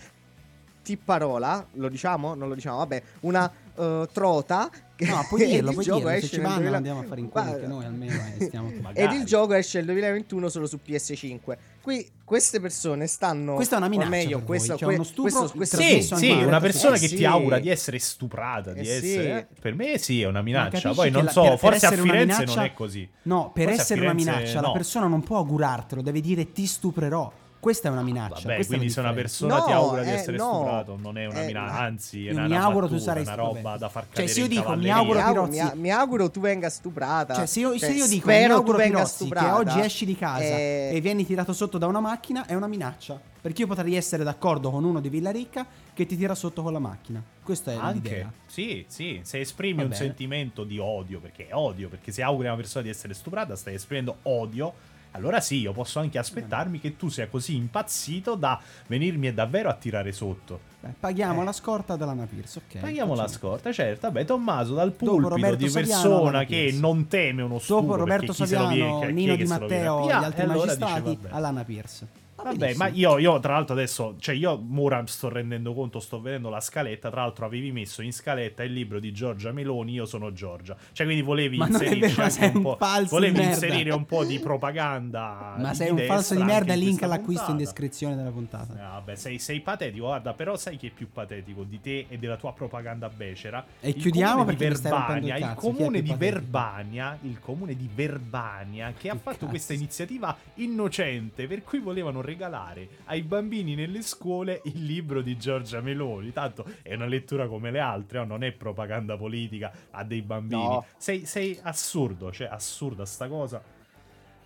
tipparola, 0.82 1.68
lo 1.74 1.88
diciamo? 1.88 2.34
Non 2.34 2.48
lo 2.48 2.56
diciamo, 2.56 2.78
vabbè, 2.78 3.02
una 3.20 3.48
eh, 3.78 4.08
trota. 4.12 4.70
che- 4.96 5.04
No, 5.06 5.24
puoi 5.28 5.44
dirlo, 5.46 5.68
il 5.68 5.74
puoi 5.74 5.84
gioco 5.84 5.98
dirlo. 5.98 6.10
Se 6.12 6.16
esce 6.16 6.28
ci 6.36 6.40
vanno 6.40 6.54
2000 6.54 6.76
andiamo 6.76 7.00
a 7.00 7.02
fare 7.04 7.20
in 7.20 7.28
culo 7.28 7.44
anche 7.44 7.66
noi 7.66 7.84
almeno. 7.84 8.12
eh, 8.38 8.44
stiamo... 8.46 8.72
Ed 8.94 9.12
il 9.12 9.24
gioco 9.24 9.52
esce 9.54 9.78
nel 9.78 9.86
2021 9.86 10.48
solo 10.48 10.66
su 10.66 10.78
PS5. 10.86 11.56
Qui 11.82 12.08
queste 12.24 12.58
persone 12.60 13.06
stanno. 13.06 13.54
Questa 13.54 13.76
è 13.76 13.78
una 13.78 13.88
minaccia 13.88 14.10
meglio, 14.10 14.36
per 14.38 14.46
questo, 14.46 14.68
voi, 14.70 14.78
cioè 14.78 14.88
que- 14.88 14.94
uno 14.96 15.04
stupro 15.04 15.38
questo, 15.38 15.56
questo- 15.56 15.76
Sì, 15.76 16.02
sì, 16.02 16.14
animale, 16.14 16.46
una 16.46 16.60
persona 16.60 16.96
Eh 16.96 16.98
che 16.98 17.08
sì. 17.08 17.16
ti 17.16 17.24
augura 17.24 17.58
di 17.60 17.68
essere 17.68 17.98
stuprata, 17.98 18.72
di 18.72 18.80
Eh 18.80 18.84
sì. 18.84 18.90
essere... 18.90 19.48
Per 19.60 19.74
me 19.74 19.98
sì, 19.98 20.22
è 20.22 20.26
una 20.26 20.42
minaccia. 20.42 20.92
Poi 20.92 21.10
non 21.10 21.24
la- 21.24 21.30
so, 21.30 21.42
per- 21.42 21.50
per 21.50 21.58
forse 21.58 21.86
a 21.86 21.88
essere 21.88 22.02
una 22.02 22.12
Firenze 22.12 22.38
minaccia- 22.40 22.54
non 22.56 22.64
è 22.64 22.72
così. 22.74 23.08
No, 23.22 23.50
per 23.52 23.64
Forse 23.64 23.78
a 23.78 23.82
essere 23.82 24.00
una 24.00 24.10
Firenze 24.10 24.30
minaccia, 24.38 24.60
la 24.60 24.66
no. 24.66 24.72
persona 24.72 25.06
non 25.06 25.22
può 25.22 25.36
augurartelo, 25.38 26.02
deve 26.02 26.20
dire 26.20 26.52
ti 26.52 26.66
stuprerò. 26.66 27.32
Questa 27.58 27.88
è 27.88 27.90
una 27.90 28.02
minaccia. 28.02 28.48
Vabbè, 28.48 28.64
quindi 28.66 28.90
se 28.90 29.00
una 29.00 29.12
persona 29.12 29.60
ti 29.62 29.70
No, 29.72 29.76
augura 29.76 30.02
di 30.02 30.10
eh, 30.10 30.12
essere 30.12 30.36
no. 30.36 30.52
stuprato, 30.54 30.96
non 31.00 31.18
è 31.18 31.26
una 31.26 31.42
Eh, 31.42 31.46
minaccia, 31.46 31.78
anzi, 31.78 32.26
è 32.28 32.32
una, 32.32 32.46
mi 32.46 32.56
auguro 32.56 32.86
tu 32.88 32.98
sarai 32.98 33.22
una 33.22 33.34
roba 33.34 33.76
da 33.76 33.88
far 33.88 34.04
Cioè, 34.04 34.12
cadere 34.12 34.28
se 34.32 34.40
io 34.40 34.46
dico, 34.46 34.74
mi 34.76 34.88
auguro 34.90 35.18
mi, 35.18 35.24
auguro, 35.24 35.48
Pirozzi- 35.48 35.74
mi, 35.74 35.80
mi 35.80 35.90
auguro 35.90 36.30
tu 36.30 36.40
venga 36.40 36.70
stuprata. 36.70 37.34
Cioè, 37.34 37.46
se 37.46 37.60
io, 37.60 37.72
se 37.72 37.78
Cioè, 37.78 37.90
io 37.90 38.06
dico, 38.06 38.26
mi 38.28 38.32
spero 38.34 38.54
tu 38.54 38.58
auguro 38.60 38.76
venga 38.78 38.96
Pirozzi 38.98 39.14
stuprata. 39.14 39.46
che 39.46 39.52
oggi 39.52 39.80
esci 39.80 40.04
di 40.04 40.16
casa 40.16 40.44
eh, 40.44 40.90
e 40.94 41.00
vieni 41.00 41.26
tirato 41.26 41.52
sotto 41.52 41.78
da 41.78 41.86
una 41.86 42.00
macchina, 42.00 42.46
è 42.46 42.54
una 42.54 42.68
minaccia. 42.68 43.18
Perché 43.40 43.62
io 43.62 43.66
potrei 43.68 43.94
essere 43.94 44.22
d'accordo 44.24 44.70
con 44.70 44.84
uno 44.84 45.00
di 45.00 45.08
Villaricca 45.08 45.64
che 45.94 46.04
ti 46.06 46.16
tira 46.16 46.34
sotto 46.34 46.62
con 46.62 46.72
la 46.72 46.80
macchina. 46.80 47.22
Questa 47.42 47.70
è 47.72 47.76
Anche, 47.76 48.08
l'idea. 48.08 48.32
sì, 48.46 48.84
sì, 48.88 49.20
se 49.22 49.38
esprimi 49.40 49.74
Va 49.76 49.82
un 49.82 49.88
bene. 49.90 50.00
sentimento 50.00 50.64
di 50.64 50.78
odio, 50.78 51.20
perché 51.20 51.46
è 51.48 51.54
odio, 51.54 51.88
perché 51.88 52.10
se 52.10 52.22
auguri 52.22 52.48
a 52.48 52.52
una 52.52 52.60
persona 52.60 52.82
di 52.84 52.90
essere 52.90 53.14
stuprata, 53.14 53.54
stai 53.54 53.74
esprimendo 53.74 54.16
odio, 54.22 54.72
allora 55.16 55.40
sì, 55.40 55.60
io 55.60 55.72
posso 55.72 55.98
anche 55.98 56.18
aspettarmi 56.18 56.78
che 56.78 56.96
tu 56.96 57.08
sia 57.08 57.26
così 57.28 57.56
impazzito 57.56 58.34
da 58.34 58.60
venirmi 58.86 59.32
davvero 59.32 59.68
a 59.68 59.74
tirare 59.74 60.12
sotto. 60.12 60.60
Beh, 60.80 60.94
paghiamo 61.00 61.42
la 61.42 61.52
scorta 61.52 61.96
della 61.96 62.14
Pierce, 62.28 62.60
ok. 62.64 62.78
Paghiamo 62.80 63.14
la 63.14 63.22
facciamo. 63.22 63.38
scorta, 63.38 63.72
certo. 63.72 64.06
Vabbè, 64.06 64.24
Tommaso 64.24 64.74
dal 64.74 64.92
pulpito 64.92 65.54
di 65.54 65.68
Saviano, 65.68 66.02
persona 66.02 66.44
che 66.44 66.76
non 66.78 67.08
teme 67.08 67.42
uno 67.42 67.58
stupro. 67.58 67.80
Dopo 67.82 67.96
Roberto 67.96 68.32
Saviano, 68.32 68.68
viene- 68.68 69.12
Nino 69.12 69.36
Di 69.36 69.44
Matteo, 69.44 70.06
gli 70.06 70.10
altri 70.10 70.42
allora 70.42 70.58
magistrati, 70.66 71.18
vabbè. 71.20 71.34
Alana 71.34 71.64
Pierce. 71.64 72.24
Va 72.36 72.44
Vabbè, 72.44 72.74
ma 72.74 72.88
io, 72.88 73.18
io 73.18 73.40
tra 73.40 73.54
l'altro 73.54 73.74
adesso, 73.74 74.14
cioè 74.18 74.34
io 74.34 74.58
mi 74.60 74.84
sto 75.06 75.28
rendendo 75.28 75.72
conto, 75.72 76.00
sto 76.00 76.20
vedendo 76.20 76.50
la 76.50 76.60
scaletta, 76.60 77.10
tra 77.10 77.22
l'altro 77.22 77.46
avevi 77.46 77.72
messo 77.72 78.02
in 78.02 78.12
scaletta 78.12 78.62
il 78.62 78.72
libro 78.72 79.00
di 79.00 79.10
Giorgia 79.12 79.52
Meloni, 79.52 79.92
io 79.92 80.04
sono 80.04 80.32
Giorgia. 80.32 80.76
Cioè 80.92 81.06
quindi 81.06 81.22
volevi 81.24 81.56
inserirci 81.56 82.14
vero, 82.14 82.28
sei 82.28 82.50
un 82.54 82.62
po', 82.62 82.78
volevi 83.08 83.42
inserire 83.42 83.90
un 83.92 84.04
po' 84.04 84.24
di 84.24 84.38
propaganda. 84.38 85.54
Ma 85.58 85.72
sei 85.74 85.90
un 85.90 85.98
falso 86.06 86.34
di 86.34 86.42
merda, 86.42 86.74
in 86.74 86.80
link 86.80 87.02
all'acquisto 87.02 87.50
in 87.50 87.56
puntata. 87.56 87.64
descrizione 87.64 88.16
della 88.16 88.30
puntata. 88.30 88.72
Eh, 88.74 88.76
vabbè, 88.76 89.14
sei, 89.16 89.38
sei 89.38 89.60
patetico, 89.60 90.06
guarda, 90.06 90.34
però 90.34 90.56
sai 90.56 90.76
chi 90.76 90.88
è 90.88 90.90
più 90.90 91.10
patetico 91.10 91.64
di 91.64 91.80
te 91.80 92.06
e 92.08 92.18
della 92.18 92.36
tua 92.36 92.52
propaganda 92.52 93.08
becera? 93.08 93.64
E 93.80 93.88
Il 93.88 93.96
chiudiamo 93.96 94.44
perché 94.44 94.66
il 94.66 94.78
Verbania, 94.78 95.36
il 95.36 95.44
è 95.44 95.54
comune 95.54 96.02
di? 96.02 96.14
Verbania, 96.14 97.18
il 97.22 97.38
comune 97.40 97.74
di 97.74 97.88
Verbania 97.92 98.92
che 98.96 99.08
ha 99.08 99.14
Che 99.14 99.18
fatto 99.18 99.36
cazzo? 99.38 99.46
questa 99.48 99.72
iniziativa 99.72 100.36
innocente 100.54 101.46
per 101.46 101.62
cui 101.62 101.78
volevano 101.78 102.20
regalare 102.26 102.88
ai 103.04 103.22
bambini 103.22 103.74
nelle 103.74 104.02
scuole 104.02 104.60
il 104.64 104.84
libro 104.84 105.22
di 105.22 105.38
Giorgia 105.38 105.80
Meloni. 105.80 106.32
Tanto 106.32 106.66
è 106.82 106.94
una 106.94 107.06
lettura 107.06 107.46
come 107.46 107.70
le 107.70 107.80
altre, 107.80 108.18
oh, 108.18 108.24
non 108.24 108.44
è 108.44 108.52
propaganda 108.52 109.16
politica 109.16 109.72
a 109.92 110.04
dei 110.04 110.20
bambini. 110.20 110.62
No. 110.62 110.84
Sei, 110.98 111.24
sei 111.24 111.58
assurdo, 111.62 112.30
cioè 112.30 112.48
assurda 112.48 113.06
sta 113.06 113.28
cosa. 113.28 113.62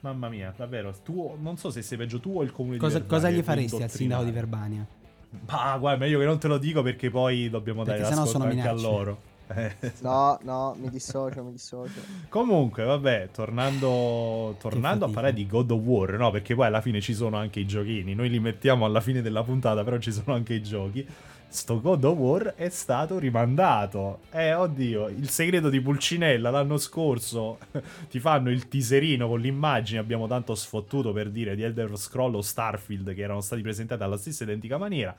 Mamma 0.03 0.29
mia, 0.29 0.55
davvero, 0.57 0.95
tu 1.03 1.37
non 1.41 1.57
so 1.57 1.71
se 1.71 1.83
sei 1.83 1.99
peggio 1.99 2.21
tu 2.21 2.39
o 2.39 2.43
il 2.43 2.53
comune 2.53 2.79
Cosa, 2.79 3.01
di 3.01 3.07
cosa 3.07 3.29
Verbania. 3.29 3.37
gli 3.37 3.41
che 3.41 3.69
faresti 3.69 3.83
al 3.83 3.91
sindaco 3.91 4.25
di. 4.25 4.31
Verbania? 4.31 4.87
Ma 5.49 5.77
guarda, 5.79 6.05
meglio 6.05 6.19
che 6.19 6.25
non 6.25 6.39
te 6.39 6.49
lo 6.49 6.59
dico 6.59 6.83
perché 6.83 7.11
poi 7.11 7.51
dobbiamo 7.51 7.83
Perché 7.85 8.03
dare 8.03 8.15
l'ascolto 8.15 8.47
anche 8.47 8.69
a 8.69 8.73
loro. 8.73 9.23
Eh. 9.55 9.93
No, 10.01 10.39
no, 10.43 10.77
mi 10.79 10.91
dissocio, 10.91 11.43
mi 11.43 11.53
dissocio. 11.53 12.01
Comunque, 12.29 12.85
vabbè, 12.85 13.31
tornando, 13.33 14.57
tornando 14.61 15.07
a 15.07 15.09
parlare 15.09 15.35
di 15.35 15.47
God 15.47 15.71
of 15.73 15.81
War, 15.81 16.13
no? 16.13 16.31
Perché 16.31 16.55
poi 16.55 16.67
alla 16.67 16.81
fine 16.81 17.01
ci 17.01 17.15
sono 17.15 17.37
anche 17.37 17.61
i 17.61 17.67
giochini. 17.67 18.15
Noi 18.15 18.31
li 18.31 18.39
mettiamo 18.39 18.85
alla 18.85 19.01
fine 19.01 19.23
della 19.23 19.43
puntata, 19.43 19.83
però 19.83 19.99
ci 19.99 20.13
sono 20.13 20.35
anche 20.35 20.55
i 20.55 20.63
giochi. 20.63 21.07
Sto 21.53 21.81
God 21.81 22.05
of 22.05 22.17
War 22.17 22.55
è 22.55 22.69
stato 22.69 23.19
rimandato. 23.19 24.21
Eh, 24.31 24.55
oddio, 24.55 25.09
il 25.09 25.29
segreto 25.29 25.69
di 25.69 25.81
Pulcinella 25.81 26.49
l'anno 26.51 26.77
scorso 26.77 27.59
ti 28.09 28.21
fanno 28.21 28.51
il 28.51 28.69
teaserino 28.69 29.27
con 29.27 29.41
l'immagine. 29.41 29.99
Abbiamo 29.99 30.29
tanto 30.29 30.55
sfottuto 30.55 31.13
per 31.13 31.29
dire 31.29 31.57
di 31.57 31.63
Elder 31.63 31.99
Scroll 31.99 32.37
o 32.37 32.41
Starfield 32.41 33.13
che 33.15 33.23
erano 33.23 33.41
stati 33.41 33.63
presentati 33.63 34.01
alla 34.01 34.17
stessa 34.17 34.45
identica 34.45 34.79
maniera. 34.79 35.13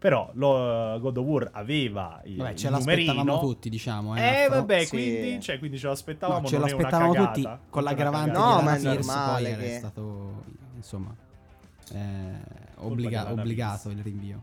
Però 0.00 0.30
lo, 0.32 0.98
God 0.98 1.16
of 1.18 1.26
War 1.26 1.48
aveva 1.52 2.22
il, 2.24 2.36
Vabbè, 2.36 2.54
ce 2.54 2.66
il 2.68 2.72
l'aspettavamo 2.72 3.18
numerino. 3.22 3.38
tutti, 3.38 3.68
diciamo. 3.68 4.16
Eh, 4.16 4.44
Eh, 4.44 4.48
vabbè, 4.48 4.84
sì. 4.84 4.88
quindi, 4.88 5.40
cioè, 5.42 5.58
quindi 5.58 5.78
ce 5.78 5.88
l'aspettavamo. 5.88 6.40
No, 6.40 6.46
ce 6.46 6.56
non 6.58 6.68
è 6.68 6.72
una 6.72 6.82
l'aspettavamo 6.82 7.12
cagata, 7.12 7.32
tutti 7.56 7.70
con 7.70 7.82
l'aggravante. 7.82 8.30
No, 8.38 8.56
di 8.58 8.64
ma 8.64 8.74
è 8.76 8.80
Pierce, 8.80 9.06
normale 9.06 9.42
poi 9.42 9.52
era 9.52 9.62
che- 9.62 9.76
stato, 9.76 10.42
insomma, 10.74 11.14
eh, 11.92 12.32
obbliga- 12.76 13.30
obbligato 13.30 13.90
il 13.90 14.02
rinvio. 14.02 14.42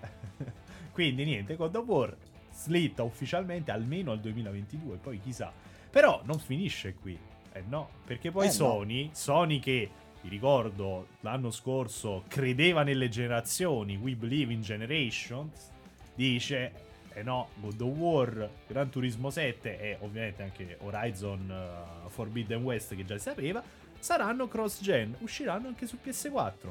Quindi 0.92 1.24
niente, 1.24 1.56
God 1.56 1.74
of 1.74 1.86
War 1.86 2.16
slitta 2.54 3.02
ufficialmente 3.02 3.70
almeno 3.72 4.12
al 4.12 4.20
2022, 4.20 4.96
poi 4.98 5.20
chissà. 5.20 5.52
Però 5.90 6.20
non 6.24 6.38
finisce 6.38 6.94
qui. 6.94 7.18
Eh 7.54 7.64
no, 7.68 7.88
perché 8.04 8.30
poi 8.30 8.44
Eh 8.44 8.48
no. 8.50 8.52
Sony, 8.54 9.10
Sony 9.12 9.58
che 9.58 9.90
vi 10.22 10.28
ricordo 10.28 11.08
l'anno 11.20 11.50
scorso 11.50 12.24
credeva 12.28 12.82
nelle 12.82 13.08
generazioni, 13.08 13.96
we 13.96 14.14
believe 14.14 14.52
in 14.52 14.62
generations, 14.62 15.70
dice 16.14 16.90
eh 17.14 17.22
no, 17.22 17.48
God 17.56 17.80
of 17.80 17.96
War, 17.96 18.50
Gran 18.66 18.88
Turismo 18.88 19.30
7 19.30 19.78
e 19.78 19.96
ovviamente 20.00 20.42
anche 20.42 20.78
Horizon 20.80 21.50
eh, 21.50 22.08
Forbidden 22.08 22.62
West 22.62 22.94
che 22.94 23.04
già 23.04 23.16
si 23.16 23.24
sapeva, 23.24 23.62
saranno 23.98 24.48
cross-gen, 24.48 25.16
usciranno 25.18 25.68
anche 25.68 25.86
su 25.86 25.98
PS4. 26.02 26.70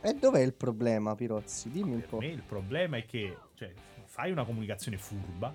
E 0.00 0.14
dov'è 0.14 0.40
il 0.40 0.52
problema, 0.52 1.14
Pirozzi? 1.14 1.70
Dimmi 1.70 1.94
un 1.94 2.04
po'. 2.06 2.22
il 2.22 2.42
problema 2.46 2.98
è 2.98 3.06
che 3.06 3.36
cioè, 3.54 3.72
fai 4.04 4.30
una 4.30 4.44
comunicazione 4.44 4.98
furba, 4.98 5.52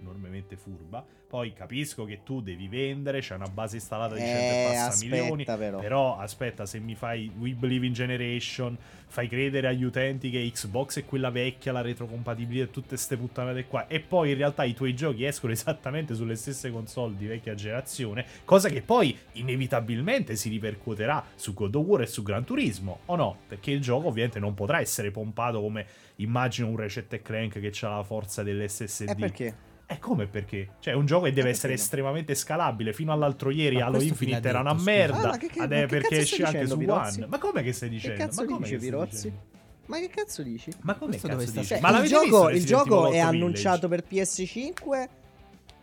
enormemente 0.00 0.56
furba, 0.56 1.04
poi 1.30 1.52
capisco 1.52 2.04
che 2.04 2.22
tu 2.24 2.40
devi 2.40 2.66
vendere, 2.66 3.20
c'è 3.20 3.36
una 3.36 3.46
base 3.46 3.76
installata 3.76 4.14
di 4.14 4.20
100 4.20 4.36
Eh, 4.36 4.62
e 4.62 4.66
passa 4.66 5.04
milioni, 5.04 5.44
però. 5.44 6.18
aspetta, 6.18 6.66
se 6.66 6.80
mi 6.80 6.94
fai 6.96 7.30
We 7.38 7.54
Believe 7.54 7.86
in 7.86 7.92
Generation, 7.92 8.76
fai 9.06 9.28
credere 9.28 9.68
agli 9.68 9.84
utenti 9.84 10.30
che 10.30 10.50
Xbox 10.52 10.98
è 10.98 11.04
quella 11.04 11.30
vecchia, 11.30 11.70
la 11.70 11.82
retrocompatibilità 11.82 12.64
e 12.64 12.70
tutte 12.70 12.88
queste 12.88 13.16
puttanate 13.16 13.66
qua, 13.66 13.86
e 13.86 14.00
poi 14.00 14.30
in 14.30 14.36
realtà 14.36 14.64
i 14.64 14.74
tuoi 14.74 14.94
giochi 14.94 15.24
escono 15.24 15.52
esattamente 15.52 16.14
sulle 16.14 16.34
stesse 16.34 16.70
console 16.72 17.14
di 17.16 17.26
vecchia 17.26 17.54
generazione, 17.54 18.24
cosa 18.44 18.68
che 18.68 18.82
poi 18.82 19.16
inevitabilmente 19.32 20.34
si 20.34 20.48
ripercuoterà 20.48 21.24
su 21.36 21.54
God 21.54 21.74
of 21.76 21.86
War 21.86 22.00
e 22.02 22.06
su 22.06 22.22
Gran 22.24 22.44
Turismo, 22.44 23.00
o 23.06 23.14
no? 23.14 23.36
Perché 23.46 23.70
il 23.70 23.80
gioco 23.80 24.08
ovviamente 24.08 24.40
non 24.40 24.54
potrà 24.54 24.80
essere 24.80 25.10
pompato 25.12 25.60
come 25.60 25.86
immagino 26.16 26.68
un 26.68 26.76
Ratchet 26.76 27.22
Clank 27.22 27.60
che 27.60 27.72
ha 27.86 27.96
la 27.96 28.02
forza 28.02 28.42
dell'SSD. 28.42 29.08
E 29.08 29.14
perché? 29.14 29.54
E 29.92 29.98
come 29.98 30.28
perché? 30.28 30.74
Cioè, 30.78 30.92
è 30.94 30.96
un 30.96 31.04
gioco 31.04 31.24
che 31.24 31.32
deve 31.32 31.48
Eh, 31.48 31.52
essere 31.52 31.72
no? 31.74 31.78
estremamente 31.80 32.36
scalabile. 32.36 32.92
Fino 32.92 33.10
all'altro 33.12 33.50
ieri 33.50 33.76
Ma 33.78 33.86
Halo 33.86 34.00
Infinite 34.00 34.40
l'ha 34.40 34.48
era 34.50 34.60
una 34.60 34.70
detto, 34.74 34.82
scusa? 34.84 34.90
merda. 34.96 35.18
Ah, 35.20 35.26
ma 35.30 35.36
che- 35.36 35.48
che- 35.48 35.60
Adè, 35.60 35.74
ma 35.74 35.80
che 35.80 35.86
perché 35.88 36.08
cazzo 36.08 36.20
esce 36.22 36.42
anche 36.44 36.66
su 36.68 36.78
Pirozzi? 36.78 37.18
One. 37.18 37.26
Ma 37.26 37.38
come 37.38 37.62
che 37.64 37.72
stai 37.72 37.88
Che 37.88 37.94
dicendo? 37.96 38.16
cazzo 38.24 38.40
ma 38.44 38.46
come 38.52 38.68
che 38.68 38.76
Pirozzi? 38.78 39.14
dicendo? 39.16 39.40
Ma 39.86 39.98
che 39.98 40.08
cazzo 40.08 40.42
dici? 40.44 40.70
Ma 40.82 40.94
come 40.94 41.16
cazzo 41.18 41.50
dici? 41.50 41.64
Cioè, 41.66 41.80
Ma 41.80 42.00
il 42.00 42.08
gioco, 42.08 42.48
il 42.50 42.64
gioco 42.64 42.94
è 42.94 42.96
8 42.98 43.08
Village? 43.10 43.20
annunciato 43.26 43.88
per 43.88 44.04
PS5 44.08 45.08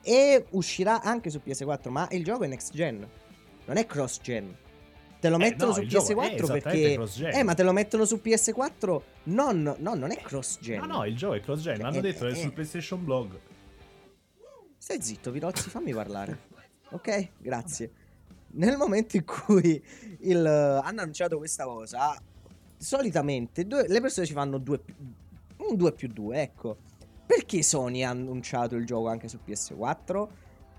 e 0.04 0.46
uscirà 0.52 1.02
anche 1.02 1.30
su 1.30 1.42
PS4, 1.46 1.90
ma 1.90 2.08
il 2.12 2.24
gioco 2.24 2.46
è 2.46 2.48
next 2.48 2.74
gen. 2.74 3.06
Non 3.66 3.76
è 3.76 3.86
cross 3.86 4.22
gen. 4.22 4.56
Te 5.20 5.28
lo 5.30 5.36
Eh, 5.36 5.40
mettono 5.40 5.72
no, 5.72 5.76
su 5.76 5.82
il 5.82 5.90
gioco 5.90 6.22
è 6.22 6.30
PS4 6.30 6.44
esattamente 6.44 6.98
perché. 6.98 7.38
Eh, 7.40 7.44
ma 7.44 7.54
te 7.56 7.64
lo 7.64 7.74
mettono 7.74 8.06
su 8.06 8.22
PS4? 8.24 9.02
Non, 9.24 9.76
no, 9.80 9.96
non 9.96 10.12
è 10.12 10.16
cross-gen. 10.16 10.80
No, 10.80 10.86
no, 10.86 11.06
il 11.06 11.18
gioco 11.18 11.34
è 11.34 11.42
cross-gen. 11.42 11.80
L'hanno 11.80 11.98
Eh, 11.98 12.02
detto 12.02 12.28
eh, 12.28 12.36
sul 12.36 12.48
eh. 12.48 12.52
PlayStation 12.52 13.04
Blog. 13.04 13.38
Stai 14.88 15.02
zitto, 15.02 15.32
Virozzi, 15.32 15.70
fammi 15.70 15.94
parlare. 15.94 16.44
Ok, 16.92 17.32
grazie. 17.40 17.92
Nel 18.52 18.78
momento 18.78 19.18
in 19.18 19.26
cui 19.26 19.84
il, 20.20 20.46
hanno 20.48 21.02
annunciato 21.02 21.38
questa 21.38 21.66
cosa, 21.66 22.18
solitamente 22.78 23.68
due- 23.68 23.86
le 23.86 24.00
persone 24.00 24.26
ci 24.26 24.32
fanno 24.32 24.58
due, 24.60 24.82
un 25.58 25.76
2 25.76 25.92
più 25.92 26.08
2, 26.08 26.42
ecco. 26.42 26.78
Perché 27.26 27.64
Sony 27.64 28.04
ha 28.04 28.12
annunciato 28.12 28.78
il 28.78 28.86
gioco 28.86 29.10
anche 29.10 29.28
su 29.28 29.40
PS4? 29.46 30.28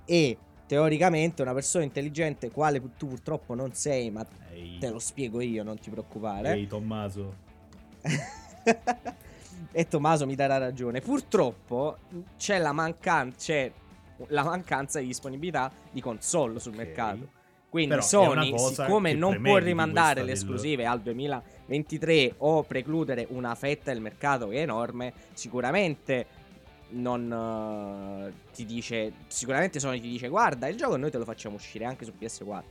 E 0.07 0.39
teoricamente 0.67 1.43
una 1.43 1.53
persona 1.53 1.85
intelligente, 1.85 2.51
quale 2.51 2.81
tu 2.97 3.09
purtroppo 3.09 3.55
non 3.55 3.75
sei, 3.75 4.11
ma 4.11 4.27
Ehi, 4.55 4.79
te 4.79 4.89
lo 4.89 5.01
spiego 5.01 5.43
io, 5.43 5.63
non 5.63 5.79
ti 5.79 5.91
preoccupare. 5.91 6.55
ehi 6.55 6.67
Tommaso. 6.67 7.35
e 9.71 9.87
Tommaso 9.87 10.25
mi 10.25 10.35
darà 10.35 10.57
ragione. 10.57 11.03
Purtroppo 11.03 11.99
c'è 12.39 12.57
la 12.57 12.73
mancanza, 12.73 13.37
c'è 13.37 13.73
la 14.29 14.43
mancanza 14.45 14.99
di 15.01 15.07
disponibilità 15.07 15.71
di 15.91 16.01
console 16.01 16.59
sul 16.61 16.73
Ok. 16.73 16.79
mercato. 16.79 17.29
Quindi 17.71 17.91
Però 17.91 18.03
Sony, 18.03 18.57
siccome 18.59 19.13
non 19.13 19.43
può 19.43 19.59
rimandare 19.59 20.21
le 20.21 20.27
del- 20.29 20.35
esclusive 20.37 20.87
al 20.87 21.01
2023 21.03 22.35
o 22.39 22.63
precludere 22.63 23.27
una 23.29 23.55
fetta 23.55 23.93
del 23.93 24.01
mercato 24.01 24.49
che 24.49 24.57
è 24.57 24.61
enorme, 24.63 25.13
sicuramente 25.35 26.27
non 26.91 27.31
eh, 27.31 28.33
ti 28.55 28.65
dice. 28.65 29.13
Sicuramente 29.27 29.79
Sony 29.81 30.01
ti 30.01 30.09
dice: 30.09 30.29
Guarda, 30.29 30.67
il 30.69 30.77
gioco 30.77 30.97
noi 30.97 31.11
te 31.11 31.19
lo 31.19 31.25
facciamo 31.25 31.57
uscire 31.57 31.85
anche 31.85 32.07
su 32.07 32.13
PS4. 32.19 32.63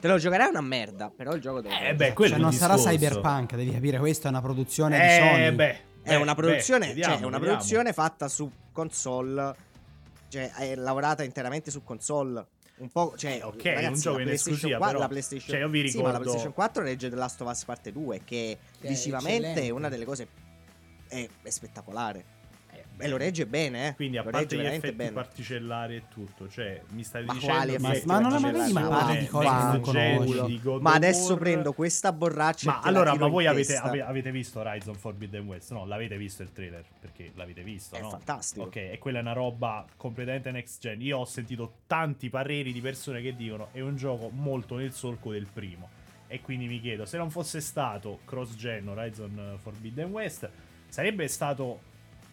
Te 0.00 0.08
lo 0.08 0.16
giocherai 0.18 0.48
una 0.48 0.60
merda, 0.62 1.10
però 1.14 1.34
il 1.34 1.40
gioco 1.42 1.60
te 1.62 1.68
lo 1.68 1.74
Eh, 1.74 1.94
beh, 1.94 2.12
quello 2.14 2.32
Cioè, 2.34 2.42
non 2.42 2.52
sarà 2.52 2.74
discorso. 2.74 2.96
Cyberpunk, 2.96 3.54
devi 3.56 3.72
capire, 3.72 3.98
questa 3.98 4.28
è 4.28 4.30
una 4.30 4.40
produzione 4.40 4.98
di 4.98 5.06
Eh, 5.06 5.18
Sony. 5.18 5.50
beh. 5.52 5.70
È 6.02 6.10
beh, 6.10 6.16
una 6.16 6.34
beh, 6.34 6.40
produzione, 6.42 6.86
vediamo, 6.88 7.12
cioè, 7.14 7.22
è 7.22 7.26
una 7.26 7.36
vediamo. 7.38 7.56
produzione 7.58 7.92
fatta 7.92 8.28
su 8.28 8.50
console. 8.72 9.54
Cioè, 10.28 10.52
è 10.52 10.74
lavorata 10.74 11.22
interamente 11.22 11.70
su 11.70 11.82
console. 11.84 12.46
Un 12.78 12.90
po', 12.90 13.14
cioè, 13.16 13.36
Eh, 13.36 13.42
ok, 13.42 13.64
ragazzi, 13.64 13.86
un 13.86 13.94
gioco 14.00 14.16
la 14.16 14.22
in 14.22 14.26
PlayStation 14.26 14.54
esclusiva, 14.54 14.76
4 14.76 14.86
però, 14.86 14.98
la 15.00 15.08
PlayStation, 15.08 15.48
cioè, 15.48 15.58
io 15.60 15.68
vi 15.70 15.88
Sì, 15.88 15.96
ma 15.96 16.02
la 16.02 16.08
ricordo- 16.08 16.22
PlayStation 16.24 16.52
4 16.52 16.82
regge 16.82 17.08
The 17.08 17.16
Last 17.16 17.40
of 17.40 17.48
Us 17.50 17.64
Parte 17.64 17.92
2, 17.92 18.18
che, 18.18 18.58
Che 18.80 18.86
è 18.86 18.88
visivamente 18.88 19.30
è 19.30 19.50
eccellente. 19.50 19.70
una 19.70 19.88
delle 19.88 20.04
cose 20.04 20.28
è, 21.08 21.26
è 21.42 21.50
spettacolare. 21.50 22.24
E 22.98 23.08
lo 23.08 23.16
regge 23.16 23.46
bene, 23.46 23.88
eh. 23.88 23.94
Quindi 23.94 24.16
a 24.16 24.22
lo 24.22 24.30
parte 24.30 24.56
gli 24.56 24.60
effetti 24.64 24.94
bene. 24.94 25.10
particellari 25.12 25.96
e 25.96 26.02
tutto, 26.08 26.48
cioè 26.48 26.80
mi 26.90 27.02
stai 27.04 27.24
Ma 27.24 27.32
dicendo 27.34 27.54
quali 27.54 27.70
che 27.70 27.76
effetti 27.76 28.06
Ma- 28.06 28.14
ma 28.14 28.20
non- 28.20 28.30
ma 28.30 28.50
particellari 28.50 28.72
vedi, 28.72 28.88
ma 28.88 28.88
parli 28.98 29.18
di 29.18 29.26
cose 29.26 29.48
non 29.48 29.82
gen 29.82 30.78
Ma 30.80 30.92
adesso 30.94 31.32
War. 31.32 31.38
prendo 31.38 31.72
questa 31.72 32.12
borraccia 32.12 32.70
Ma 32.70 32.76
e 32.78 32.88
allora, 32.88 33.14
ma 33.14 33.26
voi 33.26 33.46
avete, 33.46 33.76
avete 33.76 34.30
visto 34.30 34.60
Horizon 34.60 34.94
Forbidden 34.94 35.46
West? 35.46 35.72
No, 35.72 35.84
l'avete 35.84 36.16
visto 36.16 36.42
il 36.42 36.52
trailer? 36.52 36.84
Perché 36.98 37.32
l'avete 37.34 37.62
visto, 37.62 37.96
È 37.96 38.00
no? 38.00 38.10
fantastico. 38.10 38.64
Ok, 38.66 38.76
e 38.76 38.96
quella 38.98 39.18
è 39.18 39.20
una 39.20 39.32
roba 39.32 39.84
completamente 39.96 40.50
next 40.50 40.80
gen. 40.80 41.00
Io 41.02 41.18
ho 41.18 41.24
sentito 41.26 41.80
tanti 41.86 42.30
pareri 42.30 42.72
di 42.72 42.80
persone 42.80 43.20
che 43.20 43.36
dicono 43.36 43.68
è 43.72 43.80
un 43.80 43.96
gioco 43.96 44.30
molto 44.30 44.76
nel 44.76 44.92
solco 44.92 45.32
del 45.32 45.46
primo. 45.52 45.88
E 46.28 46.40
quindi 46.40 46.66
mi 46.66 46.80
chiedo, 46.80 47.04
se 47.04 47.18
non 47.18 47.30
fosse 47.30 47.60
stato 47.60 48.20
cross-gen 48.24 48.88
Horizon 48.88 49.58
Forbidden 49.62 50.10
West, 50.10 50.48
sarebbe 50.88 51.28
stato 51.28 51.80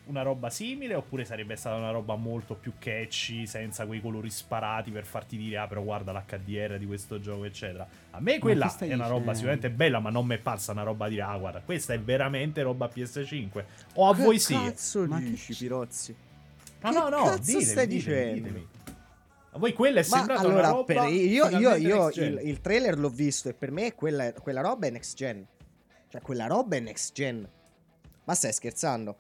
una 0.06 0.22
roba 0.22 0.50
simile 0.50 0.96
oppure 0.96 1.24
sarebbe 1.24 1.56
stata 1.56 1.76
una 1.78 1.92
roba 1.92 2.16
molto 2.16 2.56
più 2.56 2.74
catchy, 2.78 3.48
senza 3.48 3.86
quei 3.86 4.02
colori 4.02 4.30
sparati 4.30 4.92
per 4.92 5.06
farti 5.06 5.38
dire 5.38 5.58
ah 5.58 5.68
però 5.68 5.82
guarda 5.82 6.12
l'HDR 6.12 6.78
di 6.78 6.86
questo 6.86 7.20
gioco 7.22 7.46
eccetera. 7.46 7.88
A 8.12 8.20
me 8.20 8.38
quella 8.40 8.66
è 8.78 8.94
una 8.94 9.08
roba 9.08 9.32
dicendo? 9.32 9.34
sicuramente 9.34 9.70
bella 9.70 10.00
ma 10.00 10.10
non 10.10 10.26
mi 10.26 10.36
è 10.36 10.40
parsa 10.40 10.74
una 10.74 10.84
roba 10.84 11.08
di 11.08 11.20
ah 11.20 11.38
guarda 11.38 11.62
questa 11.62 11.94
è 11.94 12.00
veramente 12.00 12.62
roba 12.62 12.90
PS5 12.94 13.64
o 13.96 14.10
a 14.10 14.16
Che 14.16 14.22
voi 14.24 14.40
sì. 14.40 14.54
cazzo 14.54 15.06
Ma 15.08 15.20
che 15.20 15.24
dici, 15.24 15.56
Pirozzi? 15.56 16.16
No 16.82 16.90
Che 16.90 16.98
no 16.98 17.10
no, 17.10 17.24
cazzo 17.24 17.38
ditemi, 17.40 17.62
stai 17.64 17.88
ditemi, 17.88 18.24
dicendo? 18.24 18.48
ditemi. 18.50 18.68
A 19.56 19.60
voi 19.60 19.74
quella 19.74 20.00
è 20.02 20.06
Ma 20.10 20.18
sembrata 20.18 20.42
allora, 20.42 20.60
una 20.60 20.70
roba 20.70 20.84
per- 20.84 21.14
io, 21.14 21.48
io, 21.48 21.76
io 21.76 22.10
il, 22.10 22.40
il 22.44 22.60
trailer 22.60 22.98
l'ho 22.98 23.10
visto 23.10 23.50
e 23.50 23.54
per 23.54 23.70
me 23.72 23.94
quella, 23.94 24.34
quella 24.34 24.62
roba 24.62 24.88
è 24.88 24.90
next 24.90 25.16
gen. 25.16 25.46
Cioè, 26.10 26.22
quella 26.22 26.48
roba 26.48 26.76
è 26.76 26.80
next 26.80 27.14
gen. 27.14 27.48
Ma 28.26 28.34
stai 28.34 28.52
scherzando? 28.52 29.16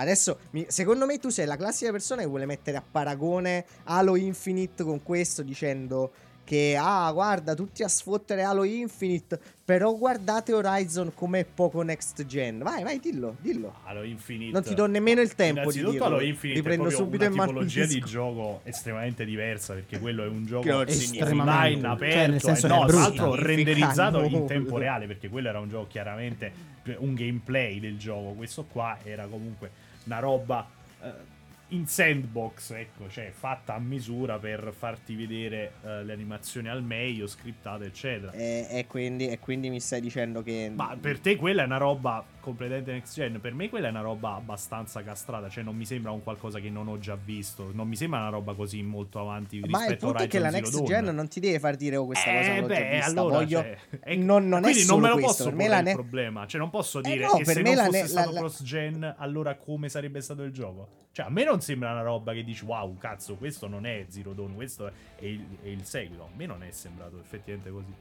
Adesso, 0.00 0.38
mi- 0.50 0.66
secondo 0.68 1.06
me 1.06 1.18
tu 1.18 1.28
sei 1.28 1.46
la 1.46 1.56
classica 1.56 1.90
persona 1.90 2.22
che 2.22 2.28
vuole 2.28 2.46
mettere 2.46 2.76
a 2.76 2.82
paragone 2.88 3.64
Halo 3.84 4.14
Infinite 4.16 4.84
con 4.84 5.02
questo 5.02 5.42
dicendo 5.42 6.12
che, 6.44 6.78
ah, 6.80 7.12
guarda, 7.12 7.52
tutti 7.52 7.82
a 7.82 7.88
sfottere 7.88 8.42
Halo 8.42 8.64
Infinite, 8.64 9.38
però 9.62 9.94
guardate 9.94 10.54
Horizon 10.54 11.12
come 11.12 11.44
poco 11.44 11.82
next 11.82 12.24
gen. 12.24 12.60
Vai, 12.60 12.82
vai, 12.82 13.00
dillo, 13.00 13.36
dillo. 13.38 13.74
Halo 13.84 14.02
Infinite. 14.02 14.52
Non 14.52 14.62
ti 14.62 14.72
do 14.72 14.86
nemmeno 14.86 15.20
il 15.20 15.34
tempo 15.34 15.70
di 15.70 15.84
dirlo. 15.84 16.02
Halo 16.06 16.22
Infinite 16.22 16.60
Riprendo 16.60 16.88
è 16.88 16.90
subito 16.90 17.26
una 17.26 17.44
tipologia 17.44 17.84
di 17.84 18.00
gioco 18.00 18.60
estremamente 18.64 19.26
diversa 19.26 19.74
perché 19.74 19.98
quello 19.98 20.24
è 20.24 20.28
un 20.28 20.46
gioco 20.46 20.70
online 20.74 21.86
aperto 21.86 22.14
Cioè, 22.14 22.26
nel 22.28 22.40
senso 22.40 22.66
e 22.66 22.70
è 22.70 22.72
no, 22.72 22.86
tra 22.86 22.98
l'altro 22.98 23.34
renderizzato 23.34 24.22
in 24.22 24.46
tempo 24.46 24.78
reale 24.78 25.06
perché 25.06 25.28
quello 25.28 25.48
era 25.48 25.58
un 25.58 25.68
gioco 25.68 25.86
chiaramente 25.88 26.50
un 26.96 27.12
gameplay 27.12 27.78
del 27.78 27.98
gioco 27.98 28.30
questo 28.30 28.64
qua 28.64 28.96
era 29.02 29.26
comunque 29.26 29.70
una 30.08 30.18
roba 30.18 30.66
eh, 31.02 31.36
in 31.68 31.86
sandbox 31.86 32.70
ecco 32.70 33.10
cioè 33.10 33.30
fatta 33.30 33.74
a 33.74 33.78
misura 33.78 34.38
per 34.38 34.72
farti 34.76 35.14
vedere 35.14 35.72
eh, 35.84 36.02
le 36.02 36.12
animazioni 36.14 36.68
al 36.68 36.82
meglio 36.82 37.26
scriptate 37.26 37.84
eccetera. 37.84 38.32
E, 38.32 38.66
e 38.70 38.86
quindi, 38.86 39.28
e 39.28 39.38
quindi 39.38 39.68
mi 39.68 39.80
stai 39.80 40.00
dicendo 40.00 40.42
che... 40.42 40.72
ma 40.74 40.96
per 40.98 41.20
te 41.20 41.36
quella 41.36 41.62
è 41.62 41.66
una 41.66 41.76
roba 41.76 42.24
completamente 42.48 42.92
next 42.92 43.14
gen. 43.14 43.40
Per 43.40 43.54
me 43.54 43.68
quella 43.68 43.88
è 43.88 43.90
una 43.90 44.00
roba 44.00 44.34
abbastanza 44.34 45.02
castrata. 45.02 45.48
Cioè, 45.48 45.62
non 45.64 45.76
mi 45.76 45.84
sembra 45.84 46.10
un 46.10 46.22
qualcosa 46.22 46.58
che 46.60 46.70
non 46.70 46.88
ho 46.88 46.98
già 46.98 47.16
visto. 47.22 47.70
Non 47.72 47.86
mi 47.88 47.96
sembra 47.96 48.20
una 48.20 48.28
roba 48.30 48.54
così 48.54 48.82
molto 48.82 49.20
avanti 49.20 49.60
Ma 49.60 49.66
il 49.66 49.72
rispetto 49.74 50.04
a 50.06 50.08
punto 50.08 50.22
è 50.24 50.26
che 50.28 50.38
la 50.38 50.50
next 50.50 50.72
Zero 50.72 50.84
gen 50.84 51.04
Dawn. 51.04 51.14
non 51.16 51.28
ti 51.28 51.40
deve 51.40 51.58
far 51.58 51.76
dire 51.76 51.96
oh 51.96 52.06
questa 52.06 52.30
cosa 52.32 52.40
Eh, 52.54 52.60
non 52.60 52.68
l'ho 52.68 52.74
già 52.74 52.80
beh, 52.80 52.90
vista. 52.90 53.06
allora, 53.10 53.34
Voglio... 53.36 53.60
cioè, 53.62 54.16
non, 54.16 54.48
non 54.48 54.58
è 54.58 54.62
quindi 54.70 54.86
non 54.86 55.00
me 55.00 55.08
lo 55.08 55.14
questo, 55.14 55.44
posso 55.44 55.56
porre 55.56 55.76
il 55.78 55.84
ne- 55.84 55.92
problema. 55.92 56.46
Cioè, 56.46 56.60
non 56.60 56.70
posso 56.70 56.98
Eh 56.98 57.02
dire 57.02 57.24
no, 57.26 57.32
che 57.36 57.44
per 57.44 57.54
se 57.54 57.62
me 57.62 57.74
non 57.74 57.84
fosse 57.86 58.00
ne- 58.02 58.06
stato 58.08 58.30
la- 58.32 58.38
cross 58.40 58.62
gen, 58.62 59.14
allora 59.18 59.54
come 59.56 59.88
sarebbe 59.88 60.20
stato 60.20 60.42
il 60.42 60.52
gioco? 60.52 60.88
Cioè, 61.12 61.26
a 61.26 61.30
me 61.30 61.44
non 61.44 61.60
sembra 61.60 61.92
una 61.92 62.02
roba 62.02 62.32
che 62.32 62.44
dici 62.44 62.64
wow, 62.64 62.96
cazzo, 62.98 63.34
questo 63.36 63.66
non 63.66 63.86
è 63.86 64.04
Zero 64.08 64.32
Dawn, 64.32 64.54
questo 64.54 64.86
è 64.88 65.24
il, 65.24 65.44
è 65.62 65.68
il 65.68 65.84
seguito. 65.84 66.22
A 66.24 66.28
me 66.36 66.46
non 66.46 66.62
è 66.62 66.70
sembrato 66.70 67.18
effettivamente 67.20 67.70
così. 67.70 67.92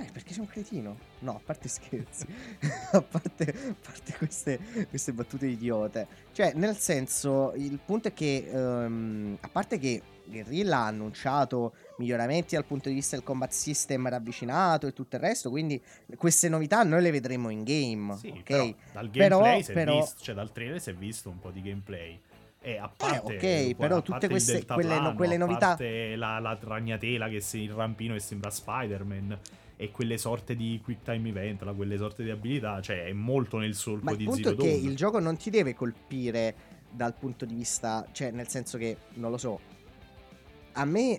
Eh, 0.00 0.08
perché 0.12 0.32
sei 0.32 0.40
un 0.42 0.46
cretino. 0.48 0.96
No, 1.20 1.32
a 1.36 1.40
parte 1.44 1.68
scherzi. 1.68 2.26
a, 2.92 3.02
parte, 3.02 3.44
a 3.70 3.74
parte 3.82 4.14
queste, 4.16 4.58
queste 4.88 5.12
battute 5.12 5.46
idiote. 5.46 6.06
Cioè, 6.32 6.52
nel 6.54 6.76
senso, 6.76 7.52
il 7.56 7.78
punto 7.84 8.08
è 8.08 8.12
che, 8.12 8.48
ehm, 8.48 9.38
a 9.40 9.48
parte 9.48 9.78
che 9.78 10.00
Guerrilla 10.24 10.78
ha 10.78 10.86
annunciato 10.86 11.72
miglioramenti 11.96 12.54
dal 12.54 12.64
punto 12.66 12.88
di 12.90 12.94
vista 12.94 13.16
del 13.16 13.24
combat 13.24 13.50
system 13.50 14.08
ravvicinato 14.08 14.86
e 14.86 14.92
tutto 14.92 15.16
il 15.16 15.22
resto, 15.22 15.48
quindi 15.50 15.82
queste 16.16 16.48
novità 16.50 16.82
noi 16.84 17.00
le 17.02 17.10
vedremo 17.10 17.48
in 17.48 17.64
game. 17.64 18.14
Sì, 18.18 18.28
ok? 18.28 18.42
però 18.44 18.74
dal 18.92 19.08
Però- 19.08 19.38
gameplay 19.40 19.62
si 19.64 19.70
è 19.70 19.74
però- 19.74 19.98
visto, 20.00 20.22
cioè 20.22 20.34
dal 20.34 20.52
trailer 20.52 20.80
si 20.80 20.90
è 20.90 20.94
visto 20.94 21.28
un 21.30 21.38
po' 21.40 21.50
di 21.50 21.62
gameplay. 21.62 22.20
E 22.68 22.76
a 22.76 22.90
parte, 22.94 23.34
ok, 23.70 23.76
però 23.76 23.96
a 23.96 24.00
tutte 24.02 24.26
il 24.26 24.30
queste- 24.30 24.66
quelle 24.66 25.00
no- 25.00 25.14
quelle 25.14 25.36
a 25.36 25.38
novità- 25.38 25.68
parte 25.68 26.16
la, 26.16 26.38
la 26.38 26.58
ragnatela 26.60 27.28
che 27.30 27.40
si 27.40 27.62
il 27.62 27.70
rampino 27.72 28.14
e 28.14 28.20
sembra 28.20 28.50
Spider-Man 28.50 29.38
e 29.76 29.90
quelle 29.90 30.18
sorte 30.18 30.54
di 30.54 30.78
quick 30.84 31.02
time 31.02 31.30
event, 31.30 31.62
la- 31.62 31.72
quelle 31.72 31.96
sorte 31.96 32.22
di 32.24 32.30
abilità, 32.30 32.82
cioè 32.82 33.06
è 33.06 33.12
molto 33.14 33.56
nel 33.56 33.74
solco 33.74 34.04
Ma 34.04 34.10
il 34.10 34.16
di 34.18 34.24
punto 34.24 34.50
Zero 34.50 34.56
è 34.56 34.64
che 34.64 34.68
il 34.68 34.94
gioco 34.96 35.18
non 35.18 35.38
ti 35.38 35.48
deve 35.48 35.74
colpire 35.74 36.54
dal 36.90 37.14
punto 37.14 37.46
di 37.46 37.54
vista, 37.54 38.06
cioè 38.12 38.32
nel 38.32 38.48
senso 38.48 38.76
che, 38.76 38.96
non 39.14 39.30
lo 39.30 39.38
so, 39.38 39.60
a 40.78 40.84
me, 40.84 41.18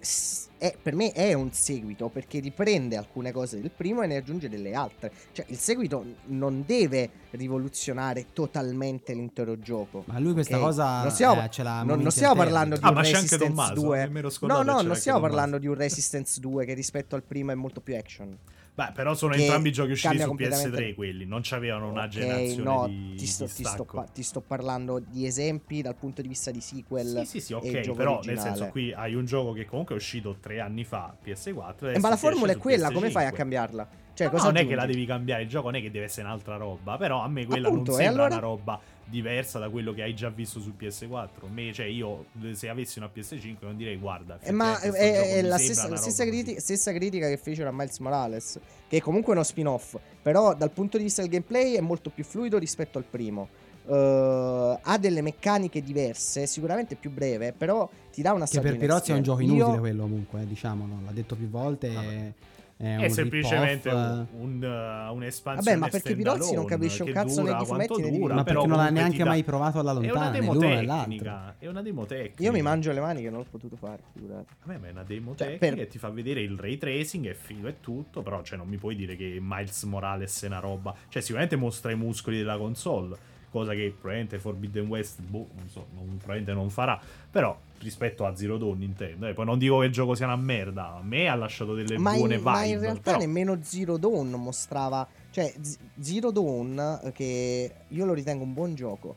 è, 0.57 0.73
per 0.81 0.95
me 0.95 1.11
è 1.11 1.33
un 1.33 1.51
seguito 1.51 2.07
perché 2.07 2.39
riprende 2.39 2.95
alcune 2.95 3.31
cose 3.33 3.59
del 3.59 3.71
primo 3.71 4.01
e 4.01 4.07
ne 4.07 4.15
aggiunge 4.15 4.47
delle 4.47 4.73
altre. 4.73 5.11
Cioè 5.33 5.45
il 5.49 5.57
seguito 5.57 6.03
non 6.27 6.63
deve 6.65 7.09
rivoluzionare 7.31 8.27
totalmente 8.33 9.13
l'intero 9.13 9.59
gioco. 9.59 10.03
Ma 10.07 10.17
lui 10.19 10.31
questa 10.33 10.55
ok? 10.57 10.63
cosa 10.63 11.01
non 11.01 11.11
stiamo, 11.11 11.43
eh, 11.43 11.49
ce 11.49 11.63
l'ha 11.63 11.83
non- 11.83 11.99
non 12.01 12.11
stiamo 12.11 12.35
parlando 12.35 12.75
di 12.77 12.81
Ah, 12.83 12.89
un 12.89 12.93
ma 12.95 13.01
c'è 13.01 13.07
anche 13.07 13.19
Resistance 13.37 13.47
Tommaso, 13.47 13.73
2. 13.81 14.09
mi 14.09 14.17
ero 14.19 14.31
No, 14.41 14.61
no, 14.61 14.81
non 14.81 14.95
stiamo 14.95 15.19
Tommaso. 15.19 15.19
parlando 15.19 15.57
di 15.57 15.67
un 15.67 15.73
Resistance 15.75 16.39
2 16.39 16.65
che 16.65 16.73
rispetto 16.73 17.15
al 17.15 17.23
primo 17.23 17.51
è 17.51 17.55
molto 17.55 17.81
più 17.81 17.95
action. 17.97 18.37
Beh, 18.79 18.91
però 18.93 19.13
sono 19.13 19.33
entrambi 19.33 19.73
giochi 19.73 19.91
usciti 19.91 20.17
su 20.19 20.27
completamente- 20.27 20.77
PS3 20.91 20.95
quelli, 20.95 21.25
non 21.25 21.41
c'avevano 21.43 21.89
una 21.89 22.03
Ok, 22.03 22.07
generazione 22.09 22.63
no, 22.63 22.87
di, 22.87 23.15
ti 23.17 23.25
sto, 23.25 23.45
ti, 23.45 23.65
sto 23.65 23.83
pa- 23.83 24.03
ti 24.05 24.23
sto 24.23 24.39
parlando 24.39 24.99
di 24.99 25.25
esempi 25.25 25.81
dal 25.81 25.95
punto 25.95 26.21
di 26.21 26.29
vista 26.29 26.49
di 26.49 26.61
sequel. 26.61 27.23
Sì, 27.25 27.39
sì, 27.39 27.41
sì, 27.41 27.53
ok, 27.53 27.91
però 27.93 28.19
originale. 28.19 28.25
nel 28.25 28.39
senso 28.39 28.71
qui 28.71 28.93
hai 28.93 29.15
un 29.15 29.25
gioco 29.25 29.51
che 29.51 29.65
comunque 29.65 29.95
è 29.95 29.97
uscito 29.97 30.37
tre 30.39 30.61
anni 30.61 30.85
fa, 30.85 31.13
PS4. 31.21 31.89
e 31.89 31.95
Eh, 31.95 31.99
ma 31.99 32.07
la 32.07 32.15
formula 32.15 32.53
è 32.53 32.57
quella, 32.57 32.89
come 32.89 33.09
fai 33.09 33.25
a 33.25 33.31
PS5. 33.31 33.35
cambiarla? 33.35 33.87
Cioè, 34.13 34.29
No, 34.31 34.37
non 34.43 34.55
è 34.57 34.65
che 34.67 34.75
la 34.75 34.85
devi 34.85 35.05
cambiare, 35.05 35.43
il 35.43 35.49
gioco 35.49 35.69
non 35.71 35.75
è 35.79 35.81
che 35.81 35.91
deve 35.91 36.05
essere 36.05 36.25
un'altra 36.27 36.55
roba, 36.55 36.97
però 36.97 37.21
a 37.21 37.27
me 37.27 37.45
quella 37.45 37.67
Appunto, 37.67 37.91
non 37.91 37.99
sembra 38.01 38.23
allora? 38.25 38.35
una 38.39 38.45
roba 38.47 38.79
diversa 39.09 39.59
da 39.59 39.69
quello 39.69 39.93
che 39.93 40.03
hai 40.03 40.15
già 40.15 40.29
visto 40.29 40.59
su 40.59 40.73
PS4. 40.77 41.49
Me, 41.51 41.73
cioè, 41.73 41.87
io 41.87 42.25
se 42.53 42.69
avessi 42.69 42.99
una 42.99 43.09
PS5 43.13 43.55
non 43.61 43.75
direi 43.75 43.97
guarda. 43.97 44.39
Eh, 44.41 44.51
ma 44.51 44.79
è, 44.79 44.91
è 44.91 45.41
la 45.41 45.57
stessa, 45.57 45.87
la 45.87 45.95
stessa 45.97 46.23
roba 46.23 46.35
criti- 46.35 46.53
così. 46.53 46.65
stessa 46.65 46.93
critica 46.93 47.27
che 47.27 47.37
fecero 47.37 47.69
a 47.69 47.71
Miles 47.71 47.97
Morales, 47.99 48.59
che 48.87 48.97
è 48.97 49.01
comunque 49.01 49.33
uno 49.33 49.43
spin-off, 49.43 49.97
però 50.21 50.53
dal 50.53 50.71
punto 50.71 50.97
di 50.97 51.03
vista 51.03 51.21
del 51.21 51.31
gameplay 51.31 51.73
è 51.73 51.81
molto 51.81 52.09
più 52.09 52.23
fluido 52.23 52.57
rispetto 52.57 52.97
al 52.97 53.05
primo. 53.05 53.47
Uh, 53.85 54.77
ha 54.81 54.97
delle 54.99 55.21
meccaniche 55.21 55.81
diverse, 55.81 56.45
sicuramente 56.45 56.95
più 56.95 57.09
breve, 57.09 57.53
però 57.53 57.89
ti 58.11 58.21
dà 58.21 58.33
una 58.33 58.45
Che 58.45 58.59
per 58.59 58.77
Pirozzi 58.77 59.11
è 59.11 59.15
un 59.15 59.23
gioco 59.23 59.41
Io- 59.41 59.53
inutile 59.53 59.79
quello 59.79 60.03
comunque, 60.03 60.41
eh, 60.41 60.47
diciamolo, 60.47 61.01
l'ha 61.03 61.11
detto 61.11 61.35
più 61.35 61.49
volte. 61.49 61.89
Vabbè. 61.89 62.33
È, 62.81 62.95
È, 62.95 63.03
un 63.03 63.09
semplicemente 63.09 63.89
un, 63.89 64.25
un, 64.39 64.63
uh, 64.63 65.13
un'espansione 65.13 65.75
Vabbè, 65.75 65.75
ma 65.75 65.87
perché 65.89 66.15
Pirozzi 66.15 66.55
non 66.55 66.63
capisce 66.63 67.01
un 67.01 67.07
che 67.09 67.13
cazzo 67.13 67.41
dura 67.41 67.55
quanto 67.55 67.65
fumetti 67.65 68.01
né 68.01 68.17
dura, 68.17 68.35
ma 68.35 68.43
però 68.43 68.61
perché 68.61 68.67
non 68.73 68.85
l'ha 68.85 68.89
neanche 68.89 69.25
mai 69.25 69.43
provato 69.43 69.79
alla 69.79 69.91
È 69.91 69.95
una 69.97 70.07
lontana, 70.07 70.29
demo 70.29 70.55
tecnica, 70.55 71.55
è 71.59 71.67
una 71.67 71.81
demo 71.81 72.05
tecnica. 72.05 72.41
Io 72.41 72.53
mi 72.53 72.61
mangio 72.61 72.93
le 72.93 73.01
mani 73.01 73.21
che 73.21 73.29
non 73.29 73.39
l'ho 73.39 73.47
potuto 73.51 73.75
fare, 73.75 74.01
figurati. 74.13 74.53
Vabbè, 74.63 74.79
ma 74.79 74.87
è 74.87 74.91
una 74.91 75.03
demo 75.03 75.35
Cioè, 75.35 75.47
tecnica 75.47 75.75
per- 75.75 75.79
e 75.79 75.87
ti 75.87 75.97
fa 75.97 76.09
vedere 76.09 76.39
il 76.39 76.57
ray 76.57 76.77
tracing, 76.77 77.27
è 77.27 77.33
figo 77.33 77.67
e 77.67 77.81
tutto, 77.81 78.21
però 78.21 78.41
cioè, 78.43 78.57
non 78.57 78.69
mi 78.69 78.77
puoi 78.77 78.95
dire 78.95 79.17
che 79.17 79.39
Miles 79.41 79.83
Morales 79.83 80.41
è 80.43 80.47
una 80.47 80.59
roba... 80.59 80.95
Cioè, 81.09 81.21
sicuramente 81.21 81.57
mostra 81.57 81.91
i 81.91 81.97
muscoli 81.97 82.37
della 82.37 82.57
console, 82.57 83.17
cosa 83.49 83.73
che 83.73 83.89
probabilmente 83.91 84.39
Forbidden 84.39 84.87
West, 84.87 85.21
boh, 85.21 85.47
non 85.57 85.69
so, 85.69 85.85
non- 85.95 86.17
probabilmente 86.17 86.53
non 86.53 86.69
farà, 86.69 86.99
però 87.29 87.57
rispetto 87.79 88.25
a 88.25 88.35
Zero 88.35 88.57
Dawn 88.57 88.77
Nintendo, 88.77 89.27
e 89.27 89.33
poi 89.33 89.45
non 89.45 89.57
dico 89.57 89.79
che 89.79 89.85
il 89.85 89.91
gioco 89.91 90.13
sia 90.15 90.25
una 90.25 90.35
merda, 90.35 90.95
a 90.95 91.01
me 91.01 91.27
ha 91.29 91.35
lasciato 91.35 91.73
delle 91.73 91.97
Ma 91.97 92.13
buone 92.13 92.33
in, 92.35 92.39
vibe, 92.39 92.49
ma 92.51 92.63
in 92.65 92.79
realtà 92.79 93.01
però- 93.01 93.17
nemmeno 93.19 93.57
Zero 93.61 93.97
Dawn 93.97 94.29
mostrava. 94.31 95.07
Cioè, 95.31 95.53
Z- 95.61 95.77
Zero 95.99 96.31
Dawn, 96.31 96.99
eh, 97.03 97.11
che 97.11 97.73
io 97.87 98.05
lo 98.05 98.13
ritengo 98.13 98.43
un 98.43 98.53
buon 98.53 98.75
gioco, 98.75 99.15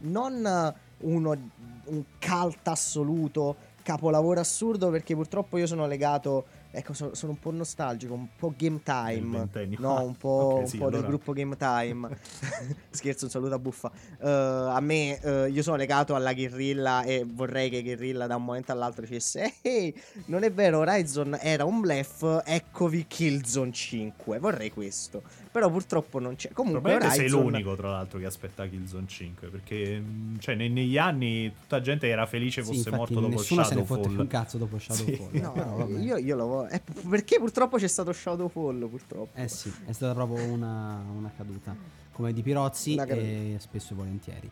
non 0.00 0.44
eh, 0.44 0.74
uno, 1.06 1.50
un 1.84 2.02
cult 2.18 2.66
assoluto, 2.68 3.56
capolavoro 3.82 4.40
assurdo, 4.40 4.90
perché 4.90 5.14
purtroppo 5.14 5.58
io 5.58 5.66
sono 5.66 5.86
legato. 5.86 6.44
Ecco, 6.74 6.94
so- 6.94 7.14
sono 7.14 7.32
un 7.32 7.38
po' 7.38 7.50
nostalgico, 7.50 8.14
un 8.14 8.28
po' 8.34 8.54
game 8.56 8.80
Del 8.82 9.48
time. 9.52 9.76
No, 9.78 10.02
un 10.02 10.16
po', 10.16 10.28
Ok, 10.56 10.60
un 10.60 10.66
sì, 10.66 10.78
po' 10.78 10.84
del 10.86 10.94
allora- 10.94 11.08
gruppo 11.08 11.32
Game 11.34 11.56
Time. 11.56 12.08
Scherzo, 12.90 13.26
un 13.26 13.30
saluto 13.30 13.54
a 13.54 13.58
buffa. 13.58 13.90
Eh, 14.18 14.26
a 14.28 14.80
me, 14.80 15.20
eh, 15.20 15.48
io 15.50 15.62
sono 15.62 15.76
legato 15.76 16.14
alla 16.14 16.32
guerrilla 16.32 17.02
e 17.02 17.26
vorrei 17.28 17.68
che 17.68 17.82
guerrilla 17.82 18.26
da 18.26 18.36
un 18.36 18.44
momento 18.44 18.72
all'altro 18.72 19.02
dicesse: 19.02 19.54
Ehi, 19.60 19.94
non 20.26 20.44
è 20.44 20.50
vero, 20.50 20.78
Horizon 20.78 21.36
era 21.42 21.66
un 21.66 21.80
bluff, 21.82 22.24
eccovi 22.44 23.06
Killzone 23.06 23.70
5. 23.72 24.38
Vorrei 24.38 24.70
questo. 24.70 25.22
Però 25.52 25.70
purtroppo 25.70 26.18
non 26.18 26.34
c'è. 26.34 26.50
Comunque, 26.52 26.80
Probabilmente 26.80 27.14
sei 27.22 27.26
Horizon- 27.30 27.52
l'unico, 27.52 27.76
tra 27.76 27.90
l'altro, 27.90 28.18
che 28.18 28.24
aspetta 28.24 28.66
Killzone 28.66 29.06
5. 29.06 29.48
Perché, 29.48 30.02
cioè, 30.38 30.54
ne- 30.54 30.68
negli 30.68 30.96
anni 30.96 31.52
tutta 31.60 31.80
gente 31.82 32.08
era 32.08 32.24
felice 32.24 32.62
Sì, 32.62 32.68
fosse 32.68 32.88
infatti 32.88 32.96
morto 32.96 33.14
dopo 33.20 33.28
nessuno 33.40 33.62
se 33.64 33.74
ne 33.74 33.84
fotte 33.84 34.02
Shadowfall. 34.04 34.12
più 34.14 34.20
un 34.22 34.26
cazzo 34.28 34.56
dopo 34.58 34.78
Shadowfall. 34.80 35.30
Sì. 35.30 35.40
No, 35.40 35.52
vabbè. 35.54 35.98
io, 36.00 36.16
io 36.16 36.36
lo 36.36 36.46
vo- 36.46 36.68
eh, 36.68 36.80
Perché 37.08 37.38
purtroppo 37.38 37.76
c'è 37.76 37.86
stato 37.86 38.12
Shadowfall, 38.14 38.88
purtroppo. 38.88 39.38
Eh 39.38 39.48
sì, 39.48 39.70
è 39.84 39.92
stata 39.92 40.14
proprio 40.14 40.42
una, 40.46 41.04
una 41.14 41.30
caduta. 41.36 41.76
Come 42.12 42.32
di 42.32 42.40
Pirozzi 42.42 42.94
e 42.96 43.56
spesso 43.58 43.92
e 43.92 43.96
volentieri. 43.96 44.50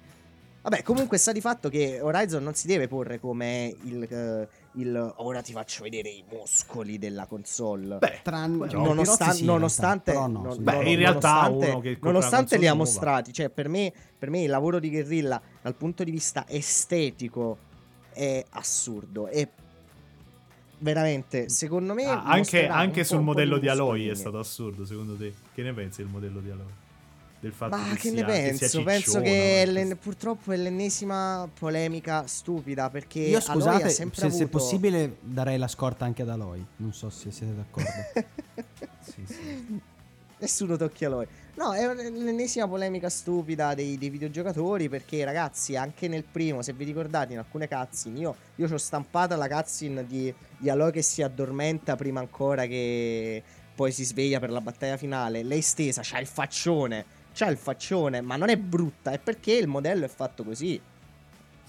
Vabbè, 0.62 0.82
comunque 0.82 1.16
sta 1.16 1.32
di 1.32 1.40
fatto 1.40 1.70
che 1.70 2.00
Horizon 2.02 2.42
non 2.42 2.52
si 2.54 2.66
deve 2.66 2.86
porre 2.88 3.18
come 3.18 3.74
il, 3.84 4.02
eh, 4.02 4.48
il 4.74 5.14
ora 5.16 5.40
ti 5.42 5.52
faccio 5.52 5.82
vedere 5.82 6.08
i 6.10 6.24
muscoli 6.30 6.98
della 6.98 7.26
console. 7.26 7.98
Beh, 7.98 8.20
Tran- 8.22 8.56
Nonostan- 8.70 9.32
sì, 9.34 9.40
in 9.40 9.46
nonostante, 9.46 10.12
però 10.12 10.26
no. 10.28 10.54
Beh, 10.56 10.72
no- 10.72 10.80
in 10.82 10.96
realtà 10.96 11.48
nonostante, 11.48 11.98
nonostante 12.02 12.56
li 12.58 12.66
ha 12.66 12.74
mostrati, 12.74 13.32
cioè 13.32 13.48
per 13.50 13.68
me, 13.68 13.92
per 14.18 14.30
me 14.30 14.42
il 14.42 14.50
lavoro 14.50 14.78
di 14.78 14.90
Guerrilla 14.90 15.40
dal 15.60 15.74
punto 15.74 16.04
di 16.04 16.10
vista 16.10 16.44
estetico 16.48 17.58
è 18.12 18.44
assurdo. 18.50 19.26
E 19.28 19.48
veramente, 20.78 21.48
secondo 21.48 21.92
me, 21.94 22.04
Ah, 22.04 22.22
anche 22.24 22.66
anche 22.66 23.04
sul 23.04 23.20
modello 23.20 23.58
di 23.58 23.68
Aloy 23.68 24.08
è 24.08 24.14
stato 24.14 24.38
assurdo, 24.38 24.84
secondo 24.84 25.16
te? 25.16 25.32
Che 25.52 25.62
ne 25.62 25.72
pensi 25.72 26.02
del 26.02 26.10
modello 26.10 26.40
di 26.40 26.50
Aloy? 26.50 26.66
Del 27.40 27.52
fatto 27.52 27.74
Ma 27.74 27.84
che, 27.94 27.94
che 27.94 28.10
sia, 28.10 28.12
ne 28.12 28.24
penso? 28.24 28.68
sia 28.68 28.82
penso 28.82 29.20
che 29.22 29.64
l'en- 29.66 29.96
purtroppo 29.98 30.52
è 30.52 30.56
l'ennesima 30.56 31.48
polemica 31.58 32.26
stupida 32.26 32.90
perché 32.90 33.20
Io 33.20 33.40
scusate, 33.40 33.82
ha 33.84 33.88
se, 33.88 33.94
sempre 33.94 34.20
se 34.20 34.26
avuto... 34.26 34.58
possibile 34.58 35.16
darei 35.20 35.56
la 35.56 35.68
scorta 35.68 36.04
anche 36.04 36.20
ad 36.20 36.28
Aloy. 36.28 36.62
Non 36.76 36.92
so 36.92 37.08
se 37.08 37.30
siete 37.30 37.54
d'accordo. 37.54 38.68
Sì, 39.02 39.24
sì. 39.26 39.80
Nessuno 40.38 40.76
tocchi 40.76 41.04
Aloy. 41.06 41.26
No, 41.54 41.72
è 41.72 41.92
l'ennesima 41.94 42.68
polemica 42.68 43.08
stupida 43.08 43.74
dei, 43.74 43.98
dei 43.98 44.10
videogiocatori 44.10 44.88
perché 44.88 45.24
ragazzi, 45.24 45.76
anche 45.76 46.06
nel 46.08 46.24
primo, 46.24 46.62
se 46.62 46.72
vi 46.74 46.84
ricordate 46.84 47.32
in 47.32 47.38
alcune 47.38 47.66
cutscene, 47.66 48.18
io, 48.18 48.36
io 48.56 48.66
ci 48.66 48.72
ho 48.74 48.78
stampata 48.78 49.36
la 49.36 49.48
cutscene 49.48 50.06
di, 50.06 50.32
di 50.58 50.70
Aloy 50.70 50.92
che 50.92 51.02
si 51.02 51.22
addormenta 51.22 51.96
prima 51.96 52.20
ancora 52.20 52.66
che 52.66 53.42
poi 53.74 53.92
si 53.92 54.04
sveglia 54.04 54.38
per 54.38 54.50
la 54.50 54.60
battaglia 54.60 54.96
finale. 54.96 55.42
Lei 55.42 55.62
stesa, 55.62 56.02
c'ha 56.04 56.18
il 56.20 56.26
faccione, 56.26 57.04
c'ha 57.32 57.48
il 57.48 57.56
faccione, 57.56 58.20
ma 58.20 58.36
non 58.36 58.48
è 58.48 58.56
brutta, 58.56 59.12
è 59.12 59.18
perché 59.18 59.52
il 59.52 59.68
modello 59.68 60.04
è 60.04 60.08
fatto 60.08 60.44
così. 60.44 60.80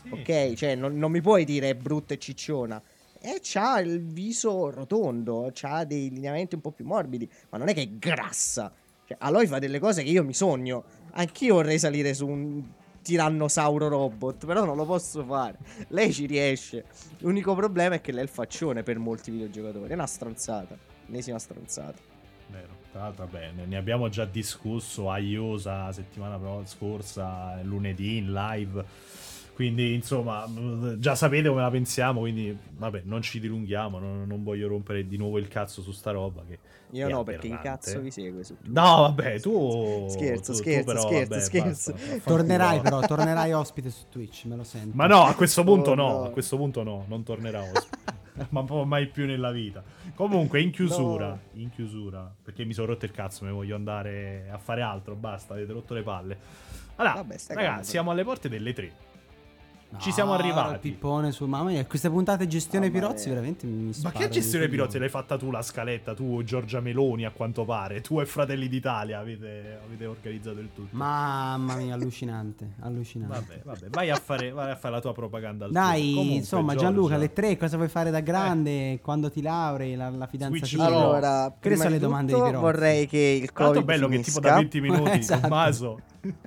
Sì. 0.03 0.09
Ok, 0.09 0.53
cioè 0.53 0.75
non, 0.75 0.97
non 0.97 1.11
mi 1.11 1.21
puoi 1.21 1.45
dire 1.45 1.69
è 1.69 1.75
brutta 1.75 2.13
e 2.13 2.19
cicciona. 2.19 2.81
E 3.19 3.39
c'ha 3.41 3.79
il 3.79 4.01
viso 4.01 4.71
rotondo, 4.71 5.51
c'ha 5.53 5.83
dei 5.83 6.09
lineamenti 6.09 6.55
un 6.55 6.61
po' 6.61 6.71
più 6.71 6.85
morbidi, 6.85 7.29
ma 7.49 7.57
non 7.59 7.67
è 7.67 7.73
che 7.73 7.83
è 7.83 7.89
grassa. 7.89 8.73
Cioè, 9.05 9.17
Aloy 9.19 9.45
fa 9.45 9.59
delle 9.59 9.79
cose 9.79 10.01
che 10.03 10.09
io 10.09 10.23
mi 10.23 10.33
sogno. 10.33 10.83
Anch'io 11.11 11.55
vorrei 11.55 11.77
salire 11.77 12.13
su 12.15 12.27
un 12.27 12.63
tirannosauro 13.03 13.87
robot, 13.87 14.45
però 14.45 14.65
non 14.65 14.75
lo 14.75 14.85
posso 14.85 15.23
fare. 15.23 15.57
Lei 15.89 16.11
ci 16.13 16.25
riesce. 16.25 16.85
L'unico 17.19 17.53
problema 17.53 17.95
è 17.95 18.01
che 18.01 18.11
lei 18.11 18.21
è 18.21 18.23
il 18.23 18.29
faccione 18.29 18.83
per 18.83 18.97
molti 18.97 19.29
videogiocatori. 19.29 19.91
È 19.91 19.93
una 19.93 20.07
stronzata. 20.07 20.77
Ennesima 21.07 21.37
stronzata. 21.37 22.10
Vero. 22.51 22.79
Tra 22.91 23.01
l'altro, 23.03 23.25
vabbè, 23.31 23.51
ne 23.65 23.77
abbiamo 23.77 24.09
già 24.09 24.25
discusso 24.25 25.09
a 25.09 25.17
Iosa 25.17 25.91
settimana 25.93 26.37
pro- 26.37 26.63
scorsa, 26.65 27.57
lunedì 27.63 28.17
in 28.17 28.33
live. 28.33 28.83
Quindi, 29.53 29.93
insomma, 29.93 30.45
già 30.97 31.13
sapete 31.15 31.47
come 31.47 31.61
la 31.61 31.69
pensiamo. 31.69 32.21
Quindi, 32.21 32.57
vabbè, 32.77 33.03
non 33.05 33.21
ci 33.21 33.39
dilunghiamo. 33.39 33.99
Non, 33.99 34.25
non 34.27 34.43
voglio 34.43 34.67
rompere 34.67 35.07
di 35.07 35.17
nuovo 35.17 35.37
il 35.37 35.47
cazzo 35.47 35.81
su 35.81 35.91
sta 35.91 36.11
roba. 36.11 36.43
Che 36.47 36.57
Io 36.91 37.07
no, 37.07 37.23
perché 37.23 37.47
chi 37.49 37.57
cazzo 37.61 37.99
vi 37.99 38.11
segue 38.11 38.43
su? 38.43 38.55
No, 38.63 39.01
vabbè, 39.01 39.39
tu. 39.39 40.07
Scherzo, 40.09 40.41
tu- 40.41 40.57
tu 40.57 40.63
scherzo, 40.63 40.85
però, 40.85 41.01
scherzo, 41.01 41.29
vabbè, 41.29 41.41
scherzo. 41.43 41.91
basta, 41.93 42.17
tornerai 42.25 42.79
però, 42.81 42.99
tornerai 43.01 43.53
ospite 43.53 43.89
su 43.89 44.05
Twitch, 44.09 44.45
me 44.45 44.55
lo 44.57 44.63
sento. 44.63 44.91
Ma 44.95 45.05
no, 45.07 45.23
a 45.25 45.33
questo 45.35 45.63
punto 45.63 45.91
Oh, 45.91 45.95
no, 45.95 46.07
no. 46.11 46.23
a 46.23 46.29
questo 46.29 46.57
punto 46.57 46.83
no, 46.83 47.05
non 47.07 47.23
tornerà 47.23 47.61
ospite. 47.61 47.99
Ma 48.49 48.63
proprio 48.63 48.85
mai 48.85 49.07
più 49.07 49.25
nella 49.25 49.51
vita. 49.51 49.83
Comunque, 50.15 50.61
in 50.61 50.71
chiusura, 50.71 51.27
No. 51.29 51.39
in 51.53 51.69
chiusura, 51.69 52.33
perché 52.43 52.65
mi 52.65 52.73
sono 52.73 52.87
rotto 52.87 53.05
il 53.05 53.11
cazzo, 53.11 53.45
mi 53.45 53.51
voglio 53.51 53.75
andare 53.75 54.47
a 54.51 54.57
fare 54.57 54.81
altro, 54.81 55.15
basta, 55.15 55.53
avete 55.53 55.71
rotto 55.73 55.93
le 55.93 56.01
palle. 56.01 56.37
Allora, 56.95 57.15
Vabbè, 57.15 57.35
ragazzi, 57.49 57.89
siamo 57.91 58.11
alle 58.11 58.23
porte 58.23 58.49
delle 58.49 58.73
tre. 58.73 58.91
No, 59.91 59.99
ci 59.99 60.11
siamo 60.13 60.31
arrivati. 60.33 60.89
Pippone 60.91 61.31
su 61.33 61.45
mamma 61.45 61.69
mia, 61.71 61.85
queste 61.85 62.09
puntate 62.09 62.47
gestione 62.47 62.89
Mamma 62.89 62.99
Pirozzi 63.07 63.25
mia. 63.25 63.33
veramente 63.35 63.65
mi 63.67 63.87
Ma 63.87 63.93
sparano 63.93 64.19
che 64.23 64.29
gestione. 64.29 64.67
Pirozzi 64.69 64.97
l'hai 64.99 65.09
fatta 65.09 65.37
tu 65.37 65.51
la 65.51 65.61
scaletta? 65.61 66.13
Tu, 66.13 66.43
Giorgia 66.43 66.79
Meloni, 66.79 67.25
a 67.25 67.31
quanto 67.31 67.65
pare. 67.65 67.99
Tu 67.99 68.21
e 68.21 68.25
Fratelli 68.25 68.69
d'Italia 68.69 69.19
avete, 69.19 69.79
avete 69.85 70.05
organizzato 70.05 70.59
il 70.59 70.69
tutto. 70.73 70.95
Mamma 70.95 71.75
mia, 71.75 71.93
allucinante, 71.93 72.75
allucinante. 72.79 73.33
Vabbè, 73.35 73.61
vabbè, 73.63 73.89
vai 73.89 74.09
a 74.09 74.15
fare, 74.15 74.51
vai 74.51 74.71
a 74.71 74.75
fare 74.77 74.93
la 74.95 75.01
tua 75.01 75.13
propaganda. 75.13 75.65
al 75.65 75.71
Dai. 75.71 76.09
Comunque, 76.13 76.35
insomma, 76.35 76.71
Giorgia, 76.71 76.85
Gianluca, 76.87 77.17
le 77.17 77.33
tre, 77.33 77.57
cosa 77.57 77.75
vuoi 77.75 77.89
fare 77.89 78.11
da 78.11 78.19
Eh. 78.19 78.23
grande? 78.23 78.99
Quando 79.01 79.29
ti 79.29 79.41
laurei, 79.41 79.95
la, 79.95 80.09
la 80.09 80.27
fidanzatina? 80.27 80.85
Allora, 80.85 81.49
Che 81.49 81.55
prima 81.59 81.75
sono 81.75 81.87
di 81.89 81.93
le 81.95 81.99
domande 81.99 82.31
tutto 82.31 82.43
di 82.45 82.49
Pirozzi? 82.51 82.65
vorrei 82.71 83.07
che 83.07 83.39
il 83.41 83.51
Covid 83.51 83.81
è 83.81 83.83
bello 83.83 84.07
che 84.07 84.17
tipo 84.21 84.39
finisca. 84.39 84.39
da 84.49 84.55
20 84.55 84.79
minuti 84.81 85.09
Esatto. 85.19 85.41
Tommaso. 85.41 85.99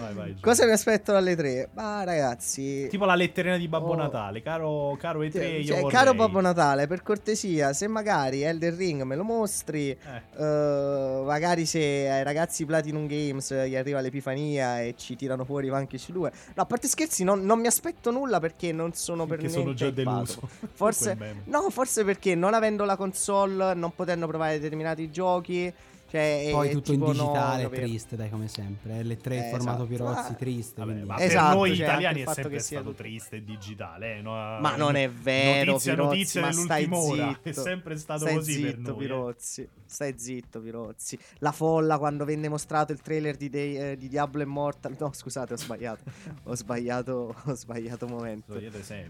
vai, 0.00 0.14
vai. 0.14 0.36
Cosa 0.40 0.64
mi 0.66 0.72
aspetto 0.72 1.12
dalle 1.12 1.36
tre? 1.36 1.68
Ma 1.74 2.04
ragazzi, 2.04 2.88
Tipo 2.88 3.04
la 3.04 3.14
letterina 3.14 3.56
di 3.56 3.68
Babbo 3.68 3.92
Oh. 3.92 3.96
Natale, 3.96 4.40
caro, 4.40 4.96
caro 4.98 5.20
E3, 5.20 5.58
io 5.58 5.64
cioè, 5.64 5.80
vorrei... 5.80 5.90
caro 5.90 6.14
Babbo 6.14 6.40
Natale, 6.40 6.86
per 6.86 7.02
cortesia, 7.02 7.72
se 7.72 7.88
magari 7.88 8.42
Elden 8.42 8.76
Ring 8.76 9.02
me 9.02 9.16
lo 9.16 9.24
mostri, 9.24 9.90
Eh, 9.90 10.22
eh, 10.36 11.22
magari 11.24 11.66
se 11.66 12.08
ai 12.08 12.22
ragazzi 12.22 12.64
Platinum 12.64 13.06
Games 13.06 13.52
gli 13.66 13.76
arriva 13.76 14.00
l'epifania 14.00 14.80
e 14.80 14.94
ci 14.96 15.16
tirano 15.16 15.44
fuori 15.44 15.68
Vanquish 15.68 16.10
2. 16.10 16.32
No, 16.54 16.62
a 16.62 16.66
parte 16.66 16.88
scherzi, 16.88 17.24
non, 17.24 17.44
non 17.44 17.60
mi 17.60 17.66
aspetto 17.66 18.10
nulla 18.10 18.38
perché 18.40 18.72
non 18.72 18.92
sono 18.92 19.26
per 19.26 19.38
perché 19.38 19.52
niente 19.52 19.62
sono 19.62 19.74
già 19.74 19.90
deluso. 19.90 20.48
Forse, 20.72 21.16
no, 21.44 21.68
forse 21.70 22.04
perché 22.04 22.34
non 22.34 22.54
avendo 22.54 22.84
la 22.84 22.96
console, 22.96 23.74
non 23.74 23.92
potendo 23.94 24.26
provare 24.26 24.58
determinati 24.58 25.10
giochi, 25.10 25.72
Cioè, 26.10 26.48
Poi 26.50 26.68
è 26.68 26.72
tutto 26.72 26.92
in 26.92 26.98
tipo, 27.00 27.12
no, 27.12 27.22
digitale, 27.28 27.62
capito? 27.62 27.80
triste, 27.82 28.16
dai, 28.16 28.30
come 28.30 28.48
sempre. 28.48 29.00
L3 29.02 29.30
Eh, 29.32 29.48
formato 29.50 29.84
esatto. 29.84 29.84
Pirozzi, 29.86 30.32
Ah, 30.32 30.34
triste. 30.34 30.84
Vabbè, 30.84 31.02
ma 31.04 31.18
Esatto, 31.20 31.46
per 31.48 31.56
noi 31.56 31.76
cioè, 31.76 31.86
italiani 31.86 32.20
è 32.20 32.24
fatto 32.24 32.34
sempre 32.34 32.52
che 32.52 32.58
sia 32.62 32.76
stato 32.78 32.90
tutto- 32.90 33.02
triste 33.02 33.36
e 33.36 33.44
digitale. 33.44 34.16
eh, 34.16 34.20
no? 34.20 34.30
Ma 34.32 34.74
non 34.76 34.96
è 34.96 35.08
vero, 35.10 35.70
Notizia, 35.72 35.92
Pirozzi, 35.94 36.08
notizia 36.16 36.40
ma 36.40 36.52
stai 36.52 36.88
ora. 36.90 37.28
zitto. 37.28 37.48
È 37.48 37.52
sempre 37.52 37.96
stato 37.96 38.20
Stai 38.20 38.34
così 38.34 38.60
per 38.60 38.70
zitto, 38.74 38.90
noi. 38.90 38.92
eh. 38.92 38.98
Pirozzi. 39.06 39.68
Stai 39.86 40.14
zitto, 40.18 40.60
Pirozzi. 40.60 41.18
La 41.38 41.52
folla 41.52 41.98
quando 41.98 42.24
venne 42.24 42.48
mostrato 42.48 42.90
il 42.92 43.00
trailer 43.00 43.36
di, 43.36 43.48
eh, 43.50 43.96
di 43.96 44.08
Diablo 44.08 44.42
Immortal. 44.42 44.96
No, 44.98 45.12
scusate, 45.12 45.54
ho 45.54 45.56
sbagliato. 45.56 46.02
ho 46.44 46.54
sbagliato, 46.56 47.34
ho 47.46 47.54
sbagliato 47.54 48.06
momento. 48.08 48.54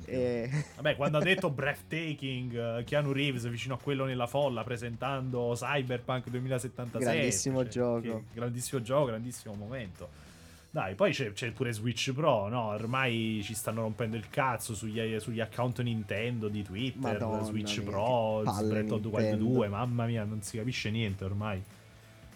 Eh, 0.05 0.51
Vabbè, 0.77 0.97
quando 0.97 1.19
ha 1.19 1.23
detto 1.23 1.51
breathtaking, 1.51 2.79
eh, 2.79 2.85
Keanu 2.85 3.13
Reeves 3.13 3.49
vicino 3.49 3.75
a 3.75 3.79
quello 3.79 4.05
nella 4.05 4.27
folla 4.27 4.63
presentando 4.65 5.53
Cyberpunk 5.55 6.29
2077. 6.29 6.89
Grandissimo 6.99 7.63
cioè, 7.63 7.71
gioco. 7.71 8.23
grandissimo 8.33 8.83
gioco, 8.83 9.07
grandissimo 9.07 9.55
momento. 9.55 10.29
Dai, 10.73 10.95
poi 10.95 11.11
c'è, 11.13 11.33
c'è 11.33 11.51
pure 11.51 11.73
Switch 11.73 12.13
Pro, 12.13 12.47
no? 12.47 12.67
Ormai 12.67 13.41
ci 13.43 13.55
stanno 13.55 13.81
rompendo 13.81 14.17
il 14.17 14.31
cazzo 14.31 14.73
sugli, 14.73 15.19
sugli 15.19 15.41
account 15.41 15.81
Nintendo 15.81 16.47
di 16.47 16.63
Twitter, 16.63 17.01
Madonna 17.01 17.43
Switch 17.43 17.79
mia, 17.79 17.91
Pro, 17.91 18.43
Nintendo. 18.45 19.45
2, 19.45 19.69
mamma 19.69 20.07
mia, 20.07 20.23
non 20.23 20.43
si 20.43 20.59
capisce 20.59 20.91
niente 20.91 21.25
ormai. 21.25 21.61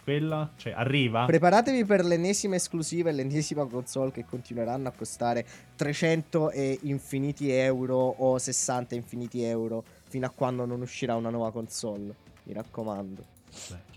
Quella, 0.03 0.51
cioè, 0.57 0.73
arriva? 0.73 1.27
Preparatevi 1.27 1.85
per 1.85 2.05
l'ennesima 2.05 2.57
esclusiva 2.57 3.09
e 3.09 3.13
l'ennesima 3.13 3.65
console 3.67 4.11
che 4.11 4.25
continueranno 4.25 4.89
a 4.89 4.91
costare 4.91 5.47
300 5.77 6.51
e 6.51 6.79
infiniti 6.83 7.51
euro 7.53 7.97
o 7.97 8.37
60 8.37 8.97
infiniti 8.97 9.45
euro 9.45 9.85
fino 10.09 10.27
a 10.27 10.31
quando 10.31 10.67
non 10.67 10.81
uscirà 10.81 11.15
una 11.15 11.31
nuova 11.31 11.53
console. 11.53 12.13
Mi 12.43 12.53
raccomando. 12.53 13.25
Beh. 13.71 13.94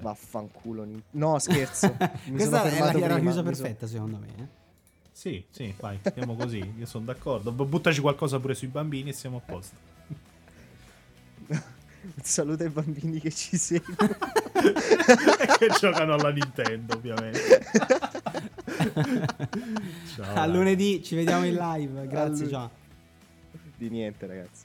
Vaffanculo. 0.00 0.84
Nin- 0.84 1.02
No, 1.12 1.38
scherzo. 1.38 1.94
Mi 2.26 2.36
Questa 2.36 2.58
sono 2.68 2.70
è 2.74 2.78
la, 2.78 2.90
prima, 2.92 3.18
chiusa 3.18 3.30
sono- 3.32 3.42
perfetta, 3.42 3.86
secondo 3.86 4.18
me. 4.18 4.26
eh. 4.38 4.46
Sì, 5.12 5.42
sì, 5.50 5.74
vai, 5.80 5.98
stiamo 6.04 6.36
così, 6.36 6.74
io 6.76 6.84
sono 6.86 7.06
d'accordo. 7.06 7.50
Bu- 7.50 7.64
Buttaci 7.66 8.00
qualcosa 8.00 8.38
pure 8.38 8.54
sui 8.54 8.68
bambini 8.68 9.08
e 9.10 9.12
siamo 9.14 9.38
a 9.38 9.40
posto. 9.40 9.76
Saluta 12.22 12.64
i 12.64 12.68
bambini 12.68 13.18
che 13.18 13.32
ci 13.32 13.56
seguono. 13.56 14.16
che 15.58 15.68
giocano 15.80 16.14
alla 16.14 16.30
Nintendo, 16.30 16.94
ovviamente. 16.94 17.66
Ciao, 20.14 20.30
A 20.32 20.46
dai. 20.46 20.52
lunedì 20.52 21.02
ci 21.02 21.14
vediamo 21.16 21.46
in 21.46 21.54
live. 21.54 22.06
Grazie, 22.06 22.48
ciao. 22.48 22.70
Di 23.76 23.88
niente, 23.88 24.26
ragazzi. 24.26 24.64